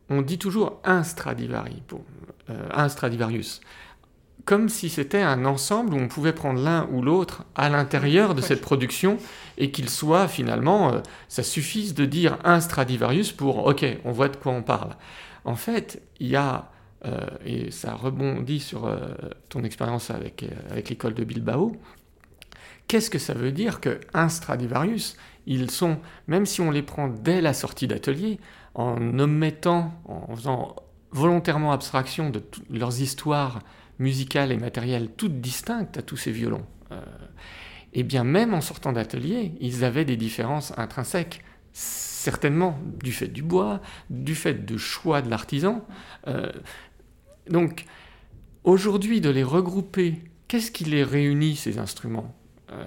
on 0.10 0.22
dit 0.22 0.38
toujours 0.38 0.80
un 0.86 1.04
Stradivari, 1.04 1.84
pour, 1.86 2.02
un 2.72 2.88
Stradivarius 2.88 3.60
comme 4.48 4.70
si 4.70 4.90
c'était 4.90 5.22
un 5.22 5.46
ensemble 5.46 5.94
où 5.94 5.98
on 5.98 6.08
pouvait 6.08 6.34
prendre 6.34 6.60
l'un 6.60 6.88
ou 6.92 7.04
l'autre 7.04 7.44
à 7.54 7.70
l'intérieur 7.70 8.34
de 8.34 8.42
cette 8.42 8.62
production 8.62 9.18
et 9.60 9.70
qu'il 9.70 9.90
soit 9.90 10.28
finalement, 10.28 10.94
euh, 10.94 11.02
ça 11.28 11.44
suffise 11.44 11.94
de 11.94 12.06
dire 12.06 12.40
un 12.44 12.60
Stradivarius 12.60 13.32
pour, 13.32 13.68
ok, 13.68 13.86
on 14.06 14.12
voit 14.12 14.30
de 14.30 14.38
quoi 14.38 14.54
on 14.54 14.64
parle. 14.64 14.96
En 15.46 15.56
fait, 15.56 16.02
il 16.20 16.28
y 16.28 16.36
a 16.36 16.72
et 17.46 17.70
ça 17.72 17.94
rebondit 17.94 18.60
sur 18.60 18.92
ton 19.50 19.64
expérience 19.64 20.10
avec, 20.10 20.44
avec 20.72 20.90
l'école 20.90 21.14
de 21.14 21.24
Bilbao, 21.24 21.78
qu'est-ce 22.88 23.10
que 23.10 23.20
ça 23.20 23.34
veut 23.34 23.52
dire 23.52 23.80
qu'un 23.80 24.30
Stradivarius, 24.30 25.16
ils 25.46 25.72
sont, 25.72 26.00
même 26.28 26.46
si 26.46 26.60
on 26.60 26.72
les 26.72 26.82
prend 26.82 27.08
dès 27.08 27.40
la 27.40 27.54
sortie 27.54 27.88
d'atelier, 27.88 28.40
en 28.76 29.20
omettant, 29.20 29.94
en 30.06 30.36
faisant 30.36 30.76
volontairement 31.12 31.72
abstraction 31.72 32.30
de 32.30 32.44
leurs 32.70 33.02
histoires 33.02 33.60
musicales 34.00 34.52
et 34.52 34.58
matérielles 34.58 35.10
toutes 35.16 35.42
distinctes 35.42 35.98
à 35.98 36.02
tous 36.02 36.18
ces 36.18 36.32
violons, 36.32 36.66
et 37.94 38.02
eh 38.02 38.04
bien 38.04 38.24
même 38.24 38.54
en 38.54 38.62
sortant 38.62 38.92
d'atelier, 38.92 39.54
ils 39.60 39.84
avaient 39.84 40.06
des 40.06 40.18
différences 40.18 40.72
intrinsèques, 40.78 41.44
certainement 41.74 42.78
du 43.02 43.12
fait 43.12 43.28
du 43.28 43.42
bois, 43.42 43.82
du 44.10 44.36
fait 44.36 44.66
du 44.66 44.78
choix 44.78 45.22
de 45.22 45.30
l'artisan. 45.30 45.86
Euh, 46.28 46.52
donc 47.50 47.86
aujourd'hui, 48.64 49.22
de 49.22 49.30
les 49.30 49.44
regrouper, 49.44 50.22
qu'est-ce 50.48 50.72
qui 50.72 50.84
les 50.84 51.04
réunit, 51.04 51.56
ces 51.56 51.80
instruments, 51.80 52.36
euh, 52.72 52.86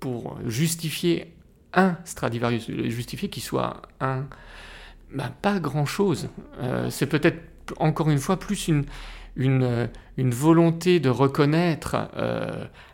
pour 0.00 0.38
justifier 0.46 1.34
un 1.74 1.96
Stradivarius, 2.04 2.70
justifier 2.70 3.28
qu'il 3.28 3.42
soit 3.42 3.82
un... 4.00 4.26
Ben, 5.12 5.30
pas 5.42 5.60
grand-chose. 5.60 6.28
Euh, 6.60 6.88
c'est 6.88 7.06
peut-être 7.06 7.42
encore 7.76 8.10
une 8.10 8.18
fois 8.18 8.38
plus 8.38 8.68
une, 8.68 8.84
une, 9.36 9.88
une 10.16 10.30
volonté 10.30 11.00
de 11.00 11.08
reconnaître 11.08 11.96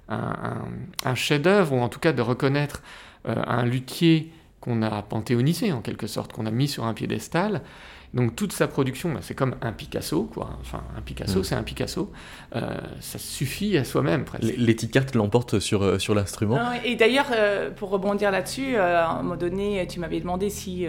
un, 0.08 1.14
chef-d'œuvre, 1.14 1.74
ou 1.74 1.80
en 1.80 1.88
tout 1.88 2.00
cas 2.00 2.12
de 2.12 2.22
reconnaître 2.22 2.82
euh, 3.28 3.34
un 3.46 3.64
luthier 3.64 4.32
qu'on 4.60 4.82
a 4.82 5.02
panthéonisé 5.02 5.72
en 5.72 5.80
quelque 5.80 6.06
sorte, 6.06 6.32
qu'on 6.32 6.46
a 6.46 6.50
mis 6.50 6.68
sur 6.68 6.84
un 6.84 6.94
piédestal. 6.94 7.62
Donc 8.14 8.36
toute 8.36 8.52
sa 8.52 8.68
production, 8.68 9.12
bah, 9.12 9.20
c'est 9.20 9.34
comme 9.34 9.56
un 9.60 9.72
Picasso, 9.72 10.24
quoi. 10.32 10.58
Enfin, 10.60 10.82
un 10.96 11.02
Picasso, 11.02 11.40
mm. 11.40 11.44
c'est 11.44 11.54
un 11.54 11.62
Picasso. 11.62 12.12
Euh, 12.54 12.76
ça 13.00 13.18
suffit 13.18 13.76
à 13.76 13.84
soi-même, 13.84 14.24
presque. 14.24 14.54
L'étiquette 14.56 15.14
l'emporte 15.14 15.58
sur, 15.58 15.82
euh, 15.82 15.98
sur 15.98 16.14
l'instrument. 16.14 16.58
Et 16.84 16.96
d'ailleurs, 16.96 17.30
pour 17.76 17.90
rebondir 17.90 18.30
là-dessus, 18.30 18.76
à 18.76 19.10
un 19.10 19.22
moment 19.22 19.36
donné, 19.36 19.86
tu 19.88 20.00
m'avais 20.00 20.20
demandé 20.20 20.50
si, 20.50 20.86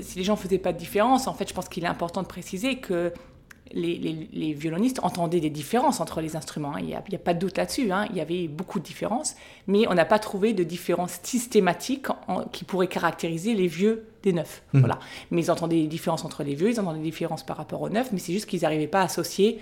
si 0.00 0.18
les 0.18 0.24
gens 0.24 0.36
faisaient 0.36 0.58
pas 0.58 0.72
de 0.72 0.78
différence. 0.78 1.26
En 1.26 1.34
fait, 1.34 1.48
je 1.48 1.54
pense 1.54 1.68
qu'il 1.68 1.84
est 1.84 1.88
important 1.88 2.22
de 2.22 2.28
préciser 2.28 2.76
que 2.78 3.12
les, 3.72 4.52
violonistes 4.52 5.00
entendaient 5.02 5.40
des 5.40 5.50
différences 5.50 6.00
entre 6.00 6.20
les 6.20 6.36
instruments. 6.36 6.74
Hein. 6.74 6.80
Il 6.80 6.86
n'y 6.86 6.94
a, 6.94 7.18
pas 7.18 7.34
de 7.34 7.38
doute 7.38 7.56
là-dessus. 7.56 7.90
Hein. 7.90 8.06
Il 8.10 8.16
y 8.16 8.20
avait 8.20 8.48
beaucoup 8.48 8.78
de 8.78 8.84
différences, 8.84 9.36
mais 9.66 9.88
on 9.88 9.94
n'a 9.94 10.04
pas 10.04 10.18
trouvé 10.18 10.52
de 10.52 10.64
différence 10.64 11.18
systématique 11.22 12.06
qui 12.52 12.64
pourrait 12.64 12.88
caractériser 12.88 13.54
les 13.54 13.66
vieux 13.66 14.06
des 14.22 14.32
neufs. 14.32 14.62
Mmh. 14.72 14.80
Voilà. 14.80 14.98
Mais 15.30 15.42
ils 15.42 15.50
entendaient 15.50 15.80
des 15.80 15.86
différences 15.86 16.24
entre 16.24 16.42
les 16.42 16.54
vieux, 16.54 16.70
ils 16.70 16.80
entendaient 16.80 16.98
des 16.98 17.04
différences 17.04 17.44
par 17.44 17.56
rapport 17.56 17.82
aux 17.82 17.90
neufs, 17.90 18.10
mais 18.12 18.18
c'est 18.18 18.32
juste 18.32 18.46
qu'ils 18.46 18.62
n'arrivaient 18.62 18.86
pas 18.86 19.00
à 19.00 19.04
associer 19.04 19.58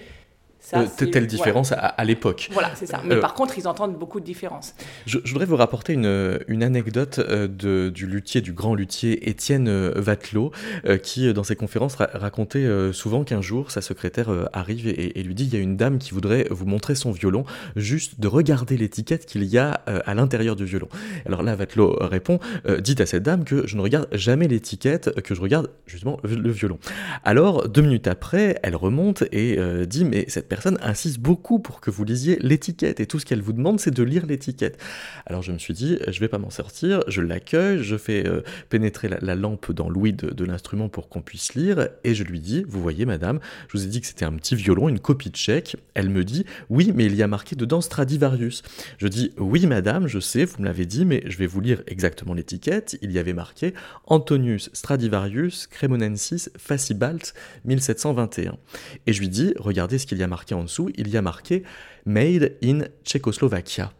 euh, 0.74 0.86
telle 1.10 1.26
différence 1.26 1.72
à, 1.72 2.04
l'époque. 2.04 2.48
Voilà, 2.52 2.70
c'est 2.74 2.86
ça. 2.86 3.02
Mais 3.04 3.16
euh, 3.16 3.20
par 3.20 3.34
contre, 3.34 3.58
ils 3.58 3.68
entendent 3.68 3.96
beaucoup 3.98 4.20
de 4.20 4.24
différences. 4.24 4.74
Je, 5.06 5.18
voudrais 5.18 5.44
vous 5.44 5.56
rapporter 5.56 5.92
une, 5.92 6.38
une 6.48 6.62
anecdote 6.62 7.18
euh, 7.18 7.48
de, 7.48 7.90
du 7.90 8.06
luthier, 8.06 8.40
du 8.40 8.52
grand 8.52 8.74
luthier 8.74 9.28
Étienne 9.28 9.68
Vatelot, 9.96 10.52
qui, 11.02 11.32
dans 11.32 11.44
ses 11.44 11.56
conférences, 11.56 11.96
racontait 11.96 12.66
souvent 12.92 13.24
qu'un 13.24 13.40
jour, 13.40 13.70
sa 13.70 13.80
secrétaire 13.80 14.28
arrive 14.52 14.88
et, 14.88 15.22
lui 15.22 15.34
dit 15.34 15.44
il 15.44 15.54
y 15.54 15.56
a 15.56 15.60
une 15.60 15.76
dame 15.76 15.98
qui 15.98 16.12
voudrait 16.12 16.46
vous 16.50 16.66
montrer 16.66 16.94
son 16.94 17.12
violon, 17.12 17.44
juste 17.76 18.20
de 18.20 18.28
regarder 18.28 18.76
l'étiquette 18.76 19.26
qu'il 19.26 19.44
y 19.44 19.58
a 19.58 19.70
à 19.70 20.14
l'intérieur 20.14 20.56
du 20.56 20.64
violon. 20.64 20.88
Alors 21.26 21.42
là, 21.42 21.54
Vatelot 21.54 21.96
répond 22.00 22.38
dites 22.78 23.00
à 23.00 23.06
cette 23.06 23.22
dame 23.22 23.44
que 23.44 23.66
je 23.66 23.76
ne 23.76 23.82
regarde 23.82 24.08
jamais 24.12 24.48
l'étiquette, 24.48 25.20
que 25.22 25.34
je 25.34 25.40
regarde 25.40 25.70
justement 25.86 26.18
le 26.22 26.50
violon. 26.50 26.78
Alors, 27.24 27.68
deux 27.68 27.82
minutes 27.82 28.06
après, 28.06 28.58
elle 28.62 28.76
remonte 28.76 29.24
et 29.32 29.58
dit 29.86 30.04
mais 30.04 30.24
cette 30.28 30.48
personne 30.52 30.76
insiste 30.82 31.18
beaucoup 31.18 31.60
pour 31.60 31.80
que 31.80 31.90
vous 31.90 32.04
lisiez 32.04 32.36
l'étiquette 32.42 33.00
et 33.00 33.06
tout 33.06 33.18
ce 33.18 33.24
qu'elle 33.24 33.40
vous 33.40 33.54
demande 33.54 33.80
c'est 33.80 33.90
de 33.90 34.02
lire 34.02 34.26
l'étiquette. 34.26 34.78
Alors 35.24 35.40
je 35.40 35.50
me 35.50 35.56
suis 35.56 35.72
dit 35.72 35.98
je 36.06 36.20
vais 36.20 36.28
pas 36.28 36.36
m'en 36.36 36.50
sortir, 36.50 37.02
je 37.08 37.22
l'accueille, 37.22 37.82
je 37.82 37.96
fais 37.96 38.26
euh, 38.26 38.42
pénétrer 38.68 39.08
la, 39.08 39.34
lampe 39.34 39.72
dans 39.72 39.88
l'ouïe 39.88 40.12
de, 40.12 40.44
l'instrument 40.44 40.90
pour 40.90 41.08
qu'on 41.08 41.22
puisse 41.22 41.54
lire 41.54 41.88
et 42.04 42.14
je 42.14 42.22
lui 42.22 42.38
dis 42.38 42.66
vous 42.68 42.82
voyez 42.82 43.06
madame, 43.06 43.40
je 43.68 43.78
vous 43.78 43.84
ai 43.86 43.86
dit 43.86 44.02
que 44.02 44.06
c'était 44.06 44.26
un 44.26 44.34
petit 44.34 44.54
violon, 44.54 44.90
une 44.90 45.00
copie 45.00 45.30
de 45.30 45.36
chèque. 45.36 45.78
Elle 45.94 46.10
me 46.10 46.22
dit 46.22 46.44
oui 46.68 46.92
mais 46.94 47.06
il 47.06 47.14
y 47.14 47.22
a 47.22 47.28
marqué 47.28 47.56
dedans 47.56 47.80
Stradivarius. 47.80 48.62
Je 48.98 49.08
dis 49.08 49.32
oui 49.38 49.64
madame, 49.64 50.06
je 50.06 50.18
sais, 50.18 50.44
vous 50.44 50.60
me 50.60 50.66
l'avez 50.66 50.84
dit 50.84 51.06
mais 51.06 51.22
je 51.24 51.38
vais 51.38 51.46
vous 51.46 51.62
lire 51.62 51.82
exactement 51.86 52.34
l'étiquette. 52.34 52.98
Il 53.00 53.10
y 53.10 53.18
avait 53.18 53.32
marqué 53.32 53.72
Antonius 54.06 54.68
Stradivarius 54.74 55.66
Cremonensis 55.66 56.50
Facibalt 56.58 57.32
1721. 57.64 58.58
Et 59.06 59.14
je 59.14 59.20
lui 59.20 59.30
dis 59.30 59.54
regardez 59.58 59.96
ce 59.96 60.06
qu'il 60.06 60.18
y 60.18 60.22
a 60.22 60.28
marqué 60.28 60.41
en 60.50 60.64
dessous, 60.64 60.90
il 60.96 61.08
y 61.08 61.16
a 61.16 61.22
marqué 61.22 61.62
Made 62.04 62.56
in 62.62 62.80
Tchécoslovaquia. 63.04 63.92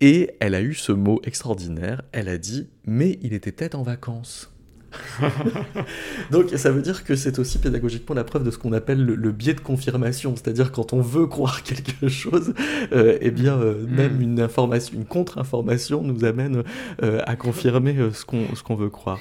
Et 0.00 0.30
elle 0.40 0.54
a 0.54 0.62
eu 0.62 0.74
ce 0.74 0.92
mot 0.92 1.20
extraordinaire, 1.24 2.02
elle 2.12 2.28
a 2.28 2.38
dit 2.38 2.68
Mais 2.86 3.18
il 3.22 3.34
était 3.34 3.52
peut-être 3.52 3.74
en 3.74 3.82
vacances. 3.82 4.52
Donc 6.30 6.50
ça 6.56 6.70
veut 6.70 6.82
dire 6.82 7.04
que 7.04 7.16
c'est 7.16 7.38
aussi 7.38 7.58
pédagogiquement 7.58 8.14
la 8.14 8.24
preuve 8.24 8.44
de 8.44 8.50
ce 8.50 8.58
qu'on 8.58 8.72
appelle 8.72 9.04
le, 9.04 9.32
biais 9.32 9.54
de 9.54 9.60
confirmation, 9.60 10.34
c'est-à-dire 10.36 10.72
quand 10.72 10.92
on 10.92 11.00
veut 11.00 11.26
croire 11.26 11.62
quelque 11.64 12.08
chose, 12.08 12.54
euh, 12.92 13.18
eh 13.20 13.30
bien 13.30 13.58
euh, 13.58 13.86
mm. 13.86 13.94
même 13.94 14.20
une 14.20 14.40
information, 14.40 14.94
une 14.94 15.04
contre-information 15.04 16.02
nous 16.02 16.24
amène 16.24 16.62
euh, 17.02 17.20
à 17.24 17.36
confirmer 17.36 17.96
ce 18.12 18.24
qu'on 18.62 18.74
veut 18.74 18.90
croire. 18.90 19.20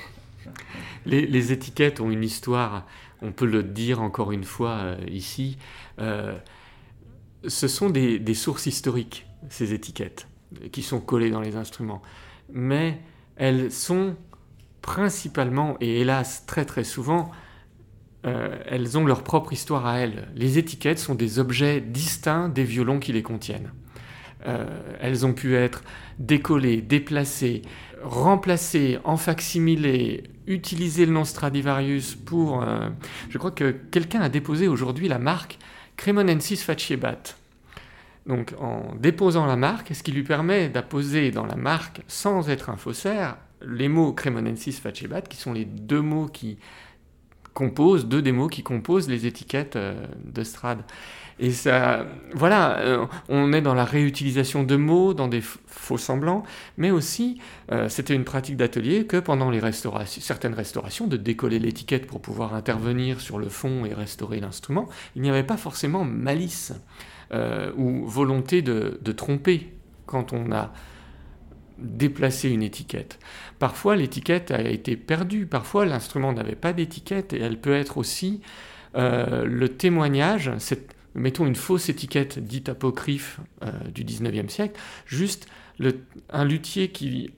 Les, 1.06 1.52
étiquettes 1.52 2.00
ont 2.00 2.12
une 2.12 2.24
histoire, 2.24 2.86
on 3.22 3.32
peut 3.32 3.46
le 3.46 3.64
dire 3.64 4.02
encore 4.02 4.32
une 4.32 4.44
fois 4.44 4.96
ici. 5.08 5.58
Euh, 6.00 6.38
ce 7.48 7.68
sont 7.68 7.90
des, 7.90 8.34
sources 8.34 8.66
historiques, 8.66 9.26
ces 9.50 9.74
étiquettes, 9.74 10.28
qui 10.72 10.84
sont 10.84 11.00
collées 11.00 11.32
dans 11.32 11.42
les 11.42 11.56
instruments. 11.56 12.02
Mais 12.52 13.00
elles 13.36 13.72
sont 13.72 14.16
principalement, 14.82 15.78
et 15.80 16.02
hélas 16.02 16.46
très 16.46 16.66
très 16.66 16.84
souvent, 16.84 17.32
euh, 18.26 18.58
elles 18.68 18.98
ont 18.98 19.06
leur 19.06 19.24
propre 19.24 19.54
histoire 19.54 19.86
à 19.86 20.00
elles. 20.00 20.28
Les 20.36 20.58
étiquettes 20.58 21.00
sont 21.00 21.16
des 21.16 21.40
objets 21.40 21.82
distincts 21.82 22.50
des 22.50 22.64
violons 22.64 23.00
qui 23.00 23.14
les 23.14 23.24
contiennent. 23.24 23.72
Euh, 24.48 24.66
elles 25.00 25.26
ont 25.26 25.34
pu 25.34 25.56
être 25.56 25.84
décollées, 26.20 26.82
déplacées, 26.82 27.62
remplacées, 28.04 29.00
en 29.04 29.18
facsimilé, 29.18 30.24
utiliser 30.54 31.06
le 31.06 31.12
nom 31.12 31.26
Stradivarius 31.26 32.16
pour... 32.16 32.66
je 33.30 33.38
crois 33.38 33.52
que 33.52 33.72
quelqu'un 33.72 34.22
a 34.22 34.30
déposé 34.30 34.68
aujourd'hui 34.68 35.08
la 35.08 35.20
marque 35.20 35.58
Cremonensis 35.98 36.64
faciebat. 36.64 37.36
Donc 38.26 38.54
en 38.60 38.96
déposant 38.96 39.46
la 39.46 39.56
marque, 39.56 39.94
ce 39.94 40.04
qui 40.04 40.12
lui 40.12 40.24
permet 40.24 40.70
d'apposer 40.70 41.32
dans 41.32 41.46
la 41.46 41.56
marque, 41.56 42.02
sans 42.08 42.50
être 42.50 42.70
un 42.70 42.78
faussaire, 42.78 43.38
les 43.66 43.88
mots 43.88 44.14
Cremonensis 44.14 44.80
faciebat, 44.80 45.22
qui 45.22 45.38
sont 45.38 45.54
les 45.54 45.66
deux 45.66 46.02
mots 46.02 46.28
qui 46.28 46.58
composent, 47.54 48.06
deux 48.06 48.22
des 48.22 48.32
mots 48.32 48.48
qui 48.48 48.64
composent 48.64 49.10
les 49.10 49.26
étiquettes 49.26 49.76
euh, 49.76 50.06
de 50.26 50.44
Strad. 50.44 50.80
Et 51.40 51.52
ça, 51.52 52.06
voilà, 52.34 52.80
euh, 52.80 53.06
on 53.28 53.52
est 53.52 53.62
dans 53.62 53.74
la 53.74 53.84
réutilisation 53.84 54.64
de 54.64 54.76
mots, 54.76 55.14
dans 55.14 55.28
des 55.28 55.42
faux 55.42 55.98
semblants, 55.98 56.44
mais 56.78 56.92
aussi, 56.92 57.40
euh, 57.72 57.90
c'était 57.90 58.14
une 58.14 58.26
pratique 58.26 58.58
d'atelier 58.58 59.06
que 59.06 59.18
pendant 59.18 59.50
les 59.50 59.60
restaurations, 59.60 60.22
certaines 60.22 60.54
restaurations, 60.54 61.08
de 61.08 61.18
décoller 61.18 61.58
l'étiquette 61.58 62.06
pour 62.06 62.22
pouvoir 62.22 62.54
intervenir 62.54 63.20
sur 63.22 63.40
le 63.40 63.50
fond 63.50 63.86
et 63.86 63.94
restaurer 63.94 64.40
l'instrument, 64.40 64.88
il 65.16 65.24
n'y 65.24 65.30
avait 65.30 65.44
pas 65.44 65.58
forcément 65.58 66.04
malice 66.04 66.74
ou 67.78 68.06
volonté 68.08 68.62
de 68.62 69.12
tromper 69.14 69.70
quand 70.06 70.34
on 70.34 70.52
a 70.52 70.74
déplacé 71.82 72.50
une 72.50 72.64
étiquette. 72.64 73.20
Parfois, 73.60 73.96
l'étiquette 73.96 74.52
a 74.52 74.62
été 74.62 74.96
perdue, 74.96 75.46
parfois 75.46 75.86
l'instrument 75.86 76.34
n'avait 76.34 76.56
pas 76.56 76.74
d'étiquette, 76.74 77.34
et 77.34 77.40
elle 77.40 77.60
peut 77.60 77.74
être 77.74 77.98
aussi 77.98 78.42
le 78.94 79.68
témoignage, 79.68 80.52
mettons 81.16 81.46
une 81.46 81.56
fausse 81.56 81.90
étiquette 81.90 82.40
dite 82.40 82.70
apocryphe 82.70 83.40
euh, 83.64 83.72
du 83.94 84.04
19e 84.04 84.50
siècle, 84.50 84.80
juste 85.06 85.48
un 86.30 86.46
luthier 86.46 86.90
qui 86.90 87.32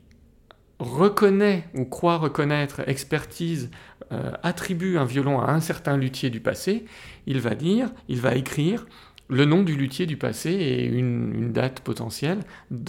reconnaît 0.79 1.67
ou 1.73 1.85
croit 1.85 2.17
reconnaître, 2.17 2.87
expertise, 2.87 3.69
euh, 4.11 4.31
attribue 4.43 4.97
un 4.97 5.05
violon 5.05 5.39
à 5.39 5.51
un 5.51 5.61
certain 5.61 5.97
luthier 5.97 6.29
du 6.29 6.41
passé, 6.41 6.85
il 7.25 7.39
va 7.39 7.55
dire, 7.55 7.89
il 8.09 8.19
va 8.19 8.35
écrire 8.35 8.85
le 9.29 9.45
nom 9.45 9.63
du 9.63 9.75
luthier 9.75 10.05
du 10.05 10.17
passé 10.17 10.51
et 10.51 10.85
une, 10.85 11.53
date 11.53 11.79
potentielle 11.79 12.39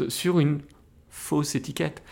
sur 0.09 0.41
une 0.41 0.61
fausse 1.25 1.55
étiquette. 1.55 2.03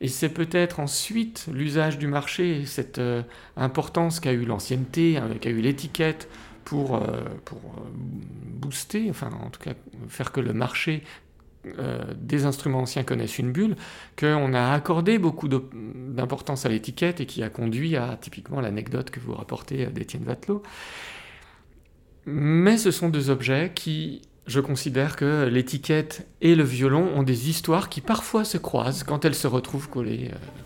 Et 0.00 0.08
c'est 0.08 0.28
peut-être 0.28 0.80
ensuite 0.80 1.46
l'usage 1.52 1.98
du 1.98 2.06
marché, 2.06 2.66
cette 2.66 2.98
euh, 2.98 3.22
importance 3.56 4.20
qu'a 4.20 4.32
eu 4.32 4.44
l'ancienneté, 4.44 5.16
hein, 5.16 5.28
qu'a 5.40 5.50
eu 5.50 5.60
l'étiquette, 5.60 6.28
pour, 6.64 6.96
euh, 6.96 7.22
pour 7.44 7.58
euh, 7.58 7.80
booster, 7.94 9.08
enfin 9.08 9.30
en 9.42 9.50
tout 9.50 9.60
cas 9.60 9.72
faire 10.08 10.32
que 10.32 10.40
le 10.40 10.52
marché 10.52 11.02
des 12.16 12.44
instruments 12.44 12.82
anciens 12.82 13.02
connaisse 13.02 13.40
une 13.40 13.50
bulle, 13.50 13.74
qu'on 14.16 14.54
a 14.54 14.70
accordé 14.70 15.18
beaucoup 15.18 15.48
d'importance 15.48 16.64
à 16.64 16.68
l'étiquette 16.68 17.20
et 17.20 17.26
qui 17.26 17.42
a 17.42 17.48
conduit 17.48 17.96
à 17.96 18.16
typiquement 18.20 18.60
l'anecdote 18.60 19.10
que 19.10 19.18
vous 19.18 19.34
rapportez 19.34 19.86
d'Étienne 19.86 20.22
Vatelot. 20.22 20.62
Mais 22.24 22.78
ce 22.78 22.92
sont 22.92 23.08
deux 23.08 23.30
objets 23.30 23.72
qui, 23.74 24.22
je 24.46 24.60
considère 24.60 25.16
que 25.16 25.48
l'étiquette 25.50 26.26
et 26.40 26.54
le 26.54 26.64
violon 26.64 27.10
ont 27.16 27.22
des 27.22 27.50
histoires 27.50 27.88
qui 27.88 28.00
parfois 28.00 28.44
se 28.44 28.58
croisent 28.58 29.04
quand 29.04 29.24
elles 29.24 29.34
se 29.34 29.46
retrouvent 29.46 29.88
collées. 29.88 30.30
euh, 30.32 30.65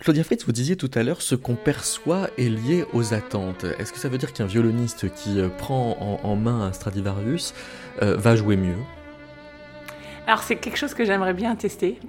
Claudia 0.00 0.24
Fritz, 0.24 0.46
vous 0.46 0.52
disiez 0.52 0.76
tout 0.76 0.90
à 0.94 1.02
l'heure, 1.02 1.20
ce 1.20 1.34
qu'on 1.34 1.56
perçoit 1.56 2.30
est 2.38 2.48
lié 2.48 2.86
aux 2.94 3.12
attentes. 3.12 3.64
Est-ce 3.78 3.92
que 3.92 3.98
ça 3.98 4.08
veut 4.08 4.16
dire 4.16 4.32
qu'un 4.32 4.46
violoniste 4.46 5.12
qui 5.12 5.38
euh, 5.38 5.48
prend 5.50 5.96
en, 6.00 6.26
en 6.26 6.36
main 6.36 6.62
un 6.62 6.72
Stradivarius 6.72 7.52
euh, 8.00 8.16
va 8.16 8.34
jouer 8.34 8.56
mieux? 8.56 8.78
Alors 10.26 10.42
c'est 10.42 10.56
quelque 10.56 10.78
chose 10.78 10.94
que 10.94 11.04
j'aimerais 11.04 11.34
bien 11.34 11.54
tester. 11.56 11.98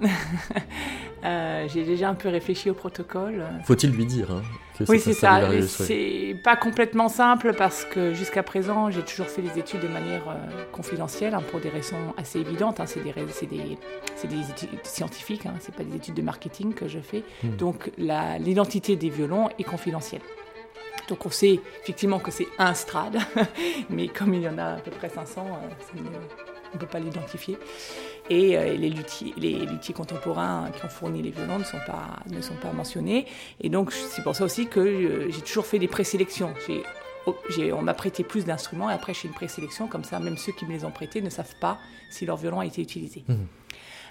Euh, 1.24 1.68
J'ai 1.72 1.84
déjà 1.84 2.08
un 2.08 2.14
peu 2.16 2.28
réfléchi 2.28 2.68
au 2.68 2.74
protocole. 2.74 3.44
Faut-il 3.64 3.90
lui 3.92 4.06
dire 4.06 4.32
hein, 4.32 4.42
Oui, 4.80 4.98
c'est 4.98 5.12
ça. 5.12 5.28
Stradivarius, 5.36 5.78
ouais. 5.80 5.86
C'est 5.86 6.36
pas 6.42 6.56
complètement 6.56 7.08
simple 7.08 7.54
parce 7.56 7.84
que 7.84 8.14
jusqu'à 8.14 8.42
présent, 8.42 8.90
j'ai 8.90 9.02
toujours 9.02 9.26
fait 9.26 9.42
les 9.42 9.58
études 9.58 9.80
de 9.80 9.88
manière 9.88 10.28
euh, 10.28 10.64
confidentielle 10.72 11.34
hein, 11.34 11.42
pour 11.50 11.60
des 11.60 11.68
raisons 11.68 12.14
assez 12.16 12.40
évidentes. 12.40 12.80
hein. 12.80 12.86
C'est 12.86 13.02
des, 13.02 13.10
rais- 13.10 13.26
c'est 13.30 13.46
des, 13.46 13.78
c'est 14.16 14.28
des 14.28 14.40
études 14.50 14.84
scientifiques, 14.84 15.46
hein. 15.46 15.54
c'est 15.60 15.74
pas 15.74 15.84
des 15.84 15.96
études 15.96 16.14
de 16.14 16.22
marketing 16.22 16.74
que 16.74 16.88
je 16.88 16.98
fais. 17.00 17.22
Hmm. 17.44 17.56
Donc 17.56 17.90
l'identité 17.98 18.96
des 18.96 19.08
violons 19.10 19.48
est 19.58 19.64
confidentielle. 19.64 20.22
Donc 21.08 21.26
on 21.26 21.30
sait 21.30 21.60
effectivement 21.82 22.18
que 22.20 22.30
c'est 22.30 22.46
un 22.58 22.74
strad, 22.74 23.18
mais 23.90 24.08
comme 24.08 24.32
il 24.34 24.42
y 24.42 24.48
en 24.48 24.56
a 24.58 24.74
à 24.74 24.76
peu 24.76 24.90
près 24.90 25.08
500, 25.08 25.44
euh, 25.46 25.98
on 26.72 26.76
ne 26.76 26.80
peut 26.80 26.86
pas 26.86 27.00
l'identifier. 27.00 27.58
Et 28.30 28.56
euh, 28.56 28.74
les, 28.74 28.88
luthiers, 28.88 29.34
les 29.36 29.66
luthiers 29.66 29.94
contemporains 29.94 30.70
qui 30.78 30.84
ont 30.84 30.88
fourni 30.88 31.22
les 31.22 31.30
violons 31.30 31.58
ne 31.58 31.64
sont 31.64 31.80
pas, 31.86 32.20
ne 32.30 32.40
sont 32.40 32.54
pas 32.54 32.72
mentionnés. 32.72 33.26
Et 33.60 33.68
donc 33.68 33.92
c'est 33.92 34.22
pour 34.22 34.36
ça 34.36 34.44
aussi 34.44 34.68
que 34.68 34.80
euh, 34.80 35.30
j'ai 35.30 35.40
toujours 35.42 35.66
fait 35.66 35.78
des 35.78 35.88
présélections. 35.88 36.54
J'ai- 36.66 36.82
oh, 37.26 37.36
j'ai- 37.50 37.72
on 37.72 37.82
m'a 37.82 37.94
prêté 37.94 38.22
plus 38.22 38.44
d'instruments 38.44 38.88
et 38.90 38.92
après 38.94 39.12
je 39.12 39.20
fais 39.20 39.28
une 39.28 39.34
présélection, 39.34 39.88
comme 39.88 40.04
ça 40.04 40.20
même 40.20 40.36
ceux 40.36 40.52
qui 40.52 40.64
me 40.66 40.72
les 40.72 40.84
ont 40.84 40.90
prêtés 40.92 41.20
ne 41.20 41.30
savent 41.30 41.56
pas 41.60 41.78
si 42.10 42.24
leur 42.24 42.36
violon 42.36 42.60
a 42.60 42.66
été 42.66 42.80
utilisé. 42.80 43.24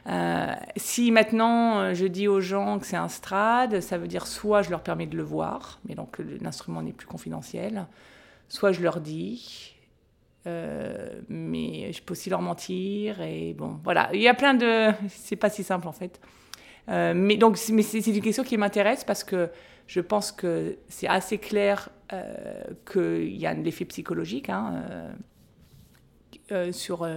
Euh, 0.08 0.54
si 0.78 1.12
maintenant 1.12 1.94
je 1.94 2.06
dis 2.08 2.28
aux 2.28 2.42
gens 2.42 2.80
que 2.80 2.86
c'est 2.88 2.98
un 2.98 3.08
strad, 3.08 3.82
ça 3.82 3.98
veut 3.98 4.08
dire 4.08 4.26
soit 4.28 4.62
je 4.62 4.72
leur 4.72 4.82
permets 4.82 5.06
de 5.06 5.16
le 5.16 5.24
voir, 5.24 5.80
mais 5.88 5.96
donc 5.96 6.18
l'instrument 6.42 6.82
n'est 6.82 6.92
plus 6.92 7.08
confidentiel, 7.08 7.86
soit 8.50 8.72
je 8.72 8.82
leur 8.82 9.00
dis, 9.00 9.74
euh, 10.48 11.22
mais 11.30 11.92
je 11.94 12.02
peux 12.02 12.14
aussi 12.14 12.30
leur 12.30 12.42
mentir 12.42 13.22
et 13.22 13.54
bon 13.54 13.80
voilà, 13.84 14.10
il 14.14 14.22
y 14.22 14.28
a 14.28 14.34
plein 14.34 14.54
de, 14.54 14.92
c'est 15.08 15.36
pas 15.36 15.50
si 15.50 15.64
simple 15.64 15.88
en 15.88 15.92
fait. 15.92 16.20
Euh, 16.90 17.14
mais 17.16 17.38
donc 17.38 17.58
c'est- 17.58 17.74
une 18.08 18.22
question 18.22 18.44
qui 18.44 18.58
m'intéresse 18.58 19.04
parce 19.04 19.24
que 19.24 19.50
je 19.88 20.00
pense 20.02 20.32
que 20.32 20.78
c'est 20.90 21.08
assez 21.08 21.38
clair 21.38 21.90
euh, 22.14 22.64
qu'il 22.92 23.36
y 23.38 23.46
a 23.46 23.52
un 23.52 23.64
effet 23.66 23.86
psychologique 23.86 24.50
hein, 24.50 24.84
euh, 26.52 26.72
sur 26.72 27.08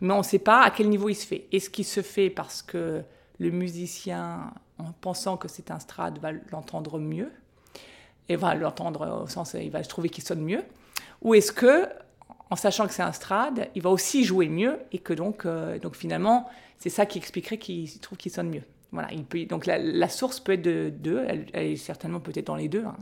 mais 0.00 0.14
on 0.14 0.18
ne 0.18 0.22
sait 0.22 0.38
pas 0.38 0.62
à 0.62 0.70
quel 0.70 0.88
niveau 0.88 1.08
il 1.08 1.14
se 1.14 1.26
fait. 1.26 1.46
Est-ce 1.50 1.70
qu'il 1.70 1.84
se 1.84 2.02
fait 2.02 2.30
parce 2.30 2.62
que 2.62 3.02
le 3.38 3.50
musicien, 3.50 4.52
en 4.78 4.92
pensant 5.00 5.36
que 5.36 5.48
c'est 5.48 5.70
un 5.72 5.80
strad, 5.80 6.18
va 6.20 6.30
l'entendre 6.52 6.98
mieux? 7.00 7.32
Et 8.28 8.36
va 8.36 8.54
l'entendre 8.54 9.22
au 9.24 9.26
sens, 9.26 9.56
il 9.58 9.70
va 9.70 9.82
trouver 9.82 10.08
qu'il 10.08 10.22
sonne 10.22 10.42
mieux? 10.42 10.62
Ou 11.22 11.34
est-ce 11.34 11.50
que, 11.50 11.88
en 12.50 12.56
sachant 12.56 12.86
que 12.86 12.92
c'est 12.92 13.02
un 13.02 13.12
strad, 13.12 13.68
il 13.74 13.82
va 13.82 13.90
aussi 13.90 14.24
jouer 14.24 14.48
mieux 14.48 14.78
et 14.92 14.98
que 14.98 15.12
donc, 15.12 15.44
euh, 15.46 15.78
donc 15.78 15.96
finalement, 15.96 16.48
c'est 16.78 16.90
ça 16.90 17.06
qui 17.06 17.18
expliquerait 17.18 17.58
qu'il 17.58 17.90
trouve 18.00 18.18
qu'il 18.18 18.32
sonne 18.32 18.50
mieux 18.50 18.62
voilà, 18.90 19.12
il 19.12 19.24
peut, 19.24 19.44
donc 19.44 19.66
la, 19.66 20.08
source 20.08 20.40
peut 20.40 20.52
être 20.52 20.62
de 20.62 20.90
deux, 20.90 21.22
elle, 21.28 21.46
est 21.52 21.76
certainement 21.76 22.20
peut-être 22.20 22.46
dans 22.46 22.56
les 22.56 22.68
deux. 22.68 22.84
hein. 22.84 22.96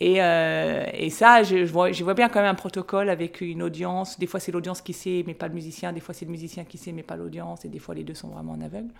Et, 0.00 0.22
euh, 0.22 0.86
et 0.92 1.10
ça, 1.10 1.42
je, 1.42 1.64
je 1.64 1.72
vois, 1.72 1.92
je 1.92 2.04
vois 2.04 2.14
bien 2.14 2.28
quand 2.28 2.40
même 2.40 2.50
un 2.50 2.54
protocole 2.54 3.08
avec 3.08 3.40
une 3.40 3.62
audience. 3.62 4.18
Des 4.18 4.26
fois, 4.26 4.38
c'est 4.38 4.52
l'audience 4.52 4.80
qui 4.80 4.92
sait, 4.92 5.24
mais 5.26 5.34
pas 5.34 5.48
le 5.48 5.54
musicien. 5.54 5.92
Des 5.92 6.00
fois, 6.00 6.14
c'est 6.14 6.24
le 6.24 6.30
musicien 6.30 6.64
qui 6.64 6.78
sait, 6.78 6.92
mais 6.92 7.02
pas 7.02 7.16
l'audience. 7.16 7.64
Et 7.64 7.68
des 7.68 7.78
fois, 7.78 7.94
les 7.94 8.04
deux 8.04 8.14
sont 8.14 8.28
vraiment 8.28 8.52
en 8.52 8.60
aveugle. 8.60 8.90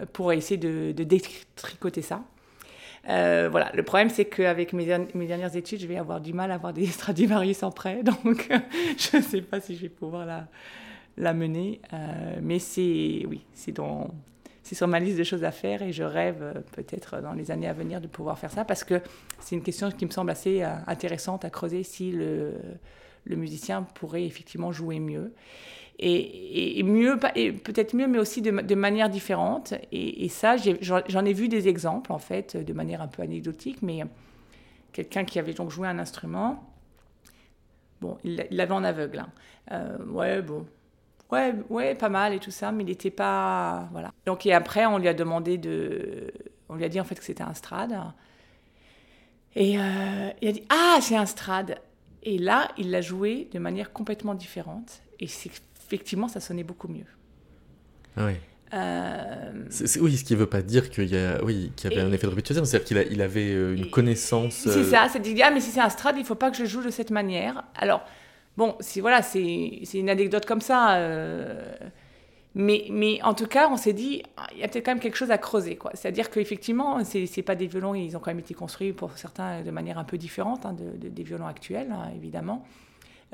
Euh, 0.00 0.06
Pour 0.12 0.32
essayer 0.32 0.56
de, 0.56 0.92
de 0.92 1.04
détricoter 1.04 2.02
ça. 2.02 2.22
Euh, 3.08 3.48
voilà, 3.50 3.70
le 3.74 3.82
problème, 3.82 4.10
c'est 4.10 4.24
qu'avec 4.24 4.72
mes, 4.72 4.86
mes 5.14 5.26
dernières 5.26 5.56
études, 5.56 5.80
je 5.80 5.86
vais 5.86 5.96
avoir 5.96 6.20
du 6.20 6.32
mal 6.32 6.50
à 6.50 6.54
avoir 6.54 6.72
des 6.72 6.86
Stradivarius 6.86 7.62
en 7.62 7.70
prêt. 7.70 8.02
Donc, 8.24 8.48
je 8.98 9.16
ne 9.16 9.22
sais 9.22 9.42
pas 9.42 9.60
si 9.60 9.76
je 9.76 9.82
vais 9.82 9.88
pouvoir 9.88 10.26
la, 10.26 10.46
la 11.16 11.34
mener. 11.34 11.80
Euh, 11.92 12.38
mais 12.42 12.58
c'est, 12.58 13.24
oui, 13.26 13.44
c'est 13.54 13.72
dans 13.72 14.08
c'est 14.62 14.74
sur 14.74 14.86
ma 14.86 15.00
liste 15.00 15.16
de 15.16 15.24
choses 15.24 15.44
à 15.44 15.50
faire 15.50 15.80
et 15.80 15.92
je 15.92 16.02
rêve 16.02 16.42
euh, 16.42 16.52
peut-être 16.72 17.22
dans 17.22 17.32
les 17.32 17.50
années 17.50 17.68
à 17.68 17.72
venir 17.72 18.02
de 18.02 18.06
pouvoir 18.06 18.38
faire 18.38 18.50
ça 18.50 18.66
parce 18.66 18.84
que 18.84 19.00
c'est 19.40 19.56
une 19.56 19.62
question 19.62 19.90
qui 19.90 20.04
me 20.04 20.10
semble 20.10 20.30
assez 20.30 20.62
intéressante 20.86 21.46
à 21.46 21.48
creuser 21.48 21.82
si 21.84 22.12
le, 22.12 22.52
le 23.28 23.36
musicien 23.36 23.82
pourrait 23.82 24.24
effectivement 24.24 24.72
jouer 24.72 25.00
mieux. 25.00 25.32
Et, 26.00 26.82
mieux, 26.84 27.18
peut-être 27.18 27.94
mieux, 27.94 28.06
mais 28.08 28.18
aussi 28.18 28.42
de, 28.42 28.50
ma- 28.52 28.62
de 28.62 28.74
manière 28.76 29.08
différente. 29.10 29.74
Et, 29.92 30.28
ça, 30.28 30.56
j'en 30.58 31.24
ai 31.24 31.32
vu 31.32 31.48
des 31.48 31.68
exemples, 31.68 32.12
en 32.12 32.18
fait, 32.18 32.56
de 32.56 32.72
manière 32.72 33.02
un 33.02 33.08
peu 33.08 33.22
anecdotique, 33.22 33.82
mais 33.82 34.02
quelqu'un 34.92 35.24
qui 35.24 35.38
avait 35.38 35.54
donc 35.54 35.70
joué 35.70 35.88
un 35.88 35.98
instrument, 35.98 36.64
bon, 38.00 38.16
il 38.24 38.36
l'a- 38.36 38.44
il 38.50 38.56
l'avait 38.56 38.72
en 38.74 38.84
aveugle. 38.84 39.18
hein. 39.20 39.28
Euh, 39.72 39.98
ouais, 40.06 40.42
bon, 40.42 40.66
Ouais, 41.32 41.54
ouais, 41.70 41.94
pas 41.96 42.10
mal 42.10 42.34
et 42.34 42.40
tout 42.40 42.50
ça, 42.52 42.72
mais 42.72 42.84
il 42.84 42.88
n'était 42.88 43.10
pas. 43.10 43.88
Voilà. 43.92 44.12
Donc, 44.26 44.46
et 44.46 44.52
après, 44.54 44.86
on 44.86 44.98
lui 44.98 45.08
a 45.08 45.14
demandé 45.14 45.58
de. 45.58 46.32
On 46.68 46.76
lui 46.76 46.84
a 46.84 46.90
dit 46.90 47.00
en 47.00 47.04
fait 47.04 47.16
que 47.16 47.24
c'était 47.24 47.42
un 47.44 47.54
strad. 47.54 47.94
Et 49.54 49.78
euh, 49.78 50.30
il 50.40 50.48
a 50.48 50.52
dit 50.52 50.64
Ah, 50.68 50.98
c'est 51.00 51.16
un 51.16 51.26
strad. 51.26 51.80
Et 52.30 52.36
là, 52.36 52.68
il 52.76 52.90
l'a 52.90 53.00
joué 53.00 53.48
de 53.52 53.58
manière 53.58 53.90
complètement 53.92 54.34
différente. 54.34 55.00
Et 55.18 55.26
c'est- 55.26 55.50
effectivement, 55.86 56.28
ça 56.28 56.40
sonnait 56.40 56.62
beaucoup 56.62 56.88
mieux. 56.88 57.06
Ah 58.18 58.26
oui. 58.26 58.34
Euh, 58.74 59.52
C'est- 59.70 59.86
c'est- 59.86 60.00
oui, 60.00 60.14
ce 60.14 60.24
qui 60.24 60.34
ne 60.34 60.38
veut 60.38 60.46
pas 60.46 60.60
dire 60.60 60.90
qu'il 60.90 61.08
y, 61.08 61.16
a, 61.16 61.42
oui, 61.42 61.72
qu'il 61.74 61.90
y 61.90 61.94
avait 61.94 62.02
Et- 62.02 62.06
un 62.06 62.12
effet 62.12 62.26
de 62.26 62.30
répétition, 62.30 62.62
c'est-à-dire 62.66 62.86
qu'il 62.86 63.12
il 63.12 63.22
avait 63.22 63.50
euh, 63.54 63.74
une 63.74 63.88
connaissance. 63.88 64.52
C'est 64.56 64.68
euh, 64.68 64.84
ça, 64.84 65.08
c'est 65.10 65.20
dire, 65.20 65.46
ah, 65.48 65.50
mais 65.50 65.60
si 65.60 65.70
c'est 65.70 65.80
un 65.80 65.88
strad, 65.88 66.16
il 66.16 66.20
ne 66.20 66.26
faut 66.26 66.34
pas 66.34 66.50
que 66.50 66.56
je 66.58 66.66
joue 66.66 66.82
de 66.82 66.90
cette 66.90 67.10
manière. 67.10 67.64
Alors, 67.74 68.02
Bon, 68.58 68.74
si, 68.80 68.98
voilà, 68.98 69.22
c'est 69.22 69.38
une 69.94 70.10
anecdote 70.10 70.44
comme 70.44 70.60
ça. 70.60 70.96
Euh, 70.96 71.62
mais, 72.54 73.20
en 73.22 73.34
tout 73.34 73.46
cas, 73.46 73.68
on 73.70 73.76
s'est 73.76 73.92
dit, 73.92 74.22
il 74.52 74.58
y 74.58 74.64
a 74.64 74.68
peut-être 74.68 74.84
quand 74.84 74.92
même 74.92 75.00
quelque 75.00 75.16
chose 75.16 75.30
à 75.30 75.38
creuser. 75.38 75.78
C'est-à-dire 75.94 76.30
qu'effectivement, 76.30 77.04
ce 77.04 77.18
n'est 77.18 77.42
pas 77.42 77.54
des 77.54 77.66
violons, 77.66 77.94
ils 77.94 78.16
ont 78.16 78.20
quand 78.20 78.30
même 78.30 78.40
été 78.40 78.54
construits 78.54 78.92
pour 78.92 79.16
certains 79.16 79.62
de 79.62 79.70
manière 79.70 79.98
un 79.98 80.04
peu 80.04 80.18
différente 80.18 80.66
hein, 80.66 80.72
de, 80.72 81.08
des 81.08 81.22
violons 81.22 81.46
actuels, 81.46 81.92
hein, 81.92 82.10
évidemment. 82.16 82.64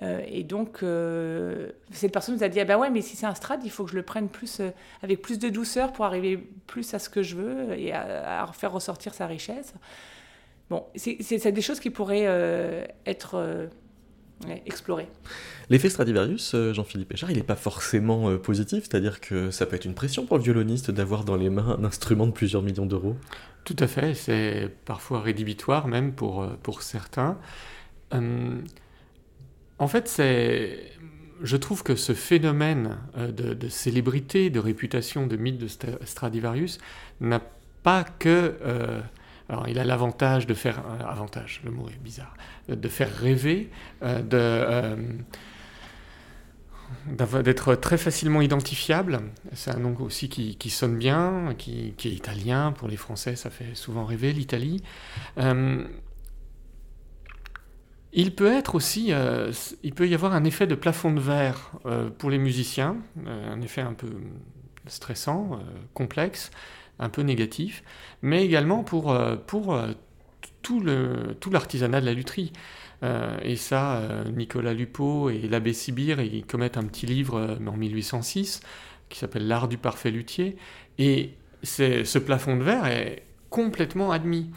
Euh, 0.03 0.21
et 0.27 0.43
donc, 0.43 0.83
euh, 0.83 1.71
cette 1.93 2.12
personne 2.12 2.35
nous 2.35 2.43
a 2.43 2.49
dit 2.49 2.61
Ah 2.61 2.65
ben 2.65 2.77
ouais, 2.77 2.91
mais 2.91 3.01
si 3.01 3.17
c'est 3.17 3.27
un 3.27 3.35
Strad, 3.35 3.61
il 3.65 3.71
faut 3.71 3.85
que 3.85 3.91
je 3.91 3.97
le 3.97 4.03
prenne 4.03 4.29
plus, 4.29 4.61
euh, 4.61 4.71
avec 5.03 5.23
plus 5.23 5.39
de 5.39 5.49
douceur 5.49 5.93
pour 5.93 6.05
arriver 6.05 6.37
plus 6.67 6.95
à 6.95 6.99
ce 6.99 7.09
que 7.09 7.23
je 7.23 7.37
veux 7.37 7.79
et 7.79 7.93
à, 7.93 8.47
faire 8.53 8.73
ressortir 8.73 9.15
sa 9.15 9.27
richesse. 9.27 9.75
Bon, 10.71 10.85
c'est 10.97 11.53
des 11.53 11.61
choses 11.61 11.79
qui 11.79 11.91
pourraient 11.91 12.89
être 13.05 13.69
explorées. 14.66 15.09
L'effet 15.70 15.89
Stradivarius, 15.89 16.55
Jean-Philippe 16.72 17.09
Péchard, 17.09 17.30
il 17.30 17.37
n'est 17.37 17.43
pas 17.43 17.57
forcément 17.57 18.37
positif, 18.37 18.85
c'est-à-dire 18.85 19.20
que 19.20 19.51
ça 19.51 19.64
peut 19.64 19.76
être 19.76 19.85
une 19.85 19.95
pression 19.95 20.26
pour 20.26 20.37
le 20.37 20.43
violoniste 20.43 20.91
d'avoir 20.91 21.24
dans 21.24 21.37
les 21.37 21.51
mains 21.51 21.76
un 21.78 21.85
instrument 21.85 22.26
de 22.26 22.32
plusieurs 22.32 22.62
millions 22.62 22.87
d'euros. 22.87 23.16
Tout 23.64 23.76
à 23.78 23.87
fait, 23.87 24.14
c'est 24.14 24.70
parfois 24.85 25.22
rédhibitoire 25.22 25.89
même 25.89 26.12
pour, 26.12 26.47
pour 26.62 26.82
certains. 26.82 27.39
En 29.78 29.89
fait, 29.89 30.09
c'est, 30.09 30.93
je 31.43 31.57
trouve 31.57 31.82
que 31.82 31.97
ce 31.97 32.14
phénomène 32.14 32.99
euh, 33.16 33.30
de, 33.32 33.68
célébrité, 33.68 34.51
de 34.51 34.61
réputation, 34.61 35.26
de 35.26 35.37
mythe 35.37 35.59
de 35.59 35.68
Stradivarius 36.05 36.78
n'a 37.20 37.41
pas 37.82 38.05
que. 38.05 38.57
Euh, 38.62 39.01
alors, 39.49 39.68
il 39.68 39.78
a 39.78 39.84
l'avantage 39.84 40.47
de 40.47 40.55
faire. 40.55 40.78
Euh, 40.78 41.05
avantage, 41.07 41.61
le 41.64 41.70
mot 41.70 41.88
est 41.88 42.03
bizarre. 42.03 42.34
De 42.68 42.88
faire 42.88 43.14
rêver, 43.14 43.70
de. 44.03 44.97
d'être 47.42 47.74
très 47.74 47.99
facilement 47.99 48.40
identifiable. 48.40 49.20
C'est 49.53 49.70
un 49.70 49.78
nom 49.78 49.95
aussi 50.01 50.28
qui, 50.28 50.70
sonne 50.70 50.97
bien, 50.97 51.55
qui, 51.59 51.95
est 52.05 52.09
italien. 52.09 52.72
Pour 52.72 52.88
les 52.88 52.97
Français, 52.97 53.36
ça 53.36 53.51
fait 53.51 53.74
souvent 53.74 54.05
rêver 54.05 54.32
l'Italie. 54.32 54.82
Il 58.16 58.32
peut 58.32 58.47
être 58.47 58.76
aussi, 58.76 59.12
euh, 59.12 59.51
il 59.82 59.92
peut 59.92 60.09
y 60.09 60.14
avoir 60.14 60.34
un 60.34 60.45
effet 60.45 60.68
de 60.68 60.76
plafond 60.76 61.12
de 61.12 61.20
verre 61.20 61.72
euh, 61.84 62.11
pour 62.11 62.30
les 62.30 62.38
musiciens, 62.38 62.97
euh, 63.26 63.53
un 63.53 63.61
effet 63.61 63.80
un 63.80 63.92
peu 63.92 64.09
stressant, 64.86 65.59
complexe, 65.95 66.51
un 66.99 67.09
peu 67.09 67.22
négatif, 67.22 67.82
mais 68.22 68.45
également 68.45 68.84
pour, 68.84 69.16
pour 69.47 69.78
tout 70.62 70.80
l'artisanat 71.51 72.01
de 72.01 72.07
la 72.07 72.14
lutherie. 72.14 72.53
et 73.42 73.57
ça, 73.57 74.03
Nicolas 74.34 74.74
Lupeau 74.74 75.28
et 75.30 75.49
l'abbé 75.49 75.72
Sibir, 75.72 76.20
ils 76.20 76.47
commettent 76.47 76.76
un 76.76 76.84
petit 76.84 77.07
livre 77.07 77.59
en 77.66 77.76
1806 77.76 78.61
qui 79.09 79.18
s'appelle 79.18 79.47
L'art 79.47 79.68
du 79.68 79.76
parfait 79.76 80.11
luthier. 80.11 80.57
Et 80.99 81.34
ce 81.62 82.18
plafond 82.18 82.57
de 82.57 82.62
verre 82.62 82.86
est 82.86 83.24
complètement 83.51 84.11
admis. 84.12 84.51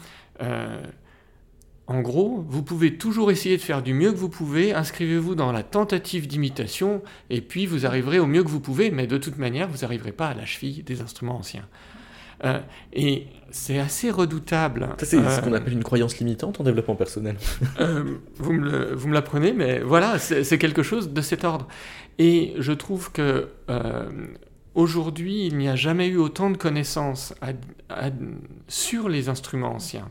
En 1.88 2.02
gros, 2.02 2.44
vous 2.46 2.62
pouvez 2.62 2.98
toujours 2.98 3.30
essayer 3.30 3.56
de 3.56 3.62
faire 3.62 3.82
du 3.82 3.94
mieux 3.94 4.12
que 4.12 4.18
vous 4.18 4.28
pouvez, 4.28 4.74
inscrivez-vous 4.74 5.34
dans 5.34 5.52
la 5.52 5.62
tentative 5.62 6.26
d'imitation, 6.26 7.02
et 7.30 7.40
puis 7.40 7.64
vous 7.64 7.86
arriverez 7.86 8.18
au 8.18 8.26
mieux 8.26 8.44
que 8.44 8.50
vous 8.50 8.60
pouvez, 8.60 8.90
mais 8.90 9.06
de 9.06 9.16
toute 9.16 9.38
manière, 9.38 9.68
vous 9.68 9.78
n'arriverez 9.78 10.12
pas 10.12 10.28
à 10.28 10.34
la 10.34 10.44
cheville 10.44 10.82
des 10.82 11.00
instruments 11.00 11.38
anciens. 11.38 11.66
Euh, 12.44 12.60
et 12.92 13.26
c'est 13.50 13.78
assez 13.78 14.10
redoutable. 14.10 14.88
c'est 14.98 15.06
ce 15.06 15.16
euh, 15.16 15.40
qu'on 15.40 15.52
appelle 15.52 15.72
une 15.72 15.84
croyance 15.84 16.18
limitante 16.18 16.60
en 16.60 16.64
développement 16.64 16.96
personnel. 16.96 17.36
Euh, 17.80 18.16
vous, 18.36 18.52
me 18.52 19.12
l'apprenez, 19.12 19.52
mais 19.52 19.78
voilà, 19.80 20.18
c'est 20.18 20.58
quelque 20.58 20.82
chose 20.82 21.12
de 21.12 21.20
cet 21.20 21.44
ordre. 21.44 21.68
Et 22.18 22.54
je 22.58 22.72
trouve 22.72 23.12
que 23.12 23.48
aujourd'hui, 24.74 25.46
il 25.46 25.56
n'y 25.56 25.68
a 25.68 25.76
jamais 25.76 26.08
eu 26.08 26.16
autant 26.16 26.50
de 26.50 26.56
connaissances 26.56 27.34
sur 28.66 29.08
les 29.08 29.28
instruments 29.28 29.74
anciens. 29.74 30.10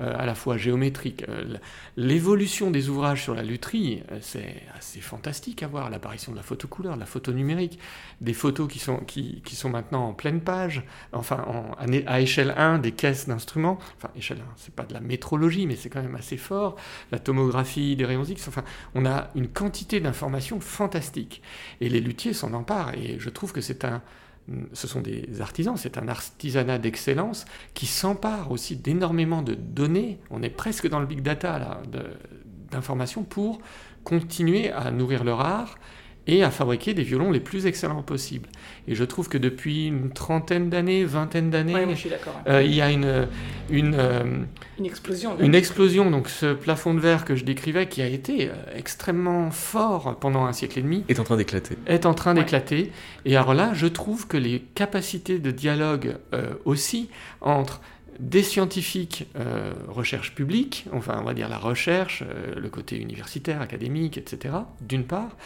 Euh, 0.00 0.14
à 0.16 0.26
la 0.26 0.36
fois 0.36 0.56
géométrique. 0.56 1.24
Euh, 1.28 1.56
l'évolution 1.96 2.70
des 2.70 2.88
ouvrages 2.88 3.24
sur 3.24 3.34
la 3.34 3.42
lutherie, 3.42 4.04
euh, 4.12 4.18
c'est 4.20 4.62
assez 4.76 5.00
fantastique 5.00 5.64
à 5.64 5.66
voir. 5.66 5.90
L'apparition 5.90 6.30
de 6.30 6.36
la 6.36 6.44
photo 6.44 6.68
couleur, 6.68 6.94
de 6.94 7.00
la 7.00 7.06
photo 7.06 7.32
numérique, 7.32 7.80
des 8.20 8.32
photos 8.32 8.68
qui 8.68 8.78
sont, 8.78 8.98
qui, 8.98 9.42
qui 9.44 9.56
sont 9.56 9.70
maintenant 9.70 10.06
en 10.06 10.12
pleine 10.12 10.40
page, 10.40 10.84
enfin 11.12 11.44
en, 11.48 11.72
à 12.06 12.20
échelle 12.20 12.54
1 12.56 12.78
des 12.78 12.92
caisses 12.92 13.26
d'instruments. 13.26 13.78
Enfin, 13.96 14.10
échelle 14.14 14.38
1, 14.38 14.42
c'est 14.54 14.72
pas 14.72 14.84
de 14.84 14.94
la 14.94 15.00
métrologie, 15.00 15.66
mais 15.66 15.74
c'est 15.74 15.90
quand 15.90 16.02
même 16.02 16.14
assez 16.14 16.36
fort. 16.36 16.76
La 17.10 17.18
tomographie 17.18 17.96
des 17.96 18.04
rayons 18.04 18.22
X, 18.22 18.46
enfin, 18.46 18.62
on 18.94 19.04
a 19.04 19.30
une 19.34 19.48
quantité 19.48 19.98
d'informations 19.98 20.60
fantastiques. 20.60 21.42
Et 21.80 21.88
les 21.88 22.00
luthiers 22.00 22.34
s'en 22.34 22.52
emparent. 22.52 22.94
Et 22.94 23.16
je 23.18 23.30
trouve 23.30 23.52
que 23.52 23.60
c'est 23.60 23.84
un 23.84 24.00
ce 24.72 24.86
sont 24.86 25.00
des 25.00 25.40
artisans, 25.40 25.76
c'est 25.76 25.98
un 25.98 26.08
artisanat 26.08 26.78
d'excellence 26.78 27.44
qui 27.74 27.86
s'empare 27.86 28.50
aussi 28.50 28.76
d'énormément 28.76 29.42
de 29.42 29.54
données, 29.54 30.18
on 30.30 30.42
est 30.42 30.50
presque 30.50 30.88
dans 30.88 31.00
le 31.00 31.06
big 31.06 31.22
data 31.22 31.80
d'informations 32.70 33.24
pour 33.24 33.60
continuer 34.04 34.70
à 34.70 34.90
nourrir 34.90 35.24
leur 35.24 35.40
art 35.40 35.78
et 36.28 36.44
à 36.44 36.50
fabriquer 36.50 36.92
des 36.94 37.02
violons 37.02 37.32
les 37.32 37.40
plus 37.40 37.66
excellents 37.66 38.02
possibles. 38.02 38.48
Et 38.86 38.94
je 38.94 39.02
trouve 39.02 39.28
que 39.28 39.38
depuis 39.38 39.86
une 39.86 40.10
trentaine 40.10 40.68
d'années, 40.68 41.04
vingtaine 41.04 41.50
d'années, 41.50 41.96
euh, 42.46 42.62
il 42.62 42.74
y 42.74 42.82
a 42.82 42.90
une, 42.90 43.26
une, 43.70 43.94
euh, 43.98 44.24
une 44.78 44.86
explosion. 44.86 45.36
Une 45.40 45.54
explosion, 45.54 46.10
donc 46.10 46.28
ce 46.28 46.52
plafond 46.52 46.92
de 46.92 47.00
verre 47.00 47.24
que 47.24 47.34
je 47.34 47.44
décrivais, 47.44 47.88
qui 47.88 48.02
a 48.02 48.06
été 48.06 48.50
euh, 48.50 48.52
extrêmement 48.76 49.50
fort 49.50 50.18
pendant 50.20 50.44
un 50.44 50.52
siècle 50.52 50.78
et 50.78 50.82
demi, 50.82 51.02
est 51.08 51.18
en 51.18 51.24
train 51.24 51.38
d'éclater. 51.38 51.76
Est 51.86 52.04
en 52.04 52.12
train 52.12 52.34
d'éclater. 52.34 52.92
Et 53.24 53.34
alors 53.34 53.54
là, 53.54 53.72
je 53.72 53.86
trouve 53.86 54.28
que 54.28 54.36
les 54.36 54.60
capacités 54.74 55.38
de 55.38 55.50
dialogue 55.50 56.16
aussi 56.66 57.08
entre 57.40 57.80
des 58.18 58.42
scientifiques, 58.42 59.28
euh, 59.36 59.72
recherche 59.86 60.34
publique, 60.34 60.86
enfin 60.92 61.18
on 61.20 61.24
va 61.24 61.34
dire 61.34 61.48
la 61.48 61.58
recherche, 61.58 62.24
euh, 62.26 62.54
le 62.56 62.68
côté 62.68 62.98
universitaire, 62.98 63.60
académique, 63.60 64.18
etc., 64.18 64.54
d'une 64.80 65.04
part, 65.04 65.36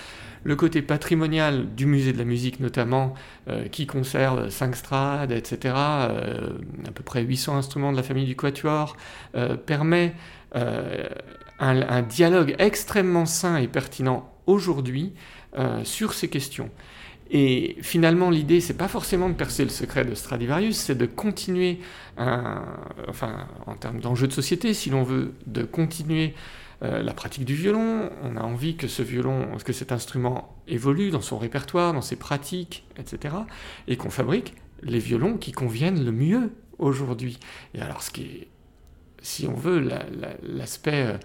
le 0.44 0.56
côté 0.56 0.80
patrimonial 0.80 1.74
du 1.74 1.86
musée 1.86 2.12
de 2.12 2.18
la 2.18 2.24
musique 2.24 2.60
notamment, 2.60 3.14
euh, 3.48 3.68
qui 3.68 3.86
conserve 3.86 4.48
5 4.48 4.74
strades, 4.76 5.32
etc., 5.32 5.74
à 5.74 6.10
peu 6.94 7.02
près 7.02 7.22
800 7.22 7.56
instruments 7.56 7.92
de 7.92 7.96
la 7.96 8.02
famille 8.02 8.26
du 8.26 8.36
quatuor, 8.36 8.96
permet 9.66 10.14
un, 11.58 12.02
dialogue 12.02 12.56
extrêmement 12.58 13.26
sain 13.26 13.56
et 13.56 13.68
pertinent 13.68 14.30
aujourd'hui 14.46 15.12
sur 15.84 16.12
ces 16.12 16.28
questions. 16.28 16.70
Et 17.34 17.76
finalement, 17.80 18.28
l'idée, 18.28 18.60
c'est 18.60 18.76
pas 18.76 18.88
forcément 18.88 19.28
de 19.30 19.34
percer 19.34 19.64
le 19.64 19.70
secret 19.70 20.04
de 20.04 20.14
Stradivarius, 20.14 20.76
c'est 20.76 20.94
de 20.94 21.06
continuer, 21.06 21.80
enfin, 22.18 23.48
en 23.66 23.74
termes 23.74 24.00
d'enjeux 24.00 24.28
de 24.28 24.34
société, 24.34 24.74
si 24.74 24.90
l'on 24.90 25.02
veut, 25.02 25.32
de 25.46 25.62
continuer 25.62 26.34
euh, 26.82 27.02
la 27.02 27.14
pratique 27.14 27.44
du 27.44 27.54
violon. 27.54 28.10
On 28.22 28.36
a 28.36 28.42
envie 28.42 28.76
que 28.76 28.88
ce 28.88 29.02
violon, 29.02 29.56
que 29.64 29.72
cet 29.72 29.92
instrument 29.92 30.56
évolue 30.66 31.10
dans 31.10 31.20
son 31.20 31.38
répertoire, 31.38 31.92
dans 31.92 32.02
ses 32.02 32.16
pratiques, 32.16 32.84
etc. 32.98 33.36
Et 33.86 33.96
qu'on 33.96 34.10
fabrique 34.10 34.54
les 34.82 34.98
violons 34.98 35.36
qui 35.38 35.52
conviennent 35.52 36.04
le 36.04 36.10
mieux 36.10 36.50
aujourd'hui. 36.78 37.38
Et 37.74 37.80
alors, 37.80 38.02
ce 38.02 38.10
qui 38.10 38.22
est, 38.22 38.48
si 39.22 39.46
on 39.46 39.54
veut, 39.54 39.88
l'aspect 40.42 41.06
euh, 41.06 41.12
la, 41.12 41.18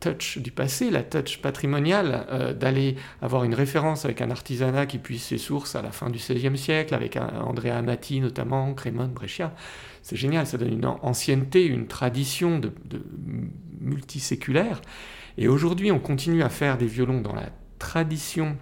touch 0.00 0.38
du 0.38 0.50
passé, 0.50 0.90
la 0.90 1.02
touch 1.02 1.40
patrimoniale, 1.40 2.26
euh, 2.30 2.52
d'aller 2.52 2.96
avoir 3.20 3.44
une 3.44 3.54
référence 3.54 4.04
avec 4.04 4.20
un 4.20 4.30
artisanat 4.30 4.86
qui 4.86 4.98
puise 4.98 5.22
ses 5.22 5.38
sources 5.38 5.74
à 5.74 5.82
la 5.82 5.90
fin 5.90 6.10
du 6.10 6.18
XVIe 6.18 6.56
siècle, 6.56 6.94
avec 6.94 7.16
Andrea 7.16 7.76
Amati 7.76 8.20
notamment, 8.20 8.72
Crémone, 8.74 9.12
Brescia. 9.12 9.54
C'est 10.02 10.16
génial, 10.16 10.46
ça 10.46 10.58
donne 10.58 10.72
une 10.72 10.86
ancienneté, 10.86 11.66
une 11.66 11.86
tradition 11.86 12.58
de, 12.58 12.72
multiséculaire. 13.80 14.80
Et 15.38 15.48
aujourd'hui, 15.48 15.90
on 15.90 15.98
continue 15.98 16.42
à 16.42 16.48
faire 16.48 16.78
des 16.78 16.86
violons 16.86 17.20
dans 17.20 17.34
la 17.34 17.50
tradition 17.78 18.56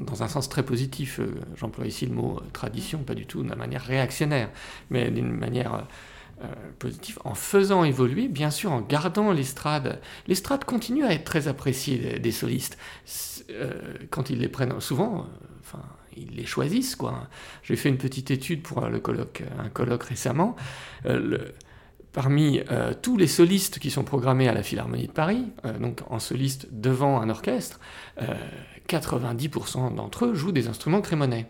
dans 0.00 0.24
un 0.24 0.28
sens 0.28 0.48
très 0.48 0.64
positif, 0.64 1.20
euh, 1.20 1.34
j'emploie 1.56 1.86
ici 1.86 2.04
le 2.06 2.14
mot 2.14 2.38
euh, 2.38 2.50
tradition, 2.52 2.98
pas 3.04 3.14
du 3.14 3.26
tout 3.26 3.42
d'une 3.42 3.54
manière 3.54 3.82
réactionnaire, 3.82 4.50
mais 4.90 5.10
d'une 5.10 5.30
manière 5.30 5.86
positif 6.78 7.18
en 7.24 7.34
faisant 7.34 7.84
évoluer, 7.84 8.28
bien 8.28 8.50
sûr 8.50 8.72
en 8.72 8.80
gardant 8.80 9.32
l'estrade. 9.32 10.00
L'estrade 10.26 10.64
continue 10.64 11.04
à 11.04 11.12
être 11.12 11.24
très 11.24 11.48
appréciée 11.48 12.18
des, 12.18 12.32
solistes. 12.32 12.78
Euh, 13.50 13.72
quand 14.10 14.30
ils 14.30 14.38
les 14.38 14.48
prennent, 14.48 14.80
souvent, 14.80 15.20
euh, 15.20 15.46
enfin, 15.60 15.82
ils 16.16 16.34
les 16.36 16.46
choisissent. 16.46 16.96
quoi. 16.96 17.28
J'ai 17.62 17.76
fait 17.76 17.88
une 17.88 17.98
petite 17.98 18.30
étude 18.30 18.62
pour 18.62 18.80
le 18.86 19.00
colloque, 19.00 19.42
un 19.58 19.68
colloque 19.68 20.04
récemment. 20.04 20.56
parmi 22.12 22.60
tous 23.02 23.16
les 23.16 23.26
solistes 23.26 23.80
qui 23.80 23.90
sont 23.90 24.04
programmés 24.04 24.48
à 24.48 24.54
la 24.54 24.62
Philharmonie 24.62 25.08
de 25.08 25.12
Paris, 25.12 25.46
donc 25.80 26.02
en 26.08 26.20
soliste 26.20 26.68
devant 26.70 27.20
un 27.20 27.28
orchestre, 27.28 27.80
90% 28.88 29.96
d'entre 29.96 30.26
eux 30.26 30.34
jouent 30.34 30.52
des 30.52 30.68
instruments 30.68 31.00
crémonais 31.00 31.48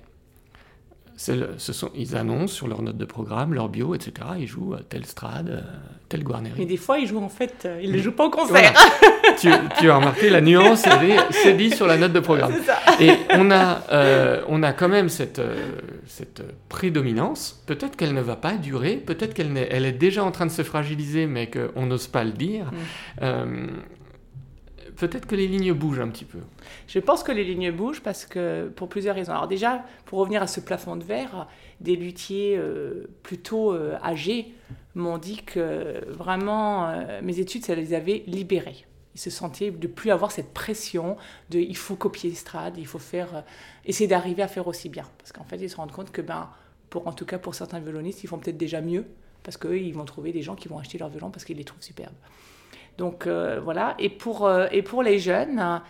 ce 1.16 1.72
sont, 1.72 1.90
ils 1.94 2.16
annoncent 2.16 2.54
sur 2.54 2.66
leur 2.66 2.82
note 2.82 2.96
de 2.96 3.04
programme, 3.04 3.54
leur 3.54 3.68
bio, 3.68 3.94
etc. 3.94 4.12
Ils 4.38 4.46
jouent 4.46 4.74
à 4.74 4.80
tel 4.82 5.06
strade, 5.06 5.64
tel 6.08 6.24
Guarneri. 6.24 6.54
Mais 6.58 6.66
des 6.66 6.76
fois, 6.76 6.98
ils 6.98 7.06
jouent 7.06 7.22
en 7.22 7.28
fait, 7.28 7.68
ils 7.82 7.92
ne 7.92 7.98
jouent 7.98 8.12
pas 8.12 8.26
au 8.26 8.30
concert. 8.30 8.74
tu, 9.38 9.48
tu, 9.78 9.90
as 9.90 9.96
remarqué 9.96 10.28
la 10.30 10.40
nuance, 10.40 10.84
c'est 11.30 11.56
dit 11.56 11.70
sur 11.70 11.86
la 11.86 11.96
note 11.96 12.12
de 12.12 12.20
programme. 12.20 12.52
Ça. 12.64 12.78
Et 13.00 13.12
on 13.30 13.50
a, 13.50 14.42
on 14.48 14.62
a 14.62 14.72
quand 14.72 14.88
même 14.88 15.08
cette, 15.08 15.40
cette 16.06 16.42
prédominance. 16.68 17.62
Peut-être 17.66 17.96
qu'elle 17.96 18.14
ne 18.14 18.20
va 18.20 18.36
pas 18.36 18.54
durer, 18.54 18.96
peut-être 18.96 19.34
qu'elle 19.34 19.56
est, 19.56 19.68
elle 19.70 19.86
est 19.86 19.92
déjà 19.92 20.24
en 20.24 20.30
train 20.30 20.46
de 20.46 20.50
se 20.50 20.62
fragiliser, 20.62 21.26
mais 21.26 21.48
qu'on 21.48 21.86
n'ose 21.86 22.08
pas 22.08 22.24
le 22.24 22.32
dire. 22.32 22.70
Mm 23.20 23.68
peut-être 24.96 25.26
que 25.26 25.34
les 25.34 25.46
lignes 25.46 25.72
bougent 25.72 26.00
un 26.00 26.08
petit 26.08 26.24
peu. 26.24 26.38
Je 26.86 26.98
pense 26.98 27.22
que 27.22 27.32
les 27.32 27.44
lignes 27.44 27.72
bougent 27.72 28.02
parce 28.02 28.26
que 28.26 28.68
pour 28.74 28.88
plusieurs 28.88 29.14
raisons. 29.14 29.32
Alors 29.32 29.48
déjà, 29.48 29.84
pour 30.06 30.18
revenir 30.18 30.42
à 30.42 30.46
ce 30.46 30.60
plafond 30.60 30.96
de 30.96 31.04
verre, 31.04 31.48
des 31.80 31.96
luthiers 31.96 32.56
euh, 32.56 33.06
plutôt 33.22 33.72
euh, 33.72 33.96
âgés 34.02 34.52
m'ont 34.94 35.18
dit 35.18 35.42
que 35.42 36.04
vraiment 36.08 36.88
euh, 36.88 37.20
mes 37.22 37.40
études, 37.40 37.64
ça 37.64 37.74
les 37.74 37.94
avait 37.94 38.22
libérés. 38.26 38.86
Ils 39.14 39.20
se 39.20 39.30
sentaient 39.30 39.70
de 39.70 39.86
plus 39.86 40.10
avoir 40.10 40.32
cette 40.32 40.52
pression 40.52 41.16
de 41.50 41.58
il 41.58 41.76
faut 41.76 41.94
copier 41.94 42.34
Strad, 42.34 42.78
il 42.78 42.86
faut 42.86 42.98
faire 42.98 43.44
essayer 43.84 44.08
d'arriver 44.08 44.42
à 44.42 44.48
faire 44.48 44.66
aussi 44.66 44.88
bien. 44.88 45.04
Parce 45.18 45.32
qu'en 45.32 45.44
fait, 45.44 45.56
ils 45.56 45.70
se 45.70 45.76
rendent 45.76 45.92
compte 45.92 46.10
que 46.10 46.20
ben 46.20 46.50
pour 46.90 47.06
en 47.06 47.12
tout 47.12 47.24
cas 47.24 47.38
pour 47.38 47.54
certains 47.54 47.78
violonistes, 47.78 48.24
ils 48.24 48.26
font 48.26 48.38
peut-être 48.38 48.56
déjà 48.56 48.80
mieux 48.80 49.04
parce 49.44 49.56
qu'eux, 49.56 49.78
ils 49.78 49.94
vont 49.94 50.04
trouver 50.04 50.32
des 50.32 50.42
gens 50.42 50.56
qui 50.56 50.68
vont 50.68 50.78
acheter 50.78 50.98
leur 50.98 51.10
violon 51.10 51.30
parce 51.30 51.44
qu'ils 51.44 51.58
les 51.58 51.64
trouvent 51.64 51.82
superbes. 51.82 52.14
Donc 52.98 53.26
euh, 53.26 53.60
voilà. 53.62 53.94
Et 53.98 54.08
pour, 54.08 54.46
euh, 54.46 54.66
et 54.72 54.82
pour 54.82 55.02
les 55.02 55.18
jeunes, 55.18 55.80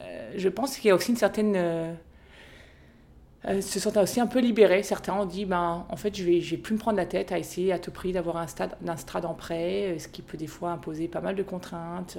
euh, 0.00 0.32
je 0.36 0.48
pense 0.48 0.76
qu'il 0.76 0.88
y 0.88 0.90
a 0.90 0.94
aussi 0.94 1.10
une 1.10 1.16
certaine 1.16 1.96
se 3.60 3.78
sentent 3.78 3.98
aussi 3.98 4.20
un 4.20 4.26
peu 4.26 4.38
libérés. 4.38 4.82
Certains 4.82 5.12
ont 5.12 5.26
dit, 5.26 5.44
ben, 5.44 5.84
en 5.90 5.96
fait, 5.96 6.16
je 6.16 6.24
vais, 6.24 6.40
je 6.40 6.52
vais 6.52 6.56
plus 6.56 6.72
me 6.72 6.78
prendre 6.78 6.96
la 6.96 7.04
tête 7.04 7.30
à 7.30 7.38
essayer 7.38 7.74
à 7.74 7.78
tout 7.78 7.90
prix 7.90 8.10
d'avoir 8.10 8.38
un, 8.38 8.46
stade, 8.46 8.74
un 8.86 8.96
strade 8.96 9.26
en 9.26 9.34
prêt, 9.34 9.98
ce 9.98 10.08
qui 10.08 10.22
peut 10.22 10.38
des 10.38 10.46
fois 10.46 10.70
imposer 10.70 11.08
pas 11.08 11.20
mal 11.20 11.34
de 11.36 11.42
contraintes, 11.42 12.16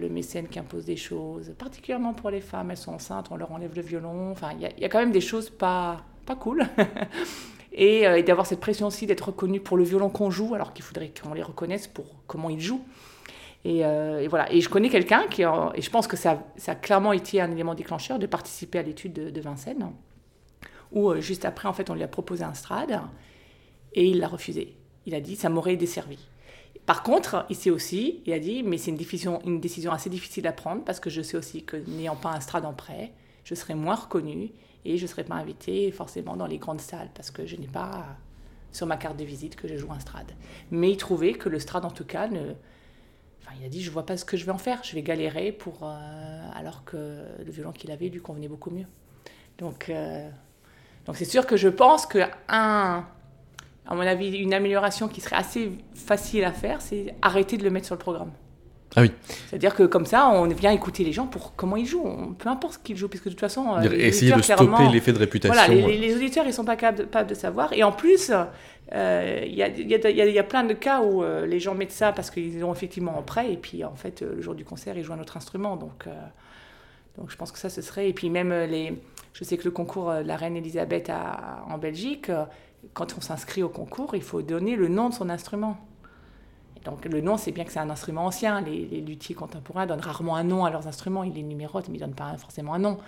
le 0.00 0.08
mécène 0.08 0.46
qui 0.46 0.60
impose 0.60 0.84
des 0.84 0.94
choses, 0.94 1.52
particulièrement 1.58 2.12
pour 2.14 2.30
les 2.30 2.40
femmes, 2.40 2.70
elles 2.70 2.76
sont 2.76 2.92
enceintes, 2.92 3.26
on 3.32 3.36
leur 3.36 3.50
enlève 3.50 3.74
le 3.74 3.82
violon. 3.82 4.30
Enfin, 4.30 4.50
il 4.56 4.68
y, 4.68 4.82
y, 4.82 4.84
a 4.84 4.88
quand 4.88 5.00
même 5.00 5.10
des 5.10 5.20
choses 5.20 5.50
pas, 5.50 6.04
pas 6.26 6.36
cool. 6.36 6.64
et, 7.72 8.02
et 8.02 8.22
d'avoir 8.22 8.46
cette 8.46 8.60
pression 8.60 8.86
aussi 8.86 9.04
d'être 9.06 9.26
reconnu 9.26 9.58
pour 9.58 9.76
le 9.76 9.82
violon 9.82 10.10
qu'on 10.10 10.30
joue, 10.30 10.54
alors 10.54 10.74
qu'il 10.74 10.84
faudrait 10.84 11.10
qu'on 11.10 11.34
les 11.34 11.42
reconnaisse 11.42 11.88
pour 11.88 12.06
comment 12.28 12.50
ils 12.50 12.60
jouent. 12.60 12.84
Euh, 13.66 14.20
et, 14.20 14.28
voilà. 14.28 14.50
Et 14.52 14.60
je 14.60 14.68
connais 14.68 14.88
quelqu'un 14.88 15.26
qui, 15.28 15.42
et 15.42 15.82
je 15.82 15.90
pense 15.90 16.06
que 16.06 16.16
ça, 16.16 16.44
ça, 16.56 16.72
a 16.72 16.74
clairement 16.74 17.12
été 17.12 17.40
un 17.40 17.50
élément 17.50 17.74
déclencheur 17.74 18.18
de 18.18 18.26
participer 18.26 18.78
à 18.78 18.82
l'étude 18.82 19.12
de, 19.12 19.40
Vincennes, 19.40 19.92
où 20.92 21.10
euh, 21.10 21.20
juste 21.20 21.44
après, 21.44 21.68
en 21.68 21.72
fait, 21.72 21.90
on 21.90 21.94
lui 21.94 22.02
a 22.02 22.08
proposé 22.08 22.44
un 22.44 22.54
strade 22.54 23.00
et 23.94 24.06
il 24.06 24.20
l'a 24.20 24.28
refusé. 24.28 24.76
Il 25.06 25.14
a 25.14 25.20
dit, 25.20 25.36
ça 25.36 25.48
m'aurait 25.48 25.76
desservi. 25.76 26.18
Par 26.86 27.02
contre, 27.02 27.46
il 27.50 27.70
aussi, 27.70 28.22
il 28.24 28.32
a 28.32 28.38
dit, 28.38 28.62
mais 28.62 28.78
c'est 28.78 28.90
une 28.90 28.96
décision, 28.96 29.40
une 29.44 29.60
décision 29.60 29.92
assez 29.92 30.08
difficile 30.08 30.46
à 30.46 30.52
prendre 30.52 30.84
parce 30.84 31.00
que 31.00 31.10
je 31.10 31.20
sais 31.20 31.36
aussi 31.36 31.62
que 31.62 31.76
n'ayant 31.76 32.16
pas 32.16 32.30
un 32.30 32.40
strade 32.40 32.64
en 32.64 32.72
prêt, 32.72 33.12
je 33.44 33.54
serai 33.54 33.74
moins 33.74 33.94
reconnu 33.94 34.52
et 34.86 34.96
je 34.96 35.02
ne 35.02 35.08
serai 35.08 35.24
pas 35.24 35.34
invité 35.34 35.90
forcément 35.90 36.36
dans 36.36 36.46
les 36.46 36.56
grandes 36.56 36.80
salles 36.80 37.10
parce 37.14 37.30
que 37.30 37.44
je 37.44 37.56
n'ai 37.56 37.66
pas 37.66 38.06
sur 38.72 38.86
ma 38.86 38.96
carte 38.96 39.18
de 39.18 39.24
visite 39.24 39.56
que 39.56 39.68
je 39.68 39.76
joue 39.76 39.92
un 39.92 39.98
strade. 39.98 40.32
Mais 40.70 40.90
il 40.90 40.96
trouvait 40.96 41.34
que 41.34 41.48
le 41.50 41.58
strade, 41.58 41.84
en 41.84 41.90
tout 41.90 42.04
cas, 42.04 42.28
ne, 42.28 42.54
il 43.58 43.64
a 43.64 43.68
dit 43.68 43.82
je 43.82 43.90
vois 43.90 44.06
pas 44.06 44.16
ce 44.16 44.24
que 44.24 44.36
je 44.36 44.44
vais 44.44 44.52
en 44.52 44.58
faire, 44.58 44.82
je 44.84 44.94
vais 44.94 45.02
galérer 45.02 45.52
pour 45.52 45.80
euh, 45.82 46.50
alors 46.54 46.84
que 46.84 46.96
le 47.44 47.50
violon 47.50 47.72
qu'il 47.72 47.90
avait 47.90 48.08
lui 48.08 48.20
convenait 48.20 48.48
beaucoup 48.48 48.70
mieux. 48.70 48.86
Donc 49.58 49.88
euh, 49.88 50.28
donc 51.06 51.16
c'est 51.16 51.24
sûr 51.24 51.46
que 51.46 51.56
je 51.56 51.68
pense 51.68 52.06
que 52.06 52.18
un 52.48 53.04
à 53.86 53.94
mon 53.94 54.02
avis 54.02 54.36
une 54.36 54.54
amélioration 54.54 55.08
qui 55.08 55.20
serait 55.20 55.36
assez 55.36 55.72
facile 55.94 56.44
à 56.44 56.52
faire, 56.52 56.82
c'est 56.82 57.14
arrêter 57.22 57.56
de 57.56 57.64
le 57.64 57.70
mettre 57.70 57.86
sur 57.86 57.94
le 57.94 58.00
programme. 58.00 58.30
Ah 58.98 59.02
oui. 59.02 59.12
C'est-à-dire 59.48 59.74
que 59.74 59.84
comme 59.84 60.06
ça, 60.06 60.28
on 60.28 60.46
vient 60.46 60.72
écouter 60.72 61.04
les 61.04 61.12
gens 61.12 61.26
pour 61.26 61.54
comment 61.54 61.76
ils 61.76 61.86
jouent, 61.86 62.34
peu 62.38 62.48
importe 62.48 62.74
ce 62.74 62.78
qu'ils 62.80 62.96
jouent, 62.96 63.08
puisque 63.08 63.26
de 63.26 63.30
toute 63.30 63.40
façon. 63.40 63.76
Euh, 63.76 63.90
essayer 63.92 64.32
de 64.32 64.42
stopper 64.42 64.88
l'effet 64.90 65.12
de 65.12 65.18
réputation. 65.18 65.54
Voilà, 65.54 65.72
les, 65.72 66.16
auditeurs, 66.16 66.46
ils 66.46 66.52
sont 66.52 66.64
pas 66.64 66.76
capables 66.76 67.28
de, 67.28 67.34
savoir. 67.34 67.72
Et 67.72 67.84
en 67.84 67.92
plus, 67.92 68.32
euh, 68.92 69.44
il 69.46 69.54
y, 69.54 69.62
a, 69.62 69.68
y, 69.68 70.38
a, 70.38 70.42
plein 70.42 70.64
de 70.64 70.74
cas 70.74 71.02
où 71.02 71.22
euh, 71.22 71.46
les 71.46 71.60
gens 71.60 71.74
mettent 71.74 71.92
ça 71.92 72.12
parce 72.12 72.30
qu'ils 72.30 72.64
ont 72.64 72.72
effectivement 72.72 73.16
en 73.16 73.22
prêt, 73.22 73.52
et 73.52 73.56
puis 73.56 73.84
en 73.84 73.94
fait, 73.94 74.22
le 74.22 74.40
jour 74.40 74.56
du 74.56 74.64
concert, 74.64 74.98
ils 74.98 75.04
jouent 75.04 75.12
un 75.12 75.20
autre 75.20 75.36
instrument. 75.36 75.76
Donc, 75.76 76.06
donc 77.16 77.30
je 77.30 77.36
pense 77.36 77.52
que 77.52 77.58
ça, 77.58 77.70
ce 77.70 77.82
serait. 77.82 78.08
Et 78.08 78.12
puis 78.12 78.30
même 78.30 78.50
les. 78.50 79.00
Je 79.32 79.44
sais 79.44 79.56
que 79.56 79.64
le 79.64 79.70
concours 79.70 80.12
de 80.12 80.26
la 80.26 80.36
reine 80.36 80.56
Elisabeth 80.56 81.12
en 81.68 81.78
Belgique, 81.78 82.32
quand 82.94 83.14
on 83.16 83.20
s'inscrit 83.20 83.62
au 83.62 83.68
concours, 83.68 84.16
il 84.16 84.22
faut 84.22 84.42
donner 84.42 84.74
le 84.74 84.88
nom 84.88 85.10
de 85.10 85.14
son 85.14 85.30
instrument. 85.30 85.78
Donc 86.84 87.04
le 87.04 87.20
nom, 87.20 87.36
c'est 87.36 87.52
bien 87.52 87.64
que 87.64 87.72
c'est 87.72 87.78
un 87.78 87.90
instrument 87.90 88.26
ancien. 88.26 88.60
Les, 88.60 89.00
luthiers 89.00 89.34
contemporains 89.34 89.86
donnent 89.86 90.00
rarement 90.00 90.36
un 90.36 90.44
nom 90.44 90.64
à 90.64 90.70
leurs 90.70 90.86
instruments. 90.86 91.24
Ils 91.24 91.34
les 91.34 91.42
numérotent, 91.42 91.88
mais 91.88 91.98
ils 91.98 92.00
ne 92.00 92.06
donnent 92.06 92.14
pas 92.14 92.36
forcément 92.36 92.74
un 92.74 92.78
nom. 92.78 92.98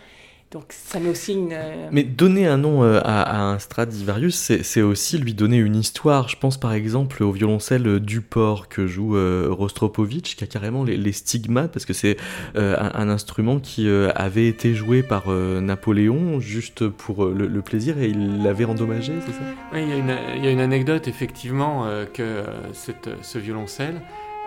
Donc 0.50 0.64
ça 0.70 0.98
met 0.98 1.08
aussi 1.08 1.34
une... 1.34 1.52
Euh, 1.52 1.88
mais 1.92 2.02
donner 2.02 2.48
un 2.48 2.56
nom 2.56 2.82
euh, 2.82 3.00
à, 3.04 3.40
un 3.40 3.60
Stradivarius, 3.60 4.34
c'est 4.34 4.82
aussi 4.82 5.16
lui 5.16 5.32
donner 5.32 5.58
une 5.58 5.76
histoire. 5.76 6.28
Je 6.28 6.36
pense 6.36 6.58
par 6.58 6.72
exemple 6.72 7.22
au 7.22 7.30
violoncelle 7.30 8.00
Duport 8.00 8.68
que 8.68 8.88
joue 8.88 9.16
euh, 9.16 9.46
Rostropovitch, 9.48 10.34
qui 10.34 10.42
a 10.42 10.48
carrément 10.48 10.82
les, 10.82 11.12
stigmates, 11.12 11.70
parce 11.70 11.84
que 11.84 11.92
c'est 11.92 12.16
un, 12.56 13.08
instrument 13.08 13.60
qui 13.60 13.88
avait 13.88 14.48
été 14.48 14.74
joué 14.74 15.04
par 15.04 15.28
Napoléon 15.28 16.40
juste 16.40 16.88
pour 16.88 17.26
le, 17.26 17.62
plaisir 17.62 17.98
et 17.98 18.08
il 18.08 18.42
l'avait 18.42 18.64
endommagé, 18.64 19.12
c'est 19.26 19.32
ça? 19.32 19.38
Oui, 19.72 19.82
il 19.82 20.44
y, 20.44 20.48
a 20.48 20.50
une 20.50 20.60
anecdote 20.60 21.06
effectivement 21.06 21.86
que 22.12 22.42
cette, 22.72 23.10
ce 23.22 23.38
violoncelle 23.38 24.00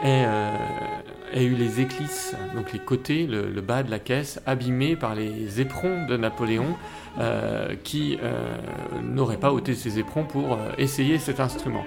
et, 0.04 0.24
euh, 0.26 0.58
eu 1.36 1.56
les 1.56 1.80
éclisses, 1.80 2.36
donc 2.56 2.74
les 2.74 2.80
côtés, 2.80 3.26
le, 3.26 3.62
bas 3.62 3.84
de 3.84 3.90
la 3.90 4.00
caisse, 4.00 4.40
abîmés 4.46 4.96
par 4.96 5.16
les 5.16 5.62
éperons 5.62 6.06
de 6.06 6.18
Napoléon, 6.18 6.76
euh, 7.20 7.76
qui 7.84 8.20
euh, 8.22 8.56
n'aurait 9.02 9.38
pas 9.38 9.52
ôté 9.52 9.74
ses 9.76 9.98
éperons 9.98 10.26
pour 10.26 10.58
essayer 10.78 11.18
cet 11.18 11.40
instrument. 11.40 11.86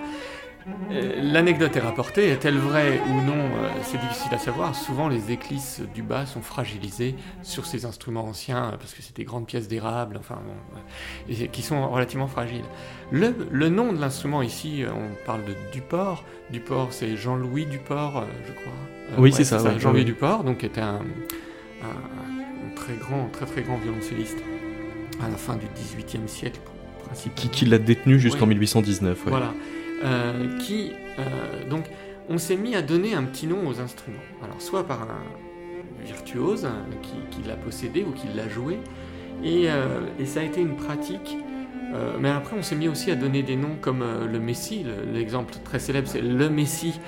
Euh, 0.91 1.21
l'anecdote 1.23 1.77
est 1.77 1.81
rapportée, 1.81 2.29
est-elle 2.29 2.59
vraie 2.59 3.01
ou 3.09 3.23
non 3.23 3.39
euh, 3.39 3.69
C'est 3.83 4.01
difficile 4.01 4.35
à 4.35 4.39
savoir. 4.39 4.75
Souvent, 4.75 5.09
les 5.09 5.31
éclisses 5.31 5.81
du 5.95 6.03
bas 6.03 6.27
sont 6.27 6.43
fragilisées 6.43 7.15
sur 7.43 7.67
ces 7.67 7.85
instruments 7.85 8.25
anciens 8.25 8.73
parce 8.79 8.93
que 8.93 9.03
c'est 9.03 9.15
des 9.17 9.25
grandes 9.25 9.47
pièces 9.47 9.69
d'érable, 9.69 10.17
enfin, 10.19 10.39
qui 11.53 11.63
sont 11.63 11.89
relativement 11.89 12.27
fragiles. 12.27 12.65
Le, 13.13 13.69
nom 13.69 13.93
de 13.93 14.01
l'instrument 14.01 14.43
ici, 14.43 14.83
euh, 14.83 14.89
on 14.93 15.25
parle 15.25 15.45
de 15.45 15.55
Duport. 15.73 16.25
Duport, 16.51 16.89
c'est 16.91 17.17
Jean-Louis 17.17 17.67
Duport, 17.67 18.25
je 18.47 18.53
crois. 18.53 19.19
oui, 19.19 19.33
c'est 19.33 19.45
ça. 19.45 19.79
Jean-Louis 19.79 20.05
Duport, 20.05 20.43
donc 20.43 20.65
était 20.65 20.81
un, 20.81 21.01
très 22.75 22.95
grand, 22.95 23.29
très 23.33 23.47
très 23.47 23.63
grand 23.63 23.77
violoncelliste 23.79 24.39
à 25.25 25.29
la 25.29 25.37
fin 25.37 25.57
du 25.57 25.67
XVIIIe 25.75 26.29
siècle. 26.29 26.61
Qui, 27.37 27.49
qui 27.49 27.65
l'a 27.67 27.79
détenu 27.79 28.19
jusqu'en 28.19 28.47
1819. 28.47 29.19
Voilà. 29.27 29.55
Euh, 30.05 30.59
qui 30.59 30.93
euh, 31.19 31.69
donc 31.71 31.85
on 32.29 32.37
s'est 32.37 32.57
mis 32.57 32.75
à 32.75 32.83
donner 32.83 33.15
un 33.15 33.23
petit 33.23 33.47
nom 33.47 33.67
aux 33.67 33.81
instruments. 33.81 34.19
Alors 34.43 34.61
soit 34.61 34.87
par 34.87 35.03
un 35.03 35.23
virtuose 36.05 36.69
qui, 37.31 37.43
l'a 37.49 37.55
possédé 37.55 38.05
ou 38.05 38.13
qui 38.13 38.27
l'a 38.35 38.49
joué, 38.49 38.79
et, 39.43 39.71
euh, 39.71 40.01
ça 40.25 40.41
a 40.41 40.43
été 40.43 40.61
une 40.61 40.77
pratique. 40.77 41.37
mais 42.21 42.29
après, 42.29 42.57
on 42.59 42.63
s'est 42.63 42.77
mis 42.77 42.89
aussi 42.89 43.11
à 43.11 43.15
donner 43.17 43.43
des 43.43 43.57
noms 43.57 43.77
comme 43.81 44.05
le 44.31 44.39
Messie. 44.39 44.85
L'exemple 45.13 45.55
très 45.65 45.79
célèbre, 45.79 46.09
c'est 46.09 46.21
le 46.21 46.51
Messie, 46.51 47.01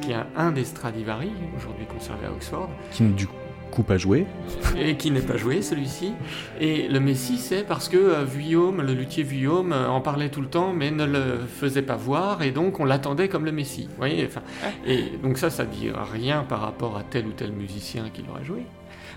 qui 0.00 0.12
est 0.12 0.16
un 0.36 0.52
des 0.52 0.64
Stradivari, 0.64 1.30
aujourd'hui 1.56 1.86
conservé 1.86 2.26
à 2.26 2.32
Oxford. 2.32 2.70
Qui, 2.92 3.04
du 3.04 3.26
coupe 3.70 3.90
à 3.90 3.96
jouer. 3.96 4.26
Et 4.76 4.96
qui 4.96 5.10
n'est 5.10 5.20
pas 5.20 5.36
joué, 5.36 5.62
celui-ci. 5.62 6.12
Et 6.60 6.88
le 6.88 7.00
Messie, 7.00 7.38
c'est 7.38 7.64
parce 7.64 7.88
que 7.88 7.96
euh, 7.96 8.24
Vuillaume, 8.24 8.82
le 8.82 8.92
luthier 8.92 9.22
Vuillaume, 9.22 9.72
euh, 9.72 9.88
en 9.88 10.00
parlait 10.00 10.28
tout 10.28 10.40
le 10.40 10.48
temps, 10.48 10.72
mais 10.72 10.90
ne 10.90 11.04
le 11.04 11.38
faisait 11.46 11.82
pas 11.82 11.96
voir, 11.96 12.42
et 12.42 12.50
donc 12.50 12.80
on 12.80 12.84
l'attendait 12.84 13.28
comme 13.28 13.44
le 13.44 13.52
Messie. 13.52 13.86
Vous 13.90 13.96
voyez 13.96 14.26
enfin, 14.26 14.42
Et 14.86 15.04
donc 15.22 15.38
ça, 15.38 15.50
ça 15.50 15.64
dit 15.64 15.90
rien 16.12 16.42
par 16.42 16.60
rapport 16.60 16.96
à 16.96 17.02
tel 17.02 17.26
ou 17.26 17.32
tel 17.32 17.52
musicien 17.52 18.10
qui 18.12 18.22
l'aurait 18.22 18.44
joué. 18.44 18.64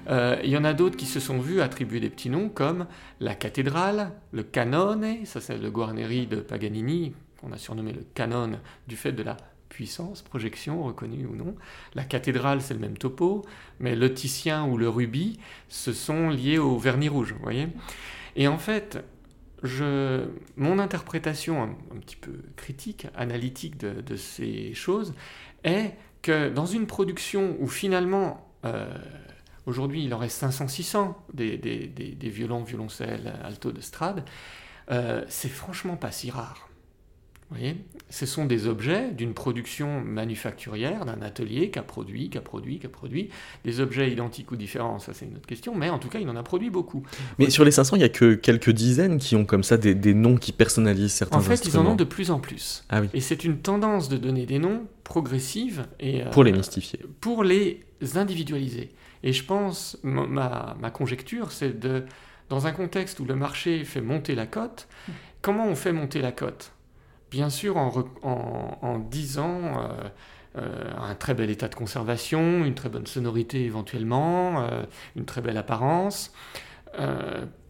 Euh, 0.10 0.38
il 0.43 0.49
y 0.49 0.58
en 0.58 0.64
a 0.64 0.74
d'autres 0.74 0.97
qui 0.97 1.06
se 1.06 1.20
sont 1.20 1.39
vus 1.39 1.62
attribuer 1.62 1.99
des 1.99 2.10
petits 2.10 2.30
noms 2.30 2.49
comme 2.49 2.88
la 3.20 3.36
cathédrale, 3.36 4.12
le 4.32 4.43
canone, 4.43 5.26
ça 5.26 5.39
c'est 5.39 5.58
le 5.58 5.72
Guarneri 5.72 6.28
de 6.28 6.38
Paganini, 6.38 7.14
qu'on 7.39 7.51
a 7.51 7.58
surnommé 7.58 7.93
le 7.93 8.06
canon 8.14 8.51
du 8.88 8.95
fait 8.95 9.14
de 9.14 9.24
la 9.24 9.38
puissance, 9.74 10.21
projection, 10.21 10.84
reconnue 10.84 11.26
ou 11.26 11.36
non. 11.36 11.55
La 11.95 12.03
cathédrale, 12.03 12.61
c'est 12.61 12.76
le 12.76 12.80
même 12.80 12.97
topo, 12.97 13.43
mais 13.80 13.95
le 13.95 14.13
titien 14.13 14.65
ou 14.65 14.78
le 14.78 14.88
rubis, 14.88 15.39
ce 15.67 15.93
sont 15.93 16.30
liés 16.30 16.59
au 16.59 16.78
vernis 16.78 17.09
rouge, 17.09 17.36
voyez 17.41 17.67
Et 18.36 18.47
en 18.47 18.59
fait, 18.59 19.03
je, 19.63 20.26
mon 20.57 20.78
interprétation 20.78 21.63
un, 21.63 21.99
petit 21.99 22.17
peu 22.17 22.34
critique, 22.55 23.07
analytique 23.15 23.78
de, 23.78 24.15
ces 24.15 24.76
choses, 24.76 25.15
est 25.63 25.93
que 26.21 26.49
dans 26.49 26.67
une 26.67 26.86
production 26.86 27.57
où 27.59 27.67
finalement, 27.67 28.47
euh, 28.65 28.95
aujourd'hui 29.65 30.03
il 30.05 30.13
en 30.13 30.19
reste 30.19 30.43
500-600 30.43 31.15
des, 31.34 31.57
des, 31.57 31.88
des, 31.88 32.30
violons, 32.30 32.63
violoncelles, 32.63 33.34
alto 33.43 33.71
de 33.71 33.82
Strade, 33.82 34.24
euh, 34.91 35.26
c'est 35.30 35.49
franchement 35.49 35.95
pas 35.95 36.11
si 36.11 36.30
rare. 36.30 36.69
Voyez 37.54 37.76
Ce 38.10 38.26
sont 38.26 38.45
des 38.45 38.68
objets 38.68 39.12
d'une 39.12 39.34
production 39.34 40.01
manufacturière, 40.01 41.06
d'un 41.06 41.22
atelier 41.22 41.70
qui 41.72 41.80
a 41.80 41.84
produit, 41.84 42.30
qui 42.30 42.38
a 42.38 42.41
produit, 42.41 42.80
qui 42.80 42.86
a 42.86 42.89
produit. 42.89 43.30
Des 43.64 43.80
objets 43.80 44.12
identiques 44.12 44.51
ou 44.51 44.56
différents, 44.56 44.99
ça 44.99 45.14
c'est 45.14 45.26
une 45.26 45.36
autre 45.36 45.45
question, 45.47 45.76
mais 45.76 45.89
en 45.89 45.99
tout 45.99 46.10
cas, 46.10 46.20
il 46.20 46.28
en 46.30 46.36
a 46.36 46.43
produit 46.43 46.70
beaucoup. 46.70 47.04
Mais 47.39 47.49
sur 47.49 47.64
les 47.64 47.72
500, 47.72 47.95
il 47.95 47.99
n'y 47.99 48.06
a 48.06 48.10
que 48.10 48.34
quelques 48.36 48.72
dizaines 48.72 49.18
qui 49.20 49.36
ont 49.36 49.45
comme 49.45 49.64
ça 49.64 49.78
des, 49.78 49.95
des 49.95 50.14
noms 50.14 50.38
qui 50.38 50.51
personnalisent 50.51 51.14
certains 51.14 51.38
En 51.38 51.41
fait, 51.41 51.54
instruments. 51.54 51.84
ils 51.84 51.88
en 51.88 51.91
ont 51.91 51.95
de 51.95 52.04
plus 52.04 52.32
en 52.32 52.39
plus. 52.39 52.84
Ah 52.89 53.01
oui. 53.01 53.10
Et 53.14 53.22
c'est 53.22 53.43
une 53.43 53.58
tendance 53.60 54.10
de 54.10 54.18
donner 54.18 54.45
des 54.45 54.60
noms 54.60 54.86
progressive 55.04 55.86
et 55.99 56.24
euh, 56.24 56.30
Pour 56.32 56.43
les 56.43 56.51
mystifier. 56.51 56.99
pour 57.22 57.43
les 57.43 57.82
individualiser. 58.16 58.91
Et 59.24 59.32
je 59.32 59.43
pense, 59.45 59.97
ma- 60.04 60.26
ma, 60.28 60.76
ma 60.82 60.89
conjecture, 60.91 61.51
c'est 61.54 61.80
de, 61.80 62.04
dans 62.49 62.68
un 62.68 62.74
contexte 62.74 63.20
où 63.22 63.26
le 63.26 63.36
marché 63.36 63.86
fait 63.86 64.01
monter 64.01 64.36
la 64.36 64.45
cote, 64.45 64.88
comment 65.41 65.66
on 65.68 65.76
fait 65.76 65.93
monter 65.93 66.22
la 66.22 66.34
cote? 66.34 66.72
Bien 67.34 67.50
sûr, 67.50 67.78
en, 67.78 69.00
disant 69.00 69.60
euh, 69.64 69.88
euh, 70.60 70.94
un 71.02 71.16
très 71.16 71.34
bel 71.34 71.50
état 71.50 71.68
de 71.68 71.74
conservation, 71.74 72.64
une 72.64 72.76
très 72.76 72.90
bonne 72.90 73.08
sonorité 73.08 73.66
éventuellement, 73.66 74.62
euh, 74.62 74.84
une 75.16 75.26
très 75.26 75.42
belle 75.42 75.58
apparence, 75.58 76.32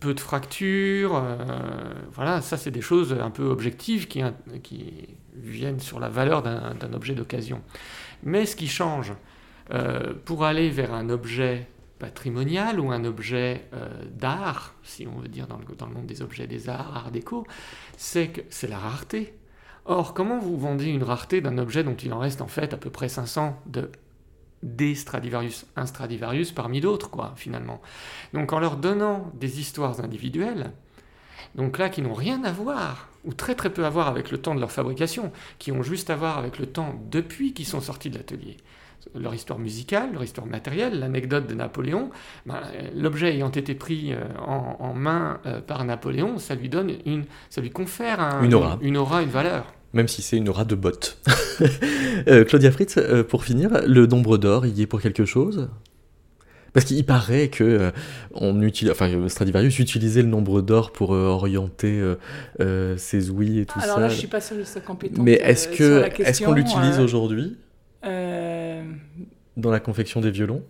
peu 0.02 0.14
de 0.14 0.20
fractures, 0.20 1.24
voilà, 2.12 2.42
ça 2.42 2.58
c'est 2.58 2.72
des 2.72 2.82
choses 2.82 3.14
un 3.18 3.30
peu 3.30 3.46
objectives 3.46 4.10
qui, 4.10 4.22
viennent 5.34 5.80
sur 5.80 6.02
la 6.02 6.10
valeur 6.10 6.44
d'un 6.44 6.94
objet 6.94 7.16
d'occasion. 7.16 7.62
Mais 8.22 8.46
ce 8.46 8.58
qui 8.58 8.68
change, 8.68 9.14
pour 10.26 10.44
aller 10.44 10.70
vers 10.70 10.94
un 10.94 11.08
objet 11.08 11.70
patrimonial 12.00 12.82
ou 12.82 12.92
un 12.92 13.06
objet 13.06 13.70
d'art, 14.12 14.76
si 14.84 15.08
on 15.08 15.22
veut 15.22 15.30
dire 15.30 15.48
dans 15.48 15.58
le, 15.58 15.74
dans 15.78 15.86
le 15.86 15.94
monde 15.94 16.06
des 16.06 16.22
objets 16.22 16.46
des 16.46 16.68
arts, 16.68 16.94
art 16.94 17.12
déco, 17.12 17.48
c'est 17.96 18.28
que 18.28 18.42
c'est 18.50 18.68
la 18.68 18.78
rareté. 18.78 19.34
Or, 19.86 20.14
comment 20.14 20.40
vous 20.40 20.58
vendez 20.58 20.86
une 20.86 21.04
rareté 21.04 21.42
d'un 21.42 21.58
objet 21.58 21.84
dont 21.84 21.96
il 21.96 22.14
en 22.14 22.20
reste 22.20 22.42
en 22.42 22.48
fait 22.48 22.74
à 22.74 22.78
peu 22.78 22.90
près 22.90 23.10
500 23.10 23.60
de 23.66 23.92
des 24.62 24.96
Stradivarius, 24.96 25.66
un 25.76 25.86
Stradivarius 25.86 26.54
parmi 26.54 26.80
d'autres, 26.80 27.10
quoi, 27.10 27.34
finalement? 27.36 27.82
Donc, 28.34 28.54
en 28.54 28.60
leur 28.60 28.78
donnant 28.78 29.30
des 29.34 29.60
histoires 29.60 30.00
individuelles, 30.00 30.72
donc 31.56 31.78
là, 31.78 31.90
qui 31.90 32.02
n'ont 32.02 32.14
rien 32.14 32.44
à 32.46 32.52
voir, 32.54 33.10
ou 33.26 33.34
très 33.34 33.56
très 33.56 33.72
peu 33.72 33.86
à 33.86 33.90
voir 33.90 34.08
avec 34.08 34.32
le 34.32 34.38
temps 34.38 34.56
de 34.56 34.62
leur 34.62 34.72
fabrication, 34.72 35.34
qui 35.60 35.74
ont 35.74 35.84
juste 35.84 36.10
à 36.10 36.16
voir 36.16 36.38
avec 36.38 36.60
le 36.60 36.66
temps 36.66 36.96
depuis 37.12 37.54
qu'ils 37.54 37.68
sont 37.68 37.82
sortis 37.82 38.10
de 38.10 38.18
l'atelier. 38.18 38.58
Leur 39.20 39.34
histoire 39.34 39.60
musicale, 39.60 40.10
leur 40.14 40.24
histoire 40.24 40.48
matérielle, 40.48 41.00
l'anecdote 41.00 41.48
de 41.48 41.54
Napoléon, 41.54 42.10
ben, 42.46 42.62
l'objet 42.96 43.34
ayant 43.34 43.52
été 43.52 43.76
pris 43.76 44.14
euh, 44.14 44.18
en, 44.46 44.78
en 44.80 44.94
main 44.94 45.40
euh, 45.46 45.62
par 45.62 45.84
Napoléon, 45.86 46.38
ça 46.38 46.56
lui 46.56 46.70
donne 46.70 46.92
une, 47.06 47.26
ça 47.50 47.62
lui 47.62 47.70
confère 47.70 48.20
un- 48.20 48.44
Une 48.44 48.54
aura. 48.54 48.78
une 48.82 48.98
aura, 48.98 49.22
une 49.22 49.30
valeur. 49.30 49.74
Même 49.94 50.08
si 50.08 50.22
c'est 50.22 50.38
une 50.38 50.50
aura 50.50 50.66
de 50.66 50.76
botte. 50.76 51.18
Euh, 52.28 52.46
Claudia 52.46 52.72
Fritz, 52.72 52.98
euh, 52.98 53.24
pour 53.24 53.44
finir, 53.44 53.70
le 53.86 54.06
nombre 54.08 54.38
d'or, 54.38 54.66
il 54.66 54.78
y 54.78 54.82
est 54.82 54.88
pour 54.88 55.02
quelque 55.02 55.26
chose? 55.26 55.68
Parce 56.74 56.86
qu'il 56.86 57.06
paraît 57.06 57.50
que 57.50 57.64
euh, 57.64 57.92
on 58.34 58.62
utilise, 58.64 58.92
enfin, 58.92 59.10
Stradivarius 59.28 59.78
utilisait 59.80 60.22
le 60.24 60.28
nombre 60.30 60.62
d'or 60.62 60.92
pour 60.92 61.14
euh, 61.14 61.28
orienter 61.28 62.00
euh, 62.00 62.16
euh, 62.62 62.98
ses 62.98 63.30
ouïes 63.30 63.60
et 63.60 63.66
tout 63.66 63.78
Alors 63.84 63.96
ça. 63.96 64.02
là, 64.02 64.10
je 64.10 64.16
suis 64.16 64.28
pas 64.28 64.42
sûre 64.42 64.58
que 64.58 64.64
je 64.64 64.68
sois 64.68 64.82
compétente. 64.82 65.20
Mais 65.24 65.34
est-ce 65.34 65.68
que 65.68 66.10
est-ce 66.22 66.42
qu'on 66.44 66.54
l'utilise 66.54 67.00
euh, 67.00 67.04
aujourd'hui? 67.04 67.58
Euh, 68.06 68.84
dans 69.58 69.72
la 69.72 69.80
confection 69.80 70.20
des 70.22 70.32
violons 70.32 70.64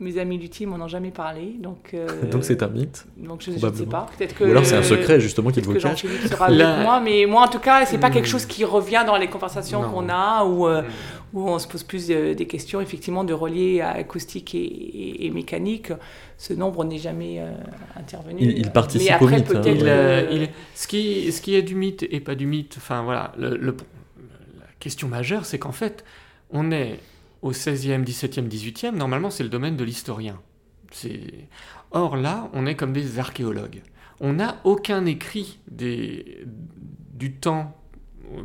Mes 0.00 0.18
amis 0.18 0.38
du 0.38 0.48
team 0.48 0.70
m'en 0.70 0.84
ont 0.84 0.88
jamais 0.88 1.10
parlé, 1.12 1.54
donc. 1.60 1.90
euh, 1.94 2.08
Donc 2.30 2.44
c'est 2.44 2.62
un 2.62 2.68
mythe. 2.68 3.06
Donc 3.16 3.42
je, 3.42 3.52
je 3.52 3.64
ne 3.66 3.72
sais 3.72 3.86
pas. 3.86 4.06
Peut-être 4.18 4.34
que. 4.34 4.44
Ou 4.44 4.50
alors 4.50 4.66
c'est 4.66 4.76
un 4.76 4.82
secret 4.82 5.20
justement 5.20 5.50
qu'il 5.50 5.64
vous 5.64 5.72
cache. 5.74 5.82
Jean-Philippe 5.82 6.26
sera 6.28 6.48
La- 6.50 6.74
avec 6.74 6.84
moi, 6.84 7.00
mais 7.00 7.26
moi 7.26 7.42
en 7.42 7.48
tout 7.48 7.60
cas, 7.60 7.86
c'est 7.86 7.98
pas 7.98 8.10
quelque 8.10 8.26
Hmm. 8.26 8.30
chose 8.30 8.46
qui 8.46 8.64
revient 8.64 9.04
dans 9.06 9.16
les 9.16 9.28
conversations 9.28 9.82
qu'on 9.88 10.08
a 10.08 10.44
ou 10.44 10.66
euh, 10.66 10.82
Mm. 10.82 10.86
où 11.34 11.48
on 11.48 11.58
se 11.58 11.66
pose 11.68 11.82
plus 11.84 12.10
euh, 12.10 12.34
des 12.34 12.46
questions 12.46 12.80
effectivement 12.80 13.22
de 13.24 13.32
relier 13.34 13.80
à 13.80 13.90
acoustique 13.90 14.54
et, 14.54 14.58
et- 14.64 15.26
et 15.26 15.30
mécanique. 15.30 15.92
Ce 16.38 16.52
nombre 16.52 16.84
n'est 16.84 16.98
jamais 16.98 17.36
euh, 17.40 17.52
intervenu. 17.96 18.38
Il- 18.40 18.58
il 18.58 18.70
participe 18.72 19.10
mais 19.10 19.14
au 19.20 19.24
après, 19.28 19.36
mythe, 19.36 19.54
hein, 19.54 19.62
Il, 19.64 19.82
ouais. 19.84 20.28
il- 20.32 20.48
ce, 20.74 20.86
qui, 20.88 21.30
ce 21.32 21.40
qui 21.40 21.54
est 21.54 21.62
du 21.62 21.74
mythe 21.76 22.04
et 22.10 22.18
pas 22.20 22.34
du 22.34 22.46
mythe, 22.46 22.74
enfin 22.78 23.02
voilà, 23.04 23.32
le, 23.38 23.56
le- 23.56 23.76
la 24.58 24.66
question 24.80 25.06
majeure, 25.08 25.44
c'est 25.44 25.58
qu'en 25.60 25.72
fait, 25.72 26.04
on 26.54 26.70
est 26.70 27.00
au 27.42 27.52
16e, 27.52 28.04
17e, 28.04 28.48
18e, 28.48 28.94
normalement 28.94 29.30
c'est 29.30 29.42
le 29.42 29.50
domaine 29.50 29.76
de 29.76 29.84
l'historien. 29.84 30.40
Or 31.90 32.16
là, 32.16 32.48
on 32.54 32.66
est 32.66 32.76
comme 32.76 32.92
des 32.92 33.18
archéologues. 33.18 33.82
On 34.20 34.34
n'a 34.34 34.60
aucun 34.64 35.04
écrit 35.04 35.58
du 35.68 37.34
temps 37.34 37.76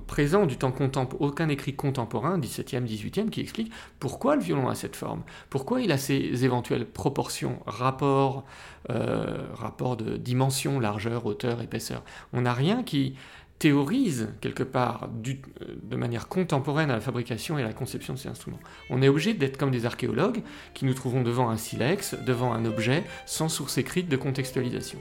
présent, 0.07 0.45
du 0.45 0.57
temps 0.57 0.71
contemporain, 0.71 1.25
aucun 1.25 1.49
écrit 1.49 1.75
contemporain, 1.75 2.37
17e, 2.39 2.85
18e, 2.85 3.29
qui 3.29 3.41
explique 3.41 3.71
pourquoi 3.99 4.35
le 4.35 4.41
violon 4.41 4.67
a 4.67 4.75
cette 4.75 4.95
forme, 4.95 5.23
pourquoi 5.49 5.81
il 5.81 5.91
a 5.91 5.97
ces 5.97 6.43
éventuelles 6.43 6.85
proportions, 6.85 7.59
rapports, 7.65 8.43
euh, 8.89 9.47
rapports 9.53 9.95
de 9.95 10.17
dimension, 10.17 10.79
largeur, 10.79 11.25
hauteur, 11.25 11.61
épaisseur. 11.61 12.03
On 12.33 12.41
n'a 12.41 12.53
rien 12.53 12.83
qui 12.83 13.15
théorise 13.59 14.29
quelque 14.41 14.63
part 14.63 15.09
euh, 15.27 15.65
de 15.83 15.95
manière 15.95 16.27
contemporaine 16.27 16.89
à 16.89 16.95
la 16.95 17.01
fabrication 17.01 17.59
et 17.59 17.63
à 17.63 17.67
la 17.67 17.73
conception 17.73 18.13
de 18.13 18.19
ces 18.19 18.29
instruments. 18.29 18.59
On 18.89 19.01
est 19.01 19.09
obligé 19.09 19.33
d'être 19.33 19.57
comme 19.57 19.71
des 19.71 19.85
archéologues 19.85 20.41
qui 20.73 20.85
nous 20.85 20.93
trouvons 20.93 21.21
devant 21.21 21.49
un 21.49 21.57
silex, 21.57 22.15
devant 22.25 22.53
un 22.53 22.65
objet 22.65 23.03
sans 23.25 23.49
source 23.49 23.77
écrite 23.77 24.07
de 24.09 24.17
contextualisation. 24.17 24.99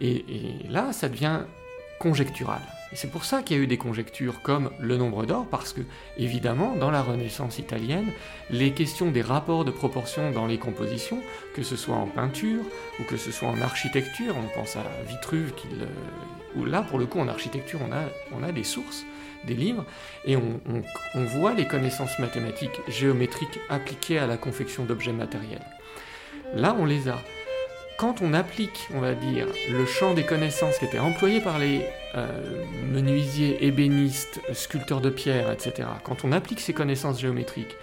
Et 0.00 0.24
là, 0.68 0.92
ça 0.92 1.08
devient 1.08 1.42
conjectural. 2.02 2.60
Et 2.92 2.96
c'est 2.96 3.10
pour 3.10 3.24
ça 3.24 3.42
qu'il 3.42 3.56
y 3.56 3.60
a 3.60 3.62
eu 3.62 3.68
des 3.68 3.78
conjectures 3.78 4.42
comme 4.42 4.70
le 4.80 4.96
nombre 4.96 5.24
d'or, 5.24 5.46
parce 5.48 5.72
que, 5.72 5.80
évidemment, 6.18 6.74
dans 6.74 6.90
la 6.90 7.00
Renaissance 7.00 7.58
italienne, 7.58 8.08
les 8.50 8.72
questions 8.72 9.12
des 9.12 9.22
rapports 9.22 9.64
de 9.64 9.70
proportion 9.70 10.32
dans 10.32 10.46
les 10.46 10.58
compositions, 10.58 11.20
que 11.54 11.62
ce 11.62 11.76
soit 11.76 11.94
en 11.94 12.06
peinture 12.06 12.64
ou 12.98 13.04
que 13.04 13.16
ce 13.16 13.30
soit 13.30 13.48
en 13.48 13.60
architecture, 13.62 14.34
on 14.36 14.58
pense 14.58 14.74
à 14.76 14.82
Vitruve, 15.08 15.52
où 16.56 16.64
là, 16.64 16.82
pour 16.82 16.98
le 16.98 17.06
coup, 17.06 17.20
en 17.20 17.28
architecture, 17.28 17.78
on 17.86 18.42
a, 18.42 18.52
des 18.52 18.64
sources, 18.64 19.04
des 19.46 19.54
livres, 19.54 19.84
et 20.24 20.36
on- 20.36 20.60
on 21.14 21.24
voit 21.24 21.54
les 21.54 21.66
connaissances 21.68 22.18
mathématiques, 22.18 22.80
géométriques 22.88 23.60
appliquées 23.70 24.18
à 24.18 24.26
la 24.26 24.36
confection 24.36 24.84
d'objets 24.84 25.12
matériels. 25.12 25.64
Là, 26.54 26.76
on 26.78 26.84
les 26.84 27.08
a. 27.08 27.18
Quand 28.02 28.20
on 28.20 28.34
applique, 28.34 28.88
on 28.92 28.98
va 28.98 29.14
dire, 29.14 29.46
le 29.70 29.86
champ 29.86 30.12
des 30.12 30.24
connaissances 30.24 30.76
qui 30.78 30.86
était 30.86 30.98
employé 30.98 31.40
par 31.40 31.60
les 31.60 31.82
euh, 32.16 32.26
menuisiers, 32.90 33.64
ébénistes, 33.64 34.40
sculpteurs 34.54 35.00
de 35.00 35.08
pierre, 35.08 35.52
etc., 35.52 35.86
quand 36.02 36.24
on 36.24 36.32
applique 36.32 36.58
ces 36.58 36.72
connaissances 36.72 37.20
géométriques 37.20 37.76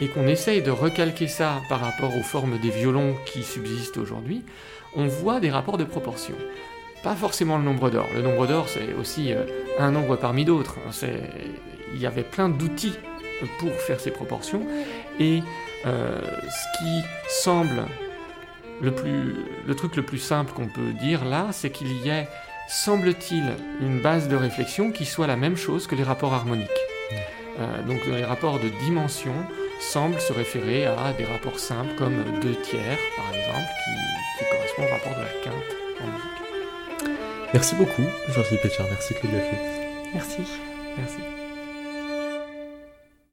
et 0.00 0.08
qu'on 0.08 0.26
essaye 0.26 0.62
de 0.62 0.72
recalquer 0.72 1.28
ça 1.28 1.62
par 1.68 1.78
rapport 1.78 2.10
aux 2.16 2.24
formes 2.24 2.58
des 2.58 2.70
violons 2.70 3.14
qui 3.24 3.44
subsistent 3.44 3.98
aujourd'hui, 3.98 4.42
on 4.96 5.06
voit 5.06 5.38
des 5.38 5.50
rapports 5.52 5.78
de 5.78 5.84
proportion. 5.84 6.34
Pas 7.04 7.14
forcément 7.14 7.56
le 7.56 7.62
nombre 7.62 7.90
d'or. 7.90 8.08
Le 8.16 8.20
nombre 8.20 8.48
d'or, 8.48 8.68
c'est 8.68 8.94
aussi 8.94 9.32
euh, 9.32 9.44
un 9.78 9.92
nombre 9.92 10.16
parmi 10.16 10.44
d'autres. 10.44 10.78
C'est- 10.90 11.22
Il 11.94 12.00
y 12.00 12.06
avait 12.06 12.24
plein 12.24 12.48
d'outils 12.48 12.98
pour 13.60 13.70
faire 13.74 14.00
ces 14.00 14.10
proportions. 14.10 14.66
Et 15.20 15.40
euh, 15.86 16.18
ce 16.20 16.78
qui 16.78 17.00
semble 17.28 17.84
le, 18.80 18.90
plus, 18.92 19.34
le 19.66 19.74
truc 19.74 19.96
le 19.96 20.02
plus 20.02 20.18
simple 20.18 20.52
qu'on 20.52 20.68
peut 20.68 20.92
dire 20.92 21.24
là, 21.24 21.48
c'est 21.52 21.70
qu'il 21.70 21.92
y 22.04 22.08
ait, 22.08 22.28
semble-t-il, 22.68 23.44
une 23.80 24.00
base 24.00 24.28
de 24.28 24.36
réflexion 24.36 24.90
qui 24.90 25.04
soit 25.04 25.26
la 25.26 25.36
même 25.36 25.56
chose 25.56 25.86
que 25.86 25.94
les 25.94 26.02
rapports 26.02 26.34
harmoniques. 26.34 26.70
Euh, 27.60 27.82
donc 27.82 28.04
les 28.06 28.24
rapports 28.24 28.58
de 28.58 28.68
dimension 28.84 29.34
semblent 29.80 30.20
se 30.20 30.32
référer 30.32 30.86
à 30.86 31.12
des 31.16 31.24
rapports 31.24 31.58
simples 31.58 31.94
comme 31.96 32.16
deux 32.40 32.54
tiers, 32.62 32.98
par 33.16 33.28
exemple, 33.28 33.68
qui, 33.84 34.44
qui 34.44 34.50
correspondent 34.50 34.86
au 34.86 34.92
rapport 34.92 35.18
de 35.18 35.22
la 35.22 35.42
quinte 35.42 36.02
en 36.02 36.06
musique. 36.06 36.34
Merci 37.52 37.76
beaucoup, 37.76 38.02
Jean-Philippe 38.34 38.62
Péchard. 38.62 38.86
Merci 38.90 39.14
Claudia. 39.14 39.38
Merci. 40.12 40.42
Merci. 40.96 41.33